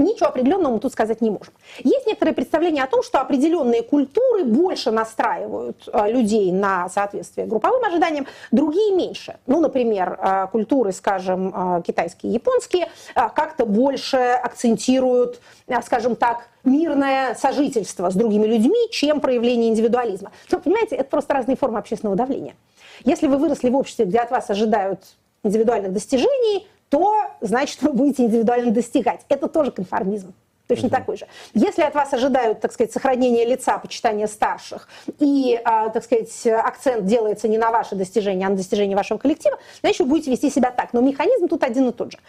Ничего 0.01 0.29
определенного 0.29 0.73
мы 0.73 0.79
тут 0.79 0.91
сказать 0.91 1.21
не 1.21 1.29
можем. 1.29 1.53
Есть 1.79 2.07
некоторые 2.07 2.33
представления 2.33 2.83
о 2.83 2.87
том, 2.87 3.03
что 3.03 3.21
определенные 3.21 3.83
культуры 3.83 4.43
больше 4.43 4.91
настраивают 4.91 5.87
э, 5.91 6.11
людей 6.11 6.51
на 6.51 6.89
соответствие 6.89 7.47
групповым 7.47 7.83
ожиданиям, 7.83 8.27
другие 8.51 8.95
меньше. 8.95 9.37
Ну, 9.45 9.59
например, 9.59 10.19
э, 10.19 10.47
культуры, 10.51 10.91
скажем, 10.91 11.53
э, 11.77 11.81
китайские 11.85 12.33
японские, 12.33 12.89
как-то 13.13 13.65
больше 13.65 14.17
акцентируют, 14.17 15.39
скажем 15.83 16.15
так, 16.15 16.47
мирное 16.63 17.35
сожительство 17.35 18.09
с 18.09 18.15
другими 18.15 18.45
людьми, 18.45 18.89
чем 18.91 19.21
проявление 19.21 19.69
индивидуализма. 19.69 20.31
Но, 20.51 20.59
понимаете, 20.59 20.95
это 20.95 21.09
просто 21.09 21.33
разные 21.33 21.55
формы 21.57 21.79
общественного 21.79 22.15
давления. 22.15 22.55
Если 23.03 23.27
вы 23.27 23.37
выросли 23.37 23.69
в 23.69 23.75
обществе, 23.75 24.05
где 24.05 24.19
от 24.19 24.31
вас 24.31 24.49
ожидают 24.49 25.01
индивидуальных 25.43 25.93
достижений, 25.93 26.67
то 26.91 27.23
значит 27.39 27.81
вы 27.81 27.93
будете 27.93 28.23
индивидуально 28.23 28.69
достигать. 28.71 29.21
Это 29.29 29.47
тоже 29.47 29.71
конформизм. 29.71 30.33
Точно 30.67 30.89
такой 30.89 31.17
же. 31.17 31.27
Если 31.53 31.81
от 31.81 31.95
вас 31.95 32.13
ожидают, 32.13 32.61
так 32.61 32.71
сказать, 32.71 32.93
сохранения 32.93 33.43
лица, 33.43 33.77
почитания 33.77 34.25
старших, 34.25 34.87
и, 35.19 35.59
а, 35.65 35.89
так 35.89 36.01
сказать, 36.05 36.47
акцент 36.47 37.05
делается 37.05 37.49
не 37.49 37.57
на 37.57 37.71
ваши 37.71 37.95
достижения, 37.95 38.45
а 38.45 38.49
на 38.49 38.55
достижения 38.55 38.95
вашего 38.95 39.17
коллектива, 39.17 39.57
значит, 39.81 39.99
вы 39.99 40.05
будете 40.05 40.31
вести 40.31 40.49
себя 40.49 40.71
так. 40.71 40.93
Но 40.93 41.01
механизм 41.01 41.49
тут 41.49 41.63
один 41.63 41.89
и 41.89 41.91
тот 41.91 42.13
же. 42.13 42.19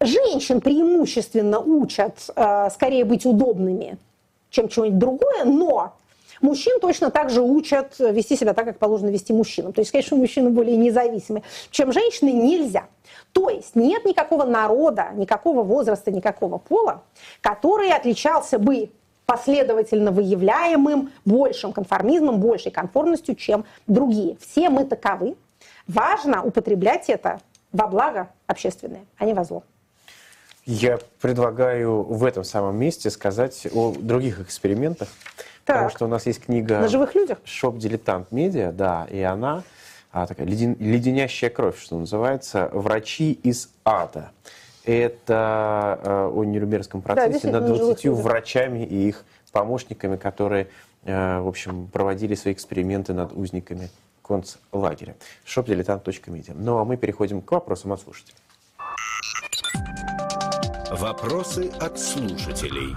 Женщин 0.00 0.60
преимущественно 0.60 1.58
учат 1.58 2.30
а, 2.36 2.70
скорее 2.70 3.04
быть 3.04 3.26
удобными, 3.26 3.98
чем 4.50 4.68
чего-нибудь 4.68 4.98
другое, 5.00 5.44
но 5.44 5.94
Мужчин 6.40 6.78
точно 6.80 7.10
так 7.10 7.30
же 7.30 7.42
учат 7.42 7.98
вести 7.98 8.36
себя 8.36 8.54
так, 8.54 8.64
как 8.64 8.78
положено 8.78 9.10
вести 9.10 9.32
мужчинам. 9.32 9.72
То 9.72 9.80
есть, 9.80 9.90
конечно, 9.90 10.16
мужчины 10.16 10.50
более 10.50 10.76
независимы, 10.76 11.42
чем 11.70 11.92
женщины 11.92 12.30
нельзя. 12.30 12.86
То 13.32 13.50
есть 13.50 13.74
нет 13.74 14.04
никакого 14.04 14.44
народа, 14.44 15.08
никакого 15.14 15.62
возраста, 15.62 16.10
никакого 16.10 16.58
пола, 16.58 17.02
который 17.40 17.90
отличался 17.90 18.58
бы 18.58 18.90
последовательно 19.26 20.10
выявляемым 20.10 21.12
большим 21.24 21.72
конформизмом, 21.72 22.40
большей 22.40 22.72
конформностью, 22.72 23.34
чем 23.34 23.64
другие. 23.86 24.38
Все 24.40 24.70
мы 24.70 24.84
таковы. 24.84 25.36
Важно 25.86 26.42
употреблять 26.42 27.10
это 27.10 27.40
во 27.72 27.86
благо 27.86 28.28
общественное, 28.46 29.04
а 29.18 29.26
не 29.26 29.34
во 29.34 29.44
зло. 29.44 29.62
Я 30.64 30.98
предлагаю 31.20 32.02
в 32.02 32.24
этом 32.24 32.44
самом 32.44 32.76
месте 32.76 33.08
сказать 33.08 33.66
о 33.72 33.94
других 33.98 34.40
экспериментах. 34.40 35.08
Потому 35.68 35.88
Так. 35.88 35.96
что 35.96 36.04
у 36.06 36.08
нас 36.08 36.24
есть 36.24 36.40
книга 36.46 36.80
На 36.80 36.88
живых 36.88 37.14
людях? 37.14 37.38
Shop 37.44 37.76
Diletant 37.76 38.32
Media, 38.32 38.72
да, 38.72 39.06
и 39.10 39.20
она 39.20 39.62
а, 40.10 40.26
такая 40.26 40.46
леден- 40.46 40.76
леденящая 40.78 41.50
кровь, 41.50 41.78
что 41.78 41.98
называется, 41.98 42.70
врачи 42.72 43.32
из 43.32 43.68
ада. 43.84 44.30
Это 44.86 46.00
э, 46.02 46.30
о 46.34 46.44
Нюрнбергском 46.44 47.02
процессе 47.02 47.28
действительно, 47.32 47.60
над 47.60 47.68
на 47.68 47.74
живых 47.76 47.90
20 48.00 48.04
людях. 48.06 48.24
врачами 48.24 48.84
и 48.86 49.08
их 49.08 49.24
помощниками, 49.52 50.16
которые, 50.16 50.68
э, 51.04 51.40
в 51.40 51.46
общем, 51.46 51.86
проводили 51.88 52.34
свои 52.34 52.54
эксперименты 52.54 53.12
над 53.12 53.34
узниками 53.34 53.90
концлагеря. 54.26 55.16
shopdiletant.media. 55.46 56.54
Ну 56.56 56.78
а 56.78 56.86
мы 56.86 56.96
переходим 56.96 57.42
к 57.42 57.52
вопросам 57.52 57.92
от 57.92 58.00
слушателей. 58.00 58.38
Вопросы 60.90 61.70
от 61.78 62.00
слушателей. 62.00 62.94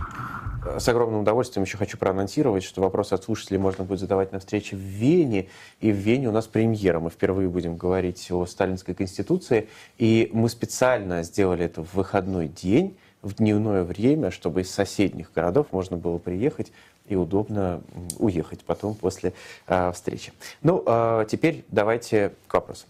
С 0.77 0.87
огромным 0.87 1.21
удовольствием 1.21 1.63
еще 1.63 1.77
хочу 1.77 1.97
проанонсировать, 1.97 2.63
что 2.63 2.81
вопросы 2.81 3.13
от 3.13 3.23
слушателей 3.23 3.57
можно 3.57 3.83
будет 3.83 3.99
задавать 3.99 4.31
на 4.31 4.39
встрече 4.39 4.75
в 4.75 4.79
Вене. 4.79 5.49
И 5.79 5.91
в 5.91 5.95
Вене 5.95 6.29
у 6.29 6.31
нас 6.31 6.45
премьера. 6.45 6.99
Мы 6.99 7.09
впервые 7.09 7.49
будем 7.49 7.77
говорить 7.77 8.31
о 8.31 8.45
Сталинской 8.45 8.93
Конституции. 8.93 9.69
И 9.97 10.29
мы 10.33 10.49
специально 10.49 11.23
сделали 11.23 11.65
это 11.65 11.83
в 11.83 11.95
выходной 11.95 12.47
день, 12.47 12.95
в 13.23 13.35
дневное 13.35 13.83
время, 13.83 14.29
чтобы 14.29 14.61
из 14.61 14.71
соседних 14.71 15.33
городов 15.33 15.67
можно 15.71 15.97
было 15.97 16.19
приехать 16.19 16.71
и 17.07 17.15
удобно 17.15 17.81
уехать 18.19 18.63
потом 18.63 18.93
после 18.93 19.33
э, 19.67 19.91
встречи. 19.91 20.31
Ну, 20.61 20.83
а 20.85 21.25
теперь 21.25 21.65
давайте 21.69 22.33
к 22.47 22.53
вопросам. 22.53 22.87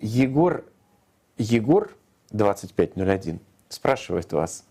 Егор, 0.00 0.64
Егор 1.36 1.90
2501 2.30 3.40
спрашивает 3.68 4.32
вас, 4.32 4.64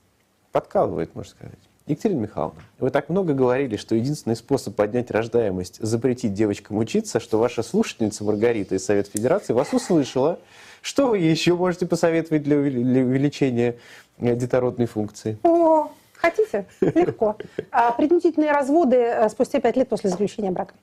подкалывает, 0.53 1.13
можно 1.15 1.31
сказать. 1.31 1.59
Екатерина 1.85 2.21
Михайловна, 2.21 2.61
вы 2.79 2.91
так 2.91 3.09
много 3.09 3.33
говорили, 3.33 3.75
что 3.75 3.95
единственный 3.95 4.37
способ 4.37 4.73
поднять 4.73 5.11
рождаемость– 5.11 5.79
запретить 5.81 6.33
девочкам 6.33 6.77
учиться, 6.77 7.19
что 7.19 7.39
ваша 7.39 7.61
слушательница 7.61 8.23
Маргарита 8.23 8.75
из 8.75 8.85
Совета 8.85 9.09
Федерации 9.11 9.51
вас 9.51 9.73
услышала. 9.73 10.39
Что 10.81 11.07
вы 11.07 11.17
еще 11.17 11.55
можете 11.55 11.85
посоветовать 11.85 12.43
для 12.43 12.57
увеличения 12.57 13.75
э, 14.19 14.35
детородной 14.35 14.85
функции? 14.85 15.37
О, 15.43 15.89
хотите? 16.13 16.67
Легко. 16.79 17.35
А, 17.71 17.91
принудительные 17.91 18.51
разводы 18.51 18.95
э, 18.95 19.29
спустя 19.29 19.59
пять 19.59 19.75
лет 19.75 19.89
после 19.89 20.09
заключения 20.09 20.51
брака. 20.51 20.75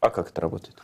А 0.00 0.10
как 0.10 0.30
это 0.30 0.40
работает? 0.40 0.76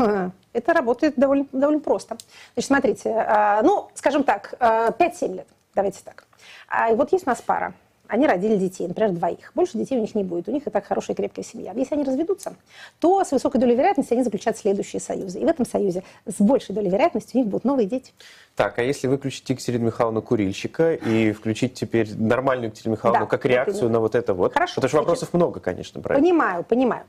Это 0.52 0.72
работает 0.72 1.14
довольно, 1.16 1.46
довольно 1.52 1.80
просто. 1.80 2.16
Значит, 2.54 2.68
смотрите, 2.68 3.10
а, 3.10 3.62
ну, 3.62 3.88
скажем 3.94 4.24
так, 4.24 4.54
5-7 4.58 5.34
лет, 5.34 5.48
давайте 5.76 6.00
так. 6.04 6.26
А, 6.68 6.92
вот 6.94 7.12
есть 7.12 7.26
у 7.26 7.30
нас 7.30 7.40
пара, 7.40 7.74
они 8.08 8.26
родили 8.26 8.56
детей, 8.56 8.86
например, 8.86 9.12
двоих. 9.12 9.52
Больше 9.54 9.78
детей 9.78 9.98
у 9.98 10.00
них 10.00 10.14
не 10.14 10.24
будет, 10.24 10.48
у 10.48 10.52
них 10.52 10.66
и 10.66 10.70
так 10.70 10.86
хорошая 10.86 11.16
крепкая 11.16 11.44
семья. 11.44 11.72
Если 11.74 11.94
они 11.94 12.04
разведутся, 12.04 12.54
то 13.00 13.24
с 13.24 13.32
высокой 13.32 13.60
долей 13.60 13.74
вероятности 13.74 14.12
они 14.12 14.22
заключат 14.22 14.56
следующие 14.56 15.00
союзы. 15.00 15.40
И 15.40 15.44
в 15.44 15.48
этом 15.48 15.66
союзе 15.66 16.02
с 16.24 16.40
большей 16.40 16.74
долей 16.74 16.88
вероятности 16.88 17.36
у 17.36 17.38
них 17.38 17.48
будут 17.48 17.64
новые 17.64 17.86
дети. 17.86 18.12
Так, 18.54 18.78
а 18.78 18.82
если 18.82 19.06
выключить 19.08 19.48
Екатерину 19.50 19.86
Михайловну 19.86 20.22
курильщика 20.22 20.94
и 20.94 21.32
включить 21.32 21.74
теперь 21.74 22.16
нормальную 22.16 22.68
Екатерину 22.68 22.94
Михайловну 22.94 23.26
да, 23.26 23.30
как 23.30 23.44
реакцию 23.44 23.90
на 23.90 24.00
вот 24.00 24.14
это 24.14 24.34
вот? 24.34 24.54
Хорошо. 24.54 24.76
Потому 24.76 24.88
что 24.88 24.98
вопросов 24.98 25.32
много, 25.32 25.60
конечно, 25.60 26.00
про 26.00 26.14
Понимаю, 26.14 26.64
понимаю. 26.64 27.04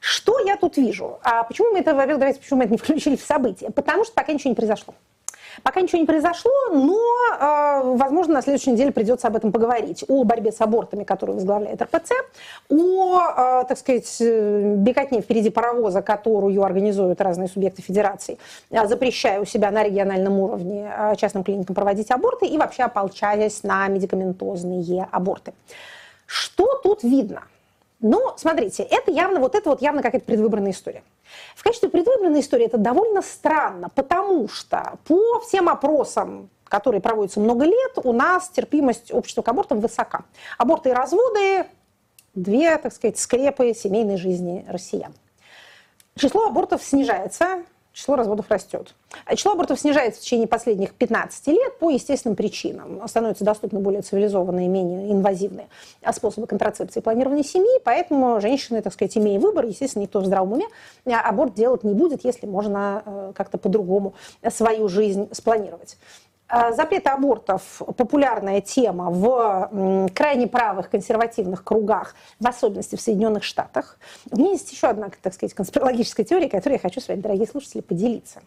Что 0.00 0.38
я 0.40 0.56
тут 0.56 0.76
вижу? 0.76 1.18
А 1.22 1.42
почему 1.42 1.72
мы 1.72 1.80
это, 1.80 1.92
давайте, 1.92 2.40
почему 2.40 2.58
мы 2.58 2.64
это 2.64 2.72
не 2.72 2.78
включили 2.82 3.16
в 3.16 3.22
события? 3.22 3.70
Потому 3.70 4.04
что 4.04 4.14
пока 4.14 4.32
ничего 4.32 4.50
не 4.50 4.56
произошло. 4.56 4.94
Пока 5.62 5.80
ничего 5.80 5.98
не 5.98 6.06
произошло, 6.06 6.52
но, 6.72 6.98
э, 7.40 7.96
возможно, 7.96 8.34
на 8.34 8.42
следующей 8.42 8.72
неделе 8.72 8.92
придется 8.92 9.28
об 9.28 9.36
этом 9.36 9.52
поговорить. 9.52 10.04
О 10.08 10.24
борьбе 10.24 10.52
с 10.52 10.60
абортами, 10.60 11.04
которую 11.04 11.36
возглавляет 11.36 11.80
РПЦ, 11.80 12.12
о, 12.68 13.20
э, 13.20 13.64
так 13.68 13.78
сказать, 13.78 14.16
э, 14.20 14.74
беготне 14.76 15.20
впереди 15.20 15.50
паровоза, 15.50 16.02
которую 16.02 16.62
организуют 16.62 17.20
разные 17.20 17.48
субъекты 17.48 17.82
федерации, 17.82 18.38
запрещая 18.70 19.40
у 19.40 19.44
себя 19.44 19.70
на 19.70 19.82
региональном 19.82 20.38
уровне 20.38 20.90
частным 21.16 21.44
клиникам 21.44 21.74
проводить 21.74 22.10
аборты 22.10 22.46
и 22.46 22.58
вообще 22.58 22.84
ополчаясь 22.84 23.62
на 23.62 23.88
медикаментозные 23.88 25.08
аборты. 25.10 25.52
Что 26.26 26.80
тут 26.82 27.02
видно? 27.02 27.42
Ну, 28.00 28.34
смотрите, 28.36 28.82
это 28.82 29.10
явно, 29.10 29.40
вот 29.40 29.54
это 29.54 29.70
вот 29.70 29.80
явно 29.80 30.02
какая-то 30.02 30.26
предвыборная 30.26 30.72
история. 30.72 31.02
В 31.54 31.62
качестве 31.62 31.88
предвыборной 31.88 32.40
истории 32.40 32.66
это 32.66 32.76
довольно 32.76 33.22
странно, 33.22 33.88
потому 33.88 34.48
что 34.48 34.98
по 35.06 35.40
всем 35.40 35.68
опросам, 35.68 36.50
которые 36.64 37.00
проводятся 37.00 37.40
много 37.40 37.64
лет, 37.64 37.92
у 38.04 38.12
нас 38.12 38.50
терпимость 38.50 39.12
общества 39.12 39.42
к 39.42 39.48
абортам 39.48 39.80
высока. 39.80 40.24
Аборты 40.58 40.90
и 40.90 40.92
разводы– 40.92 41.66
две, 42.34 42.76
так 42.76 42.92
сказать, 42.92 43.18
скрепы 43.18 43.72
семейной 43.72 44.18
жизни 44.18 44.64
россиян. 44.68 45.14
Число 46.16 46.46
абортов 46.46 46.82
снижается, 46.82 47.62
число 47.96 48.14
разводов 48.14 48.50
растет. 48.50 48.94
А 49.24 49.34
число 49.34 49.52
абортов 49.52 49.80
снижается 49.80 50.20
в 50.20 50.22
течение 50.22 50.46
последних 50.46 50.92
15 50.92 51.46
лет 51.46 51.78
по 51.78 51.88
естественным 51.88 52.36
причинам. 52.36 53.00
Становятся 53.08 53.42
доступны 53.42 53.80
более 53.80 54.02
цивилизованные, 54.02 54.68
менее 54.68 55.10
инвазивные 55.10 55.68
способы 56.12 56.46
контрацепции 56.46 57.00
и 57.00 57.02
планирования 57.02 57.42
семьи, 57.42 57.80
поэтому 57.82 58.38
женщины, 58.42 58.82
так 58.82 58.92
сказать, 58.92 59.16
имея 59.16 59.40
выбор, 59.40 59.64
естественно, 59.64 60.02
никто 60.02 60.20
в 60.20 60.26
здравом 60.26 60.52
уме 60.52 60.66
аборт 61.06 61.54
делать 61.54 61.84
не 61.84 61.94
будет, 61.94 62.22
если 62.22 62.46
можно 62.46 63.02
э, 63.04 63.32
как-то 63.34 63.56
по-другому 63.56 64.12
свою 64.50 64.88
жизнь 64.88 65.28
спланировать. 65.32 65.96
Э, 66.48 66.72
запрет 66.72 67.06
абортов– 67.08 67.82
популярная 67.96 68.60
тема 68.60 69.10
в 69.10 70.10
крайне 70.14 70.46
правых 70.46 70.90
консервативных 70.90 71.64
кругах, 71.64 72.14
в 72.38 72.46
особенности 72.46 72.94
в 72.94 73.00
Соединенных 73.00 73.42
Штатах. 73.42 73.98
У 74.30 74.38
меня 74.38 74.52
есть 74.52 74.70
еще 74.70 74.86
одна, 74.86 75.10
так 75.22 75.34
сказать, 75.34 75.54
конспирологическая 75.54 76.24
теория, 76.24 76.48
которой 76.48 76.74
я 76.74 76.78
хочу 76.78 77.00
с 77.00 77.08
вами, 77.08 77.20
дорогие 77.20 77.48
слушатели, 77.48 77.80
поделиться. 77.80 78.42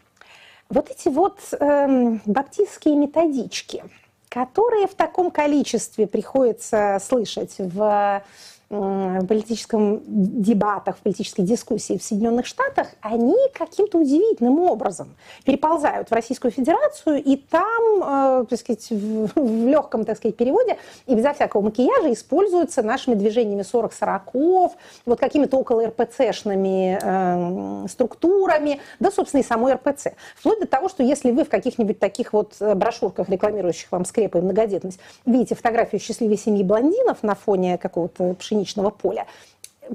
Вот 0.69 0.89
эти 0.89 1.09
вот 1.09 1.39
эм, 1.59 2.21
баптистские 2.25 2.95
методички, 2.95 3.83
которые 4.29 4.87
в 4.87 4.93
таком 4.93 5.29
количестве 5.29 6.07
приходится 6.07 7.01
слышать 7.03 7.55
в 7.57 8.21
в 8.69 9.25
политическом 9.25 10.01
дебатах, 10.05 10.97
в 10.97 10.99
политической 10.99 11.41
дискуссии 11.41 11.97
в 11.97 12.03
Соединенных 12.03 12.45
Штатах, 12.45 12.89
они 13.01 13.35
каким-то 13.53 13.97
удивительным 13.97 14.59
образом 14.59 15.15
переползают 15.43 16.09
в 16.09 16.13
Российскую 16.13 16.51
Федерацию, 16.51 17.23
и 17.23 17.35
там, 17.35 18.43
э, 18.43 18.45
так 18.47 18.59
сказать, 18.59 18.87
в, 18.91 19.29
в 19.35 19.67
легком, 19.67 20.05
так 20.05 20.17
сказать, 20.17 20.37
переводе 20.37 20.77
и 21.07 21.15
безо 21.15 21.33
всякого 21.33 21.61
макияжа 21.61 22.13
используются 22.13 22.83
нашими 22.83 23.15
движениями 23.15 23.61
40-40, 23.61 24.71
вот 25.07 25.19
какими-то 25.19 25.57
около 25.57 25.87
РПЦшными 25.87 26.99
э, 27.01 27.87
структурами, 27.87 28.81
да, 28.99 29.09
собственно, 29.09 29.41
и 29.41 29.43
самой 29.43 29.73
РПЦ. 29.73 30.09
Вплоть 30.35 30.59
до 30.59 30.67
того, 30.67 30.89
что 30.89 31.01
если 31.01 31.31
вы 31.31 31.43
в 31.43 31.49
каких-нибудь 31.49 31.97
таких 31.97 32.33
вот 32.33 32.53
брошюрках, 32.59 33.29
рекламирующих 33.29 33.91
вам 33.91 34.05
скрепы 34.05 34.37
и 34.37 34.41
многодетность, 34.41 34.99
видите 35.25 35.55
фотографию 35.55 35.99
счастливой 35.99 36.37
семьи 36.37 36.63
блондинов 36.63 37.23
на 37.23 37.33
фоне 37.33 37.79
какого-то 37.79 38.35
пшеницы, 38.35 38.58
пшеничного 38.59 38.89
поля. 38.89 39.25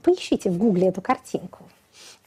Поищите 0.03 0.51
в 0.51 0.59
гугле 0.59 0.89
эту 0.89 1.01
картинку. 1.01 1.61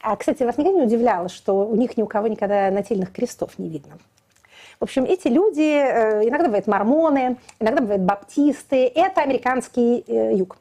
А, 0.00 0.16
кстати, 0.16 0.42
вас 0.42 0.56
никогда 0.56 0.78
не 0.78 0.86
удивляло, 0.86 1.28
что 1.28 1.66
у 1.66 1.76
них 1.76 1.96
ни 1.96 2.02
у 2.02 2.06
кого 2.06 2.28
никогда 2.28 2.70
нательных 2.70 3.12
крестов 3.12 3.58
не 3.58 3.68
видно? 3.68 3.98
В 4.80 4.84
общем, 4.84 5.04
эти 5.04 5.26
люди, 5.26 5.60
э, 5.60 6.28
иногда 6.28 6.46
бывают 6.46 6.68
мормоны, 6.68 7.36
иногда 7.58 7.80
бывают 7.80 8.02
баптисты, 8.02 8.86
это 8.86 9.22
американский 9.22 10.04
э, 10.06 10.36
юг 10.36 10.56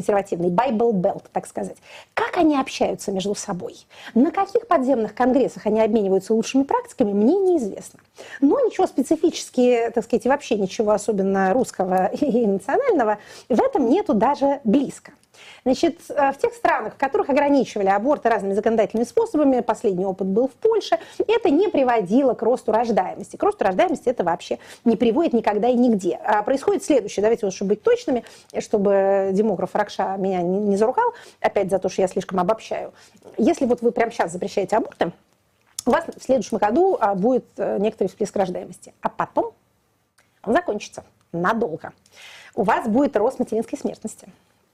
консервативный, 0.00 0.48
Bible 0.48 0.92
Belt, 0.92 1.24
так 1.32 1.46
сказать. 1.46 1.76
Как 2.14 2.38
они 2.38 2.58
общаются 2.58 3.12
между 3.12 3.34
собой? 3.34 3.76
На 4.14 4.30
каких 4.30 4.66
подземных 4.66 5.14
конгрессах 5.14 5.66
они 5.66 5.80
обмениваются 5.80 6.32
лучшими 6.32 6.62
практиками, 6.62 7.12
мне 7.12 7.34
неизвестно. 7.34 8.00
Но 8.40 8.58
ничего 8.60 8.86
специфически, 8.86 9.90
так 9.94 10.04
сказать, 10.04 10.24
вообще 10.24 10.56
ничего 10.56 10.92
особенно 10.92 11.52
русского 11.52 12.06
и 12.12 12.46
национального 12.46 13.18
в 13.48 13.60
этом 13.60 13.90
нету 13.90 14.14
даже 14.14 14.60
близко. 14.64 15.12
Значит, 15.64 16.00
э, 16.08 16.32
в 16.32 16.38
тех 16.38 16.54
странах, 16.54 16.94
в 16.94 16.96
которых 16.96 17.28
ограничивали 17.28 17.88
аборты 17.88 18.28
разными 18.28 18.54
законодательными 18.54 19.06
способами, 19.06 19.60
последний 19.60 20.06
опыт 20.06 20.26
был 20.26 20.48
в 20.48 20.52
Польше, 20.52 20.98
это 21.26 21.50
не 21.50 21.68
приводило 21.68 22.34
к 22.34 22.42
росту 22.42 22.72
рождаемости. 22.72 23.36
К 23.36 23.42
росту 23.42 23.64
рождаемости 23.64 24.08
это 24.08 24.24
вообще 24.24 24.58
не 24.84 24.96
приводит 24.96 25.32
никогда 25.32 25.68
и 25.68 25.74
нигде. 25.74 26.18
А 26.24 26.42
происходит 26.42 26.84
следующее, 26.84 27.22
давайте 27.22 27.46
вот, 27.46 27.54
чтобы 27.54 27.70
быть 27.70 27.82
точными, 27.82 28.24
чтобы 28.58 29.30
демограф 29.32 29.74
Ракша 29.74 30.16
меня 30.16 30.42
не, 30.42 30.58
не 30.58 30.76
заругал, 30.76 31.12
опять 31.40 31.70
за 31.70 31.78
то, 31.78 31.88
что 31.88 32.02
я 32.02 32.08
слишком 32.08 32.40
обобщаю. 32.40 32.92
Если 33.36 33.66
вот 33.66 33.82
вы 33.82 33.92
прямо 33.92 34.10
сейчас 34.10 34.32
запрещаете 34.32 34.76
аборты, 34.76 35.12
у 35.86 35.90
вас 35.90 36.04
в 36.04 36.22
следующем 36.22 36.58
году 36.58 36.98
а, 37.00 37.14
будет 37.14 37.46
э, 37.56 37.78
некоторый 37.78 38.08
всплеск 38.08 38.36
рождаемости, 38.36 38.92
а 39.00 39.08
потом 39.08 39.52
он 40.42 40.52
закончится 40.52 41.04
надолго. 41.32 41.92
У 42.54 42.62
вас 42.62 42.86
будет 42.86 43.16
рост 43.16 43.38
материнской 43.38 43.78
смертности 43.78 44.28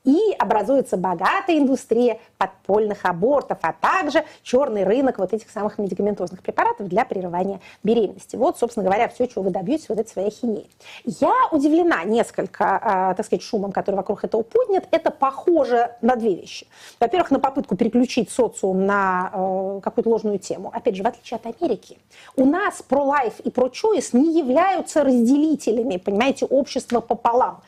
и 0.07 0.33
образуется 0.39 0.97
богатая 0.97 1.59
индустрия 1.59 2.21
подпольных 2.39 3.05
абортов, 3.05 3.59
а 3.61 3.73
также 3.73 4.25
черный 4.43 4.85
рынок 4.85 5.19
вот 5.19 5.35
этих 5.35 5.51
самых 5.51 5.79
медикаментозных 5.79 6.43
препаратов 6.43 6.89
для 6.89 7.05
прерывания 7.05 7.61
беременности. 7.83 8.37
Вот, 8.37 8.59
собственно 8.59 8.85
говоря, 8.85 9.09
все, 9.09 9.27
чего 9.27 9.43
вы 9.43 9.51
добьетесь 9.51 9.89
вот 9.89 9.99
этой 9.99 10.09
своей 10.09 10.29
ахинеей. 10.29 10.71
Я 11.05 11.35
удивлена 11.51 12.05
несколько, 12.05 12.81
а, 12.83 13.15
так 13.15 13.27
сказать, 13.27 13.43
шумом, 13.43 13.73
который 13.73 13.97
вокруг 13.97 14.25
этого 14.25 14.43
поднят. 14.43 14.87
Это 14.93 15.11
похоже 15.11 15.91
на 16.01 16.15
две 16.15 16.37
вещи. 16.37 16.69
Во-первых, 17.01 17.33
на 17.33 17.41
попытку 17.41 17.77
переключить 17.77 18.31
социум 18.31 18.87
на 18.87 19.31
э, 19.33 19.81
какую-то 19.83 20.11
ложную 20.11 20.39
тему. 20.39 20.71
Опять 20.73 20.95
же, 20.95 21.03
в 21.03 21.07
отличие 21.07 21.37
от 21.37 21.47
Америки, 21.61 21.99
у 22.37 22.45
нас 22.45 22.81
про-лайф 22.83 23.41
и 23.41 23.51
про-чойс 23.51 24.13
не 24.13 24.39
являются 24.39 25.03
разделителями, 25.03 25.97
понимаете, 25.97 26.47
общества 26.47 27.01
пополам 27.01 27.63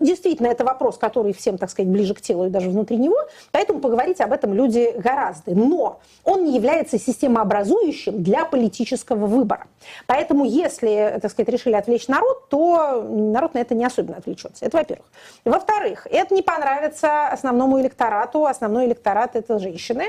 действительно, 0.00 0.48
это 0.48 0.64
вопрос, 0.64 0.98
который 0.98 1.32
всем, 1.32 1.58
так 1.58 1.70
сказать, 1.70 1.90
ближе 1.90 2.14
к 2.14 2.20
телу 2.20 2.46
и 2.46 2.50
даже 2.50 2.70
внутри 2.70 2.96
него, 2.96 3.16
поэтому 3.52 3.80
поговорить 3.80 4.20
об 4.20 4.32
этом 4.32 4.54
люди 4.54 4.92
гораздо. 4.96 5.54
Но 5.54 6.00
он 6.24 6.44
не 6.44 6.54
является 6.54 6.98
системообразующим 6.98 8.22
для 8.22 8.44
политического 8.44 9.26
выбора. 9.26 9.66
Поэтому, 10.06 10.44
если, 10.44 11.18
так 11.20 11.30
сказать, 11.30 11.48
решили 11.48 11.74
отвлечь 11.74 12.08
народ, 12.08 12.48
то 12.48 13.02
народ 13.02 13.54
на 13.54 13.58
это 13.58 13.74
не 13.74 13.84
особенно 13.84 14.18
отвлечется. 14.18 14.64
Это 14.64 14.78
во-первых. 14.78 15.06
Во-вторых, 15.44 16.06
это 16.10 16.34
не 16.34 16.42
понравится 16.42 17.28
основному 17.28 17.80
электорату. 17.80 18.46
Основной 18.46 18.86
электорат– 18.86 19.30
это 19.36 19.58
женщины. 19.58 20.04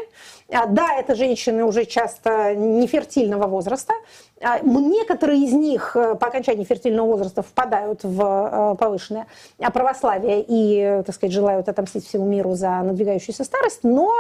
А, 0.52 0.66
да, 0.66 0.96
это 0.98 1.16
женщины 1.16 1.64
уже 1.64 1.86
часто 1.86 2.56
нефертильного 2.56 3.48
возраста. 3.48 3.94
А, 4.48 4.60
некоторые 4.60 5.44
из 5.44 5.54
них 5.54 5.96
э, 5.96 6.14
по 6.14 6.28
окончании 6.28 6.66
фертильного 6.66 7.08
возраста 7.08 7.42
впадают 7.42 8.04
в 8.04 8.22
э, 8.22 8.76
повышенное 8.78 9.26
православие 9.74 10.46
и, 10.48 11.02
так 11.04 11.16
сказать, 11.16 11.34
желают 11.34 11.68
отомстить 11.68 12.06
всему 12.06 12.28
миру 12.28 12.54
за 12.54 12.70
надвигающуюся 12.84 13.44
старость, 13.44 13.80
но 13.82 14.14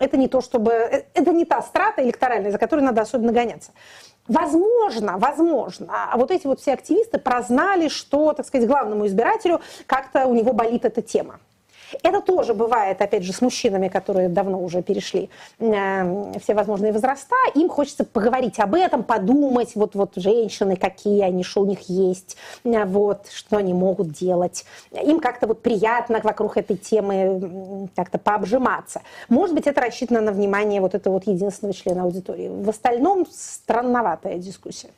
это 0.00 0.16
не 0.16 0.26
то, 0.26 0.40
чтобы... 0.40 0.72
Э, 0.72 1.04
это 1.14 1.30
не 1.30 1.44
та 1.44 1.62
страта 1.62 2.02
электоральная, 2.02 2.50
за 2.50 2.58
которой 2.58 2.80
надо 2.80 3.02
особенно 3.02 3.30
гоняться. 3.30 3.70
Возможно, 4.26 5.18
возможно, 5.18 5.86
а 6.12 6.16
вот 6.16 6.32
эти 6.32 6.48
вот 6.48 6.58
все 6.58 6.72
активисты 6.72 7.18
прознали, 7.18 7.86
что, 7.86 8.32
так 8.32 8.46
сказать, 8.46 8.66
главному 8.66 9.06
избирателю 9.06 9.60
как-то 9.86 10.26
у 10.26 10.34
него 10.34 10.52
болит 10.52 10.84
эта 10.84 11.00
тема. 11.00 11.38
Это 12.02 12.20
тоже 12.20 12.54
бывает, 12.54 13.00
опять 13.02 13.22
же, 13.22 13.32
с 13.32 13.40
мужчинами, 13.40 13.88
которые 13.88 14.28
давно 14.28 14.62
уже 14.62 14.82
перешли 14.82 15.30
э, 15.58 16.32
все 16.40 16.54
возможные 16.54 16.92
возраста. 16.92 17.34
Им 17.54 17.68
хочется 17.68 18.04
поговорить 18.04 18.58
об 18.58 18.74
этом, 18.74 19.02
подумать, 19.02 19.74
вот, 19.74 19.94
вот 19.94 20.12
женщины, 20.16 20.76
какие 20.76 21.22
они, 21.22 21.42
что 21.42 21.62
у 21.62 21.66
них 21.66 21.88
есть, 21.88 22.36
э, 22.64 22.84
вот, 22.84 23.28
что 23.32 23.56
они 23.56 23.74
могут 23.74 24.12
делать. 24.12 24.64
Им 24.92 25.20
как-то 25.20 25.46
вот 25.46 25.62
приятно 25.62 26.20
вокруг 26.22 26.56
этой 26.56 26.76
темы 26.76 27.88
как-то 27.96 28.18
пообжиматься. 28.18 29.02
Может 29.28 29.54
быть, 29.54 29.66
это 29.66 29.80
рассчитано 29.80 30.20
на 30.20 30.32
внимание 30.32 30.80
вот 30.80 30.94
этого 30.94 31.14
вот 31.14 31.26
единственного 31.26 31.74
члена 31.74 32.02
аудитории. 32.04 32.48
В 32.48 32.68
остальном 32.68 33.26
странноватая 33.30 34.38
дискуссия. 34.38 34.90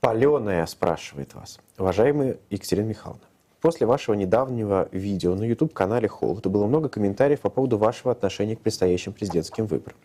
Паленая 0.00 0.64
спрашивает 0.66 1.34
вас. 1.34 1.58
Уважаемая 1.76 2.36
Екатерина 2.50 2.86
Михайловна, 2.86 3.22
После 3.60 3.88
вашего 3.88 4.14
недавнего 4.14 4.88
видео 4.92 5.34
на 5.34 5.42
YouTube-канале 5.42 6.06
Холод 6.06 6.46
было 6.46 6.66
много 6.66 6.88
комментариев 6.88 7.40
по 7.40 7.50
поводу 7.50 7.76
вашего 7.76 8.12
отношения 8.12 8.54
к 8.54 8.60
предстоящим 8.60 9.12
президентским 9.12 9.66
выборам. 9.66 9.96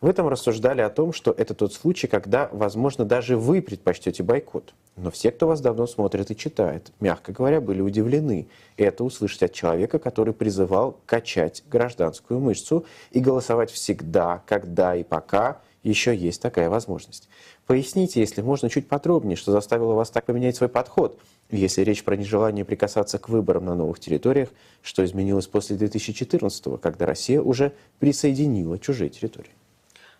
В 0.00 0.06
этом 0.06 0.28
рассуждали 0.28 0.80
о 0.80 0.90
том, 0.90 1.12
что 1.12 1.34
это 1.36 1.54
тот 1.54 1.72
случай, 1.72 2.06
когда, 2.06 2.48
возможно, 2.52 3.04
даже 3.04 3.36
вы 3.36 3.62
предпочтете 3.62 4.22
бойкот. 4.22 4.74
Но 4.96 5.10
все, 5.10 5.32
кто 5.32 5.48
вас 5.48 5.60
давно 5.60 5.86
смотрит 5.86 6.30
и 6.30 6.36
читает, 6.36 6.92
мягко 7.00 7.32
говоря, 7.32 7.60
были 7.60 7.80
удивлены 7.80 8.46
это 8.76 9.02
услышать 9.02 9.44
от 9.44 9.52
человека, 9.52 9.98
который 9.98 10.34
призывал 10.34 10.98
качать 11.06 11.64
гражданскую 11.68 12.38
мышцу 12.38 12.84
и 13.10 13.18
голосовать 13.18 13.70
всегда, 13.70 14.42
когда 14.46 14.94
и 14.94 15.02
пока 15.02 15.60
еще 15.82 16.14
есть 16.14 16.42
такая 16.42 16.70
возможность. 16.70 17.28
Поясните, 17.66 18.20
если 18.20 18.40
можно, 18.42 18.68
чуть 18.68 18.88
подробнее, 18.88 19.36
что 19.36 19.52
заставило 19.52 19.94
вас 19.94 20.10
так 20.10 20.26
поменять 20.26 20.54
свой 20.54 20.68
подход– 20.68 21.18
если 21.56 21.82
речь 21.82 22.04
про 22.04 22.16
нежелание 22.16 22.64
прикасаться 22.64 23.18
к 23.18 23.28
выборам 23.28 23.64
на 23.66 23.74
новых 23.74 24.00
территориях, 24.00 24.48
что 24.82 25.04
изменилось 25.04 25.46
после 25.46 25.76
2014 25.76 26.80
когда 26.80 27.06
Россия 27.06 27.40
уже 27.40 27.72
присоединила 27.98 28.78
чужие 28.78 29.10
территории? 29.10 29.50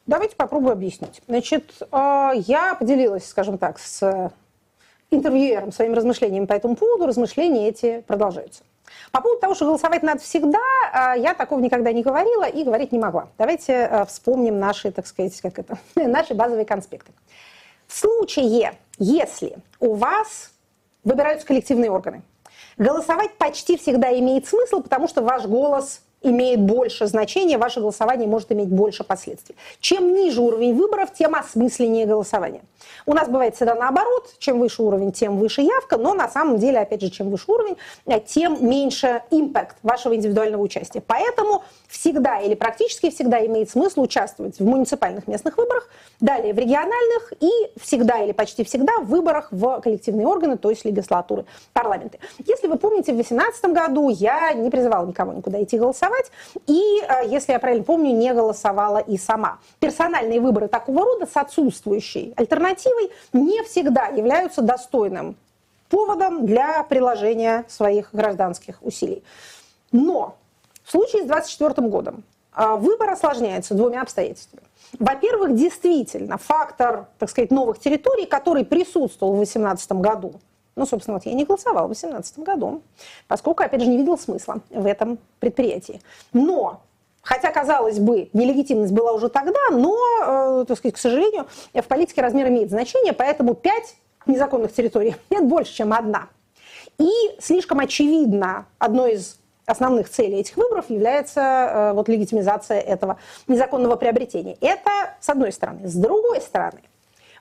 Давайте 0.06 0.36
попробую 0.36 0.72
объяснить. 0.72 1.22
Значит, 1.26 1.82
а, 1.90 2.32
я 2.34 2.74
поделилась, 2.74 3.26
скажем 3.26 3.56
так, 3.56 3.78
с 3.78 4.32
интервьюером 5.10 5.72
своими 5.72 5.94
размышлениями 5.94 6.46
по 6.46 6.52
этому 6.52 6.76
поводу. 6.76 7.06
Размышления 7.06 7.68
эти 7.68 8.02
продолжаются. 8.06 8.62
По 9.12 9.20
поводу 9.20 9.40
того, 9.40 9.54
что 9.54 9.64
голосовать 9.64 10.02
надо 10.02 10.20
всегда, 10.20 10.60
а, 10.92 11.14
я 11.14 11.34
такого 11.34 11.60
никогда 11.60 11.92
не 11.92 12.02
говорила 12.02 12.44
и 12.44 12.64
говорить 12.64 12.92
не 12.92 12.98
могла. 12.98 13.28
Давайте 13.38 13.84
а, 13.84 14.04
вспомним 14.04 14.58
наши, 14.58 14.90
так 14.92 15.06
сказать, 15.06 15.40
как 15.40 15.58
это, 15.58 15.78
наши 15.94 16.34
базовые 16.34 16.66
конспекты. 16.66 17.12
В 17.86 17.96
случае, 17.96 18.76
если 18.98 19.56
у 19.80 19.94
вас 19.94 20.53
выбираются 21.04 21.46
коллективные 21.46 21.90
органы. 21.90 22.22
Голосовать 22.76 23.36
почти 23.38 23.76
всегда 23.76 24.16
имеет 24.18 24.46
смысл, 24.46 24.82
потому 24.82 25.06
что 25.06 25.22
ваш 25.22 25.44
голос 25.44 26.00
имеет 26.24 26.60
больше 26.60 27.06
значения, 27.06 27.58
ваше 27.58 27.80
голосование 27.80 28.26
может 28.26 28.50
иметь 28.52 28.68
больше 28.68 29.04
последствий. 29.04 29.54
Чем 29.80 30.14
ниже 30.14 30.40
уровень 30.40 30.74
выборов, 30.74 31.12
тем 31.12 31.34
осмысленнее 31.34 32.06
голосование. 32.06 32.62
У 33.06 33.14
нас 33.14 33.28
бывает 33.28 33.54
всегда 33.54 33.74
наоборот, 33.74 34.34
чем 34.38 34.58
выше 34.58 34.82
уровень, 34.82 35.12
тем 35.12 35.38
выше 35.38 35.60
явка, 35.60 35.96
но 35.96 36.14
на 36.14 36.28
самом 36.28 36.58
деле, 36.58 36.80
опять 36.80 37.00
же, 37.00 37.10
чем 37.10 37.30
выше 37.30 37.44
уровень, 37.48 37.76
э, 38.06 38.20
тем 38.20 38.66
меньше 38.66 39.22
импакт 39.30 39.76
вашего 39.82 40.14
индивидуального 40.14 40.62
участия. 40.62 41.02
Поэтому 41.06 41.62
всегда 41.88 42.40
или 42.40 42.54
практически 42.54 43.10
всегда 43.10 43.44
имеет 43.46 43.70
смысл 43.70 44.02
участвовать 44.02 44.58
в 44.58 44.64
муниципальных 44.64 45.26
местных 45.28 45.58
выборах, 45.58 45.88
далее 46.20 46.54
в 46.54 46.58
региональных 46.58 47.32
и 47.40 47.50
всегда 47.80 48.22
или 48.22 48.32
почти 48.32 48.64
всегда 48.64 48.98
в 49.00 49.06
выборах 49.06 49.48
в 49.50 49.80
коллективные 49.80 50.26
органы, 50.26 50.56
то 50.56 50.70
есть 50.70 50.84
легислатуры, 50.84 51.44
парламенты. 51.72 52.18
Если 52.46 52.66
вы 52.66 52.78
помните, 52.78 53.12
в 53.12 53.16
2018 53.16 53.64
году 53.66 54.08
я 54.08 54.52
не 54.54 54.70
призывала 54.70 55.06
никого 55.06 55.32
никуда 55.32 55.62
идти 55.62 55.78
голосовать, 55.78 56.13
и, 56.66 57.00
э, 57.00 57.26
если 57.28 57.52
я 57.52 57.58
правильно 57.58 57.84
помню, 57.84 58.14
не 58.14 58.32
голосовала 58.32 58.98
и 58.98 59.16
сама. 59.18 59.58
Персональные 59.80 60.40
выборы 60.40 60.68
такого 60.68 61.04
рода 61.04 61.26
с 61.26 61.36
отсутствующей 61.36 62.32
альтернативой 62.36 63.10
не 63.32 63.62
всегда 63.64 64.06
являются 64.06 64.62
достойным 64.62 65.36
поводом 65.88 66.46
для 66.46 66.82
приложения 66.84 67.64
своих 67.68 68.08
гражданских 68.12 68.78
усилий. 68.82 69.22
Но 69.92 70.36
в 70.82 70.90
случае 70.90 71.22
с 71.22 71.26
2024 71.26 71.88
годом 71.88 72.24
а, 72.52 72.76
выбор 72.76 73.10
осложняется 73.10 73.74
двумя 73.74 74.02
обстоятельствами. 74.02 74.62
Во-первых, 74.98 75.54
действительно, 75.54 76.38
фактор, 76.38 77.06
так 77.18 77.30
сказать, 77.30 77.50
новых 77.50 77.78
территорий, 77.78 78.26
который 78.26 78.64
присутствовал 78.64 79.32
в 79.32 79.36
2018 79.36 79.92
году, 79.92 80.34
ну, 80.76 80.86
собственно, 80.86 81.16
вот 81.16 81.26
я 81.26 81.34
не 81.34 81.44
голосовала 81.44 81.86
в 81.86 81.92
2018 81.92 82.38
году, 82.40 82.82
поскольку, 83.28 83.62
опять 83.62 83.80
же, 83.80 83.86
не 83.88 83.96
видел 83.96 84.18
смысла 84.18 84.60
в 84.70 84.86
этом 84.86 85.18
предприятии. 85.40 86.00
Но 86.32 86.80
Хотя, 87.24 87.50
казалось 87.50 87.98
бы, 87.98 88.28
нелегитимность 88.34 88.92
была 88.92 89.12
уже 89.12 89.30
тогда, 89.30 89.70
но, 89.70 89.96
э, 90.26 90.64
так 90.68 90.76
сказать, 90.76 90.94
к 90.94 90.98
сожалению, 90.98 91.46
в 91.72 91.84
политике 91.84 92.20
размер 92.20 92.48
имеет 92.48 92.68
значение, 92.68 93.14
поэтому 93.14 93.54
пять 93.54 93.96
незаконных 94.26 94.74
территорий– 94.74 95.16
это 95.30 95.42
больше, 95.42 95.72
чем 95.72 95.94
одна. 95.94 96.28
И 96.98 97.10
слишком 97.40 97.80
очевидно 97.80 98.66
одной 98.78 99.14
из 99.14 99.38
основных 99.66 100.10
целей 100.10 100.40
этих 100.40 100.58
выборов 100.58 100.90
является 100.90 101.40
э, 101.40 101.92
вот, 101.94 102.08
легитимизация 102.08 102.78
этого 102.78 103.18
незаконного 103.48 103.96
приобретения. 103.96 104.58
Это 104.60 105.14
с 105.18 105.28
одной 105.30 105.52
стороны. 105.52 105.88
С 105.88 105.94
другой 105.94 106.42
стороны, 106.42 106.82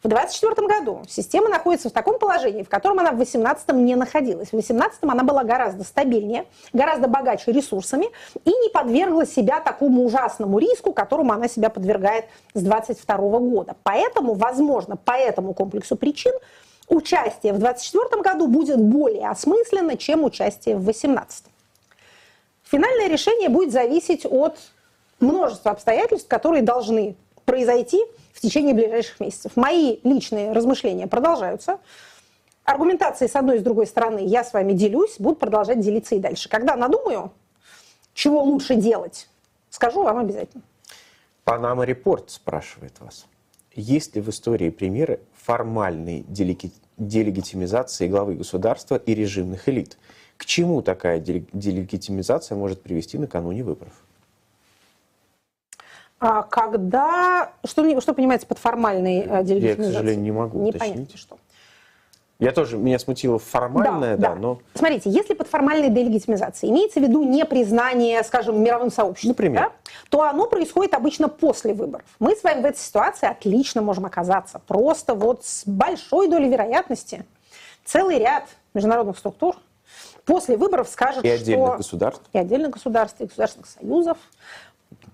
в 0.04 0.10
2024 0.10 0.68
году 0.68 1.01
система 1.08 1.47
находится 1.47 1.89
в 1.89 1.93
таком 1.93 2.20
положении, 2.20 2.64
в 2.64 2.70
котором 2.70 2.99
она 2.99 3.12
в 3.12 3.16
2018 3.16 3.70
не 3.70 3.95
находилась. 3.95 4.49
В 4.49 4.51
2018 4.51 4.99
она 5.04 5.24
была 5.24 5.45
гораздо 5.45 5.86
стабильнее, 5.86 6.45
гораздо 6.74 7.08
богаче 7.08 7.54
ресурсами 7.54 8.08
и 8.43 8.49
не 8.49 8.70
подвергла 8.70 9.26
себя 9.26 9.62
такому 9.62 10.06
ужасному 10.06 10.60
риску, 10.60 10.91
которому 10.91 11.32
она 11.32 11.47
себя 11.47 11.70
подвергает 11.70 12.26
с 12.54 12.62
2022 12.62 13.18
года. 13.39 13.76
Поэтому, 13.84 14.34
возможно, 14.34 14.97
по 14.97 15.14
этому 15.14 15.54
комплексу 15.54 15.95
причин 15.95 16.34
участие 16.89 17.54
в 17.54 17.60
2024 17.60 18.22
году 18.22 18.47
будет 18.47 18.82
более 18.82 19.30
осмысленно, 19.30 19.95
чем 19.95 20.26
участие 20.26 20.76
в 20.76 20.84
2018. 20.84 21.45
Финальное 22.66 23.08
решение 23.08 23.47
будет 23.47 23.72
зависеть 23.72 24.26
от 24.26 24.58
множества 25.22 25.72
обстоятельств, 25.72 26.28
которые 26.28 26.62
должны 26.62 27.16
произойти 27.46 28.02
в 28.34 28.41
течение 28.41 28.74
ближайших 28.74 29.20
месяцев. 29.20 29.54
Мои 29.56 29.98
личные 30.04 30.52
размышления 30.52 31.08
продолжаются. 31.08 31.80
Аргументации 32.64 33.28
с 33.28 33.36
одной 33.36 33.58
и 33.58 33.60
с 33.60 33.64
другой 33.64 33.88
стороны 33.88 34.20
я 34.26 34.44
с 34.44 34.54
вами 34.54 34.74
делюсь, 34.74 35.16
буду 35.20 35.36
продолжать 35.36 35.80
делиться 35.80 36.16
и 36.16 36.20
дальше. 36.20 36.50
Когда 36.50 36.76
надумаю, 36.76 37.32
чего 38.14 38.41
лучше 38.41 38.76
делать, 38.76 39.28
скажу 39.70 40.04
вам 40.04 40.18
обязательно. 40.18 40.64
Панама 41.44 41.84
Репорт 41.84 42.30
спрашивает 42.32 43.00
вас. 43.02 43.26
Есть 43.76 44.16
ли 44.16 44.22
в 44.22 44.30
истории 44.30 44.70
примеры 44.70 45.20
формальной 45.34 46.24
делегитимизации 46.28 48.08
главы 48.08 48.36
государства 48.36 48.96
и 48.96 49.14
режимных 49.14 49.68
элит? 49.68 49.98
К 50.38 50.46
чему 50.46 50.82
такая 50.82 51.20
делегитимизация 51.20 52.56
может 52.56 52.82
привести 52.82 53.18
накануне 53.18 53.64
выборов? 53.64 53.94
А 56.24 56.44
когда... 56.44 57.52
Что, 57.66 58.00
что 58.00 58.14
понимаете 58.14 58.48
под 58.48 58.58
формальной 58.58 59.44
делегитимизацией? 59.44 59.68
Я, 59.68 59.76
к 59.76 59.84
сожалению, 59.84 60.24
не 60.24 60.32
могу 60.32 60.60
Непонятно 60.64 61.04
уточнить. 61.04 61.20
что. 61.20 61.38
Я 62.40 62.54
тоже, 62.54 62.78
меня 62.78 62.98
смутило 62.98 63.40
формальное, 63.40 64.16
да, 64.16 64.30
да, 64.30 64.34
да, 64.34 64.36
но... 64.40 64.60
Смотрите, 64.74 65.10
если 65.10 65.34
под 65.34 65.48
формальной 65.48 65.90
делегитимизацией 65.90 66.72
имеется 66.72 67.02
в 67.02 67.04
виду 67.04 67.24
не 67.24 67.44
признание, 67.46 68.24
скажем, 68.24 68.62
мировым 68.64 68.90
сообществом, 68.90 69.32
Например. 69.32 69.62
Да, 69.62 69.72
то 70.10 70.24
оно 70.24 70.48
происходит 70.48 70.94
обычно 70.94 71.28
после 71.28 71.74
выборов. 71.74 72.06
Мы 72.20 72.36
с 72.38 72.44
вами 72.44 72.62
в 72.62 72.66
этой 72.66 72.80
ситуации 72.80 73.30
отлично 73.30 73.82
можем 73.82 74.06
оказаться. 74.06 74.62
Просто 74.66 75.16
вот 75.16 75.44
с 75.44 75.64
большой 75.66 76.30
долей 76.30 76.50
вероятности 76.50 77.26
целый 77.84 78.18
ряд 78.18 78.46
международных 78.74 79.18
структур 79.18 79.58
после 80.26 80.56
выборов 80.56 80.88
скажет, 80.88 81.24
и 81.26 81.30
отдельных 81.30 81.68
что... 81.68 81.78
государств. 81.78 82.24
И 82.32 82.38
отдельных 82.38 82.72
государств, 82.72 83.20
и 83.20 83.26
государственных 83.26 83.68
союзов. 83.68 84.18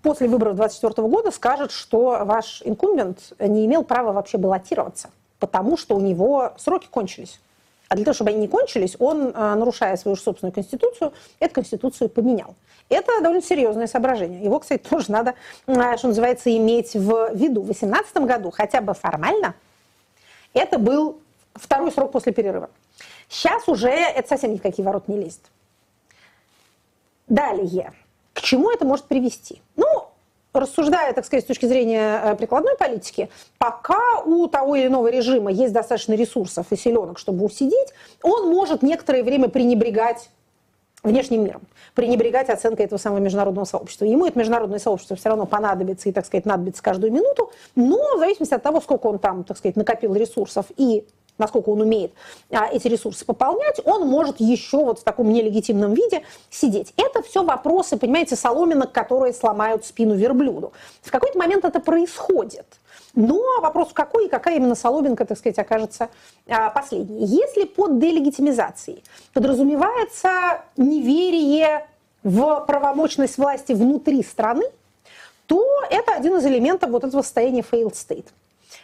После 0.01 0.27
выборов 0.27 0.55
2024 0.55 1.07
года 1.07 1.31
скажет, 1.31 1.71
что 1.71 2.21
ваш 2.23 2.61
инкумбент 2.63 3.33
не 3.39 3.65
имел 3.65 3.83
права 3.83 4.13
вообще 4.13 4.37
баллотироваться, 4.37 5.09
потому 5.39 5.77
что 5.77 5.95
у 5.95 5.99
него 5.99 6.53
сроки 6.57 6.87
кончились. 6.89 7.39
А 7.89 7.95
для 7.95 8.05
того, 8.05 8.13
чтобы 8.13 8.29
они 8.29 8.39
не 8.39 8.47
кончились, 8.47 8.95
он, 8.99 9.31
а, 9.33 9.55
нарушая 9.55 9.97
свою 9.97 10.15
собственную 10.15 10.53
конституцию, 10.53 11.11
эту 11.39 11.55
конституцию 11.55 12.09
поменял. 12.09 12.55
Это 12.87 13.19
довольно 13.19 13.41
серьезное 13.41 13.87
соображение. 13.87 14.43
Его, 14.43 14.59
кстати, 14.59 14.81
тоже 14.89 15.11
надо, 15.11 15.33
а, 15.65 15.97
что 15.97 16.07
называется, 16.07 16.55
иметь 16.55 16.93
в 16.93 17.33
виду. 17.33 17.61
В 17.61 17.65
2018 17.65 18.17
году 18.17 18.51
хотя 18.51 18.81
бы 18.81 18.93
формально 18.93 19.55
это 20.53 20.77
был 20.77 21.19
второй 21.55 21.91
срок 21.91 22.11
после 22.11 22.31
перерыва. 22.31 22.69
Сейчас 23.27 23.67
уже 23.67 23.89
это 23.89 24.27
совсем 24.29 24.53
никакие 24.53 24.85
ворот 24.85 25.07
не 25.07 25.17
лезет. 25.17 25.41
Далее. 27.27 27.93
К 28.33 28.41
чему 28.41 28.71
это 28.71 28.85
может 28.85 29.05
привести? 29.05 29.61
Ну, 29.75 29.85
рассуждая, 30.53 31.13
так 31.13 31.25
сказать, 31.25 31.43
с 31.43 31.47
точки 31.47 31.65
зрения 31.65 32.21
э, 32.23 32.35
прикладной 32.35 32.75
политики, 32.75 33.29
пока 33.57 34.21
у 34.25 34.47
того 34.47 34.75
или 34.75 34.87
иного 34.87 35.09
режима 35.09 35.51
есть 35.51 35.73
достаточно 35.73 36.13
ресурсов 36.13 36.67
и 36.71 36.75
селенок, 36.75 37.19
чтобы 37.19 37.45
усидеть, 37.45 37.93
он 38.23 38.49
может 38.49 38.81
некоторое 38.81 39.23
время 39.23 39.49
пренебрегать 39.49 40.29
внешним 41.03 41.45
миром, 41.45 41.61
пренебрегать 41.95 42.49
оценкой 42.49 42.85
этого 42.85 42.99
самого 42.99 43.19
международного 43.19 43.65
сообщества. 43.65 44.05
Ему 44.05 44.25
это 44.25 44.37
международное 44.37 44.79
сообщество 44.79 45.15
все 45.15 45.29
равно 45.29 45.45
понадобится 45.45 46.09
и, 46.09 46.11
так 46.11 46.25
сказать, 46.25 46.45
надобится 46.45 46.83
каждую 46.83 47.13
минуту, 47.13 47.51
но 47.75 48.15
в 48.15 48.19
зависимости 48.19 48.53
от 48.53 48.63
того, 48.63 48.81
сколько 48.81 49.07
он 49.07 49.19
там, 49.19 49.43
так 49.43 49.57
сказать, 49.57 49.75
накопил 49.75 50.13
ресурсов 50.13 50.65
и 50.75 51.05
насколько 51.39 51.69
он 51.69 51.81
умеет 51.81 52.11
а, 52.51 52.67
эти 52.67 52.87
ресурсы 52.87 53.25
пополнять, 53.25 53.79
он 53.85 54.07
может 54.07 54.39
еще 54.39 54.77
вот 54.77 54.99
в 54.99 55.03
таком 55.03 55.31
нелегитимном 55.31 55.93
виде 55.93 56.23
сидеть. 56.49 56.93
Это 56.97 57.21
все 57.21 57.43
вопросы, 57.43 57.97
понимаете, 57.97 58.35
соломинок, 58.35 58.91
которые 58.91 59.33
сломают 59.33 59.85
спину 59.85 60.15
верблюду. 60.15 60.73
В 61.01 61.11
какой-то 61.11 61.37
момент 61.37 61.65
это 61.65 61.79
происходит. 61.79 62.65
Но 63.15 63.41
вопрос 63.61 63.89
какой 63.93 64.27
и 64.27 64.29
какая 64.29 64.57
именно 64.57 64.75
соломинка, 64.75 65.25
так 65.25 65.37
сказать, 65.37 65.57
окажется 65.57 66.09
а, 66.47 66.69
последней. 66.69 67.25
Если 67.25 67.65
под 67.65 67.99
делегитимизацией 67.99 69.03
подразумевается 69.33 70.61
неверие 70.77 71.87
в 72.23 72.65
правомочность 72.67 73.37
власти 73.37 73.73
внутри 73.73 74.23
страны, 74.23 74.65
то 75.47 75.65
это 75.89 76.13
один 76.13 76.35
из 76.37 76.45
элементов 76.45 76.91
вот 76.91 77.03
этого 77.03 77.21
состояния 77.23 77.61
failed 77.61 77.93
state. 77.93 78.27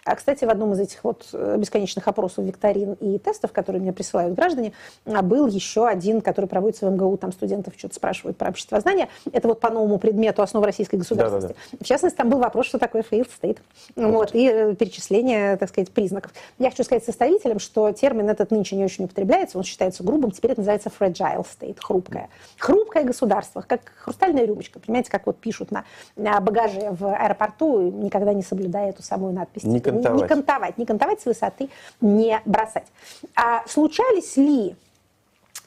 А, 0.05 0.15
кстати, 0.15 0.45
в 0.45 0.49
одном 0.49 0.73
из 0.73 0.79
этих 0.79 1.03
вот 1.03 1.27
э, 1.33 1.55
бесконечных 1.57 2.07
опросов, 2.07 2.45
викторин 2.45 2.93
и 2.93 3.17
тестов, 3.17 3.51
которые 3.51 3.81
мне 3.81 3.91
присылают 3.91 4.35
граждане, 4.35 4.71
а, 5.05 5.23
был 5.23 5.47
еще 5.47 5.87
один, 5.87 6.21
который 6.21 6.45
проводится 6.45 6.87
в 6.87 6.93
МГУ, 6.93 7.17
там 7.17 7.31
студентов 7.31 7.73
что-то 7.75 7.95
спрашивают 7.95 8.37
про 8.37 8.49
общество 8.49 8.79
знания. 8.79 9.09
Это 9.33 9.47
вот 9.47 9.59
по 9.59 9.71
новому 9.71 9.97
предмету 9.97 10.43
основ 10.43 10.63
российской 10.63 10.97
государственности. 10.97 11.47
Да, 11.47 11.53
да, 11.71 11.77
да. 11.79 11.83
В 11.83 11.87
частности, 11.87 12.15
там 12.15 12.29
был 12.29 12.37
вопрос, 12.37 12.67
что 12.67 12.77
такое 12.77 13.01
failed 13.01 13.29
state. 13.41 13.57
Вот, 13.95 14.35
и 14.35 14.47
э, 14.47 14.75
перечисление, 14.75 15.57
так 15.57 15.69
сказать, 15.69 15.89
признаков. 15.89 16.33
Я 16.59 16.69
хочу 16.69 16.83
сказать 16.83 17.03
составителям, 17.03 17.57
что 17.57 17.91
термин 17.91 18.29
этот 18.29 18.51
нынче 18.51 18.75
не 18.75 18.83
очень 18.83 19.05
употребляется, 19.05 19.57
он 19.57 19.63
считается 19.63 20.03
грубым, 20.03 20.29
теперь 20.29 20.51
это 20.51 20.61
называется 20.61 20.91
fragile 20.99 21.47
state, 21.59 21.77
хрупкое. 21.81 22.29
Хрупкое 22.59 23.05
государство, 23.05 23.65
как 23.67 23.81
хрустальная 23.97 24.45
рюмочка, 24.45 24.79
понимаете, 24.79 25.09
как 25.09 25.25
вот 25.25 25.37
пишут 25.37 25.71
на, 25.71 25.83
багаже 26.41 26.91
в 26.91 27.11
аэропорту, 27.11 27.89
никогда 27.89 28.33
не 28.33 28.43
соблюдая 28.43 28.89
эту 28.89 29.01
самую 29.01 29.33
надпись. 29.33 29.63
Не 29.63 29.79
кантовать. 30.01 30.21
Не 30.21 30.27
кантовать, 30.27 30.77
не 30.77 30.85
кантовать 30.85 31.21
с 31.21 31.25
высоты, 31.25 31.69
не 32.01 32.41
бросать. 32.45 32.87
А 33.35 33.63
случались 33.67 34.37
ли 34.37 34.75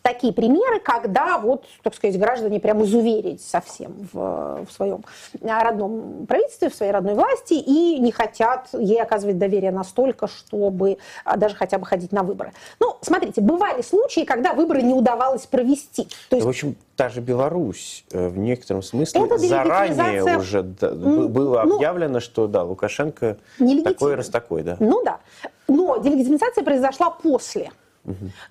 такие 0.08 0.32
примеры, 0.32 0.80
когда 0.80 1.38
вот, 1.38 1.64
так 1.82 1.94
сказать, 1.94 2.18
граждане 2.18 2.60
прямо 2.60 2.84
изуверились 2.84 3.46
совсем 3.46 3.92
в, 4.12 4.64
в 4.64 4.72
своем 4.72 5.04
родном 5.42 6.26
правительстве, 6.26 6.70
в 6.70 6.74
своей 6.74 6.92
родной 6.92 7.14
власти 7.14 7.54
и 7.54 7.98
не 7.98 8.10
хотят 8.10 8.68
ей 8.72 9.00
оказывать 9.02 9.38
доверие 9.38 9.70
настолько, 9.70 10.26
чтобы 10.26 10.98
а, 11.24 11.36
даже 11.36 11.54
хотя 11.56 11.78
бы 11.78 11.86
ходить 11.86 12.12
на 12.12 12.22
выборы. 12.22 12.52
Ну, 12.80 12.96
смотрите, 13.02 13.40
бывали 13.40 13.82
случаи, 13.82 14.24
когда 14.24 14.54
выборы 14.54 14.82
не 14.82 14.94
удавалось 14.94 15.46
провести. 15.46 16.08
То 16.30 16.36
есть... 16.36 16.46
В 16.46 16.48
общем, 16.48 16.76
та 16.96 17.10
же 17.10 17.20
Беларусь 17.20 18.04
э, 18.10 18.28
в 18.28 18.38
некотором 18.38 18.82
смысле 18.82 19.26
Это 19.26 19.38
заранее 19.38 20.38
уже 20.38 20.62
ну, 20.80 21.28
было 21.28 21.62
объявлено, 21.62 22.20
что 22.20 22.46
да, 22.46 22.64
Лукашенко 22.64 23.36
такой 23.84 24.14
раз 24.14 24.28
такой, 24.28 24.62
да. 24.62 24.76
Ну 24.80 25.04
да. 25.04 25.18
Но 25.68 25.98
делегитимизация 25.98 26.64
произошла 26.64 27.10
после 27.10 27.70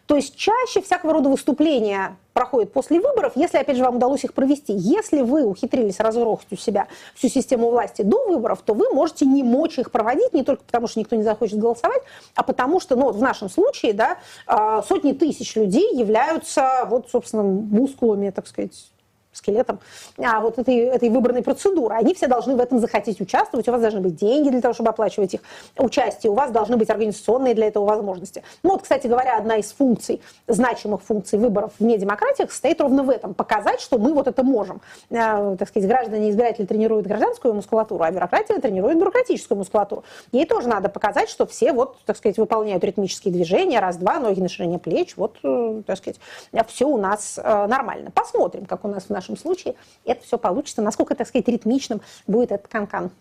то 0.06 0.16
есть 0.16 0.36
чаще 0.36 0.82
всякого 0.82 1.14
рода 1.14 1.30
выступления 1.30 2.18
проходят 2.34 2.72
после 2.72 3.00
выборов, 3.00 3.34
если, 3.36 3.58
опять 3.58 3.78
же, 3.78 3.84
вам 3.84 3.96
удалось 3.96 4.24
их 4.24 4.34
провести. 4.34 4.74
Если 4.74 5.22
вы 5.22 5.44
ухитрились 5.44 6.00
разгрохать 6.00 6.48
у 6.52 6.56
себя 6.56 6.88
всю 7.16 7.30
систему 7.30 7.72
власти 7.72 8.04
до 8.04 8.28
выборов, 8.28 8.62
то 8.64 8.74
вы 8.74 8.90
можете 8.92 9.26
не 9.26 9.42
мочь 9.42 9.80
их 9.80 9.90
проводить 9.92 10.34
не 10.34 10.44
только 10.44 10.64
потому, 10.64 10.88
что 10.88 11.00
никто 11.00 11.16
не 11.16 11.24
захочет 11.24 11.58
голосовать, 11.58 12.02
а 12.36 12.44
потому 12.44 12.80
что, 12.80 12.96
ну, 12.96 13.12
в 13.12 13.22
нашем 13.22 13.50
случае, 13.50 13.94
да, 13.94 14.18
а, 14.46 14.84
сотни 14.84 15.14
тысяч 15.14 15.56
людей 15.56 15.96
являются, 15.96 16.86
вот, 16.88 17.10
собственно, 17.10 17.44
мускулами, 17.44 18.30
так 18.30 18.46
сказать, 18.48 18.92
скелетом 19.38 19.80
а, 20.18 20.42
вот 20.42 20.60
этой, 20.60 20.76
этой 20.76 21.10
выбранной 21.10 21.44
процедуры. 21.44 21.96
Они 21.96 22.14
все 22.14 22.28
должны 22.28 22.56
в 22.56 22.60
этом 22.60 22.80
захотеть 22.80 23.22
участвовать, 23.22 23.68
у 23.68 23.72
вас 23.72 23.82
должны 23.82 24.02
быть 24.02 24.16
деньги 24.16 24.50
для 24.50 24.62
того, 24.62 24.74
чтобы 24.74 24.90
оплачивать 24.90 25.34
их 25.36 25.42
участие, 25.78 26.32
у 26.32 26.36
вас 26.36 26.52
должны 26.52 26.78
быть 26.78 26.90
организационные 26.90 27.54
для 27.54 27.68
этого 27.68 27.86
возможности. 27.86 28.44
Ну 28.64 28.72
вот, 28.72 28.84
кстати 28.84 29.08
говоря, 29.08 29.38
одна 29.38 29.58
из 29.58 29.72
функций, 29.72 30.22
значимых 30.48 31.02
функций 31.02 31.40
выборов 31.40 31.72
вне 31.80 31.98
демократиях 31.98 32.52
состоит 32.52 32.82
ровно 32.82 33.04
в 33.04 33.10
этом, 33.10 33.34
показать, 33.34 33.80
что 33.80 33.98
мы 33.98 34.14
вот 34.14 34.28
это 34.28 34.44
можем. 34.44 34.82
А, 35.12 35.56
так 35.56 35.70
сказать, 35.70 35.88
граждане 35.88 36.30
избиратели 36.30 36.66
тренируют 36.66 37.08
гражданскую 37.08 37.54
мускулатуру, 37.54 38.04
а 38.04 38.12
бюрократия 38.12 38.60
тренирует 38.60 38.98
бюрократическую 38.98 39.58
мускулатуру. 39.58 40.04
Ей 40.32 40.46
тоже 40.46 40.68
надо 40.68 40.90
показать, 40.90 41.30
что 41.30 41.46
все 41.46 41.72
вот, 41.72 41.98
так 42.06 42.18
сказать, 42.18 42.38
выполняют 42.38 42.84
ритмические 42.84 43.34
движения, 43.34 43.80
раз-два, 43.80 44.20
ноги 44.20 44.40
на 44.40 44.50
ширине 44.50 44.80
плеч, 44.80 45.16
вот, 45.18 45.38
э, 45.44 45.82
так 45.86 45.98
сказать, 45.98 46.20
все 46.68 46.88
у 46.88 46.98
нас 46.98 47.40
э, 47.42 47.68
нормально. 47.68 48.12
Посмотрим, 48.12 48.66
как 48.66 48.86
у 48.86 48.88
нас 48.88 49.06
в 49.06 49.10
нашем 49.10 49.27
нашем 49.28 49.38
случае 49.38 49.76
это 50.06 50.24
все 50.24 50.38
получится, 50.38 50.82
насколько, 50.82 51.16
так 51.16 51.28
сказать, 51.28 51.48
ритмичным 51.48 52.02
будет 52.26 52.52
этот 52.52 52.68
канкан. 52.68 53.12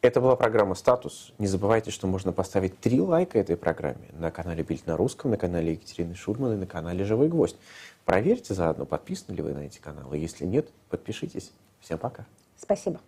Это 0.00 0.20
была 0.20 0.36
программа 0.36 0.76
«Статус». 0.76 1.32
Не 1.38 1.48
забывайте, 1.48 1.90
что 1.90 2.06
можно 2.06 2.32
поставить 2.32 2.78
три 2.78 3.00
лайка 3.00 3.38
этой 3.38 3.56
программе 3.56 4.08
на 4.12 4.30
канале 4.30 4.62
«Бильд 4.62 4.86
на 4.86 4.96
русском», 4.96 5.32
на 5.32 5.36
канале 5.36 5.72
Екатерины 5.72 6.14
Шульман 6.14 6.52
и 6.52 6.56
на 6.56 6.66
канале 6.66 7.04
«Живой 7.04 7.28
гвоздь». 7.28 7.56
Проверьте 8.04 8.54
заодно, 8.54 8.86
подписаны 8.86 9.34
ли 9.34 9.42
вы 9.42 9.52
на 9.54 9.60
эти 9.60 9.78
каналы. 9.78 10.16
Если 10.16 10.46
нет, 10.46 10.68
подпишитесь. 10.88 11.50
Всем 11.80 11.98
пока. 11.98 12.26
Спасибо. 12.56 13.00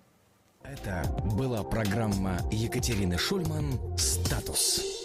Это 0.65 1.05
была 1.37 1.63
программа 1.63 2.39
Екатерины 2.51 3.17
Шульман 3.17 3.97
«Статус». 3.97 5.00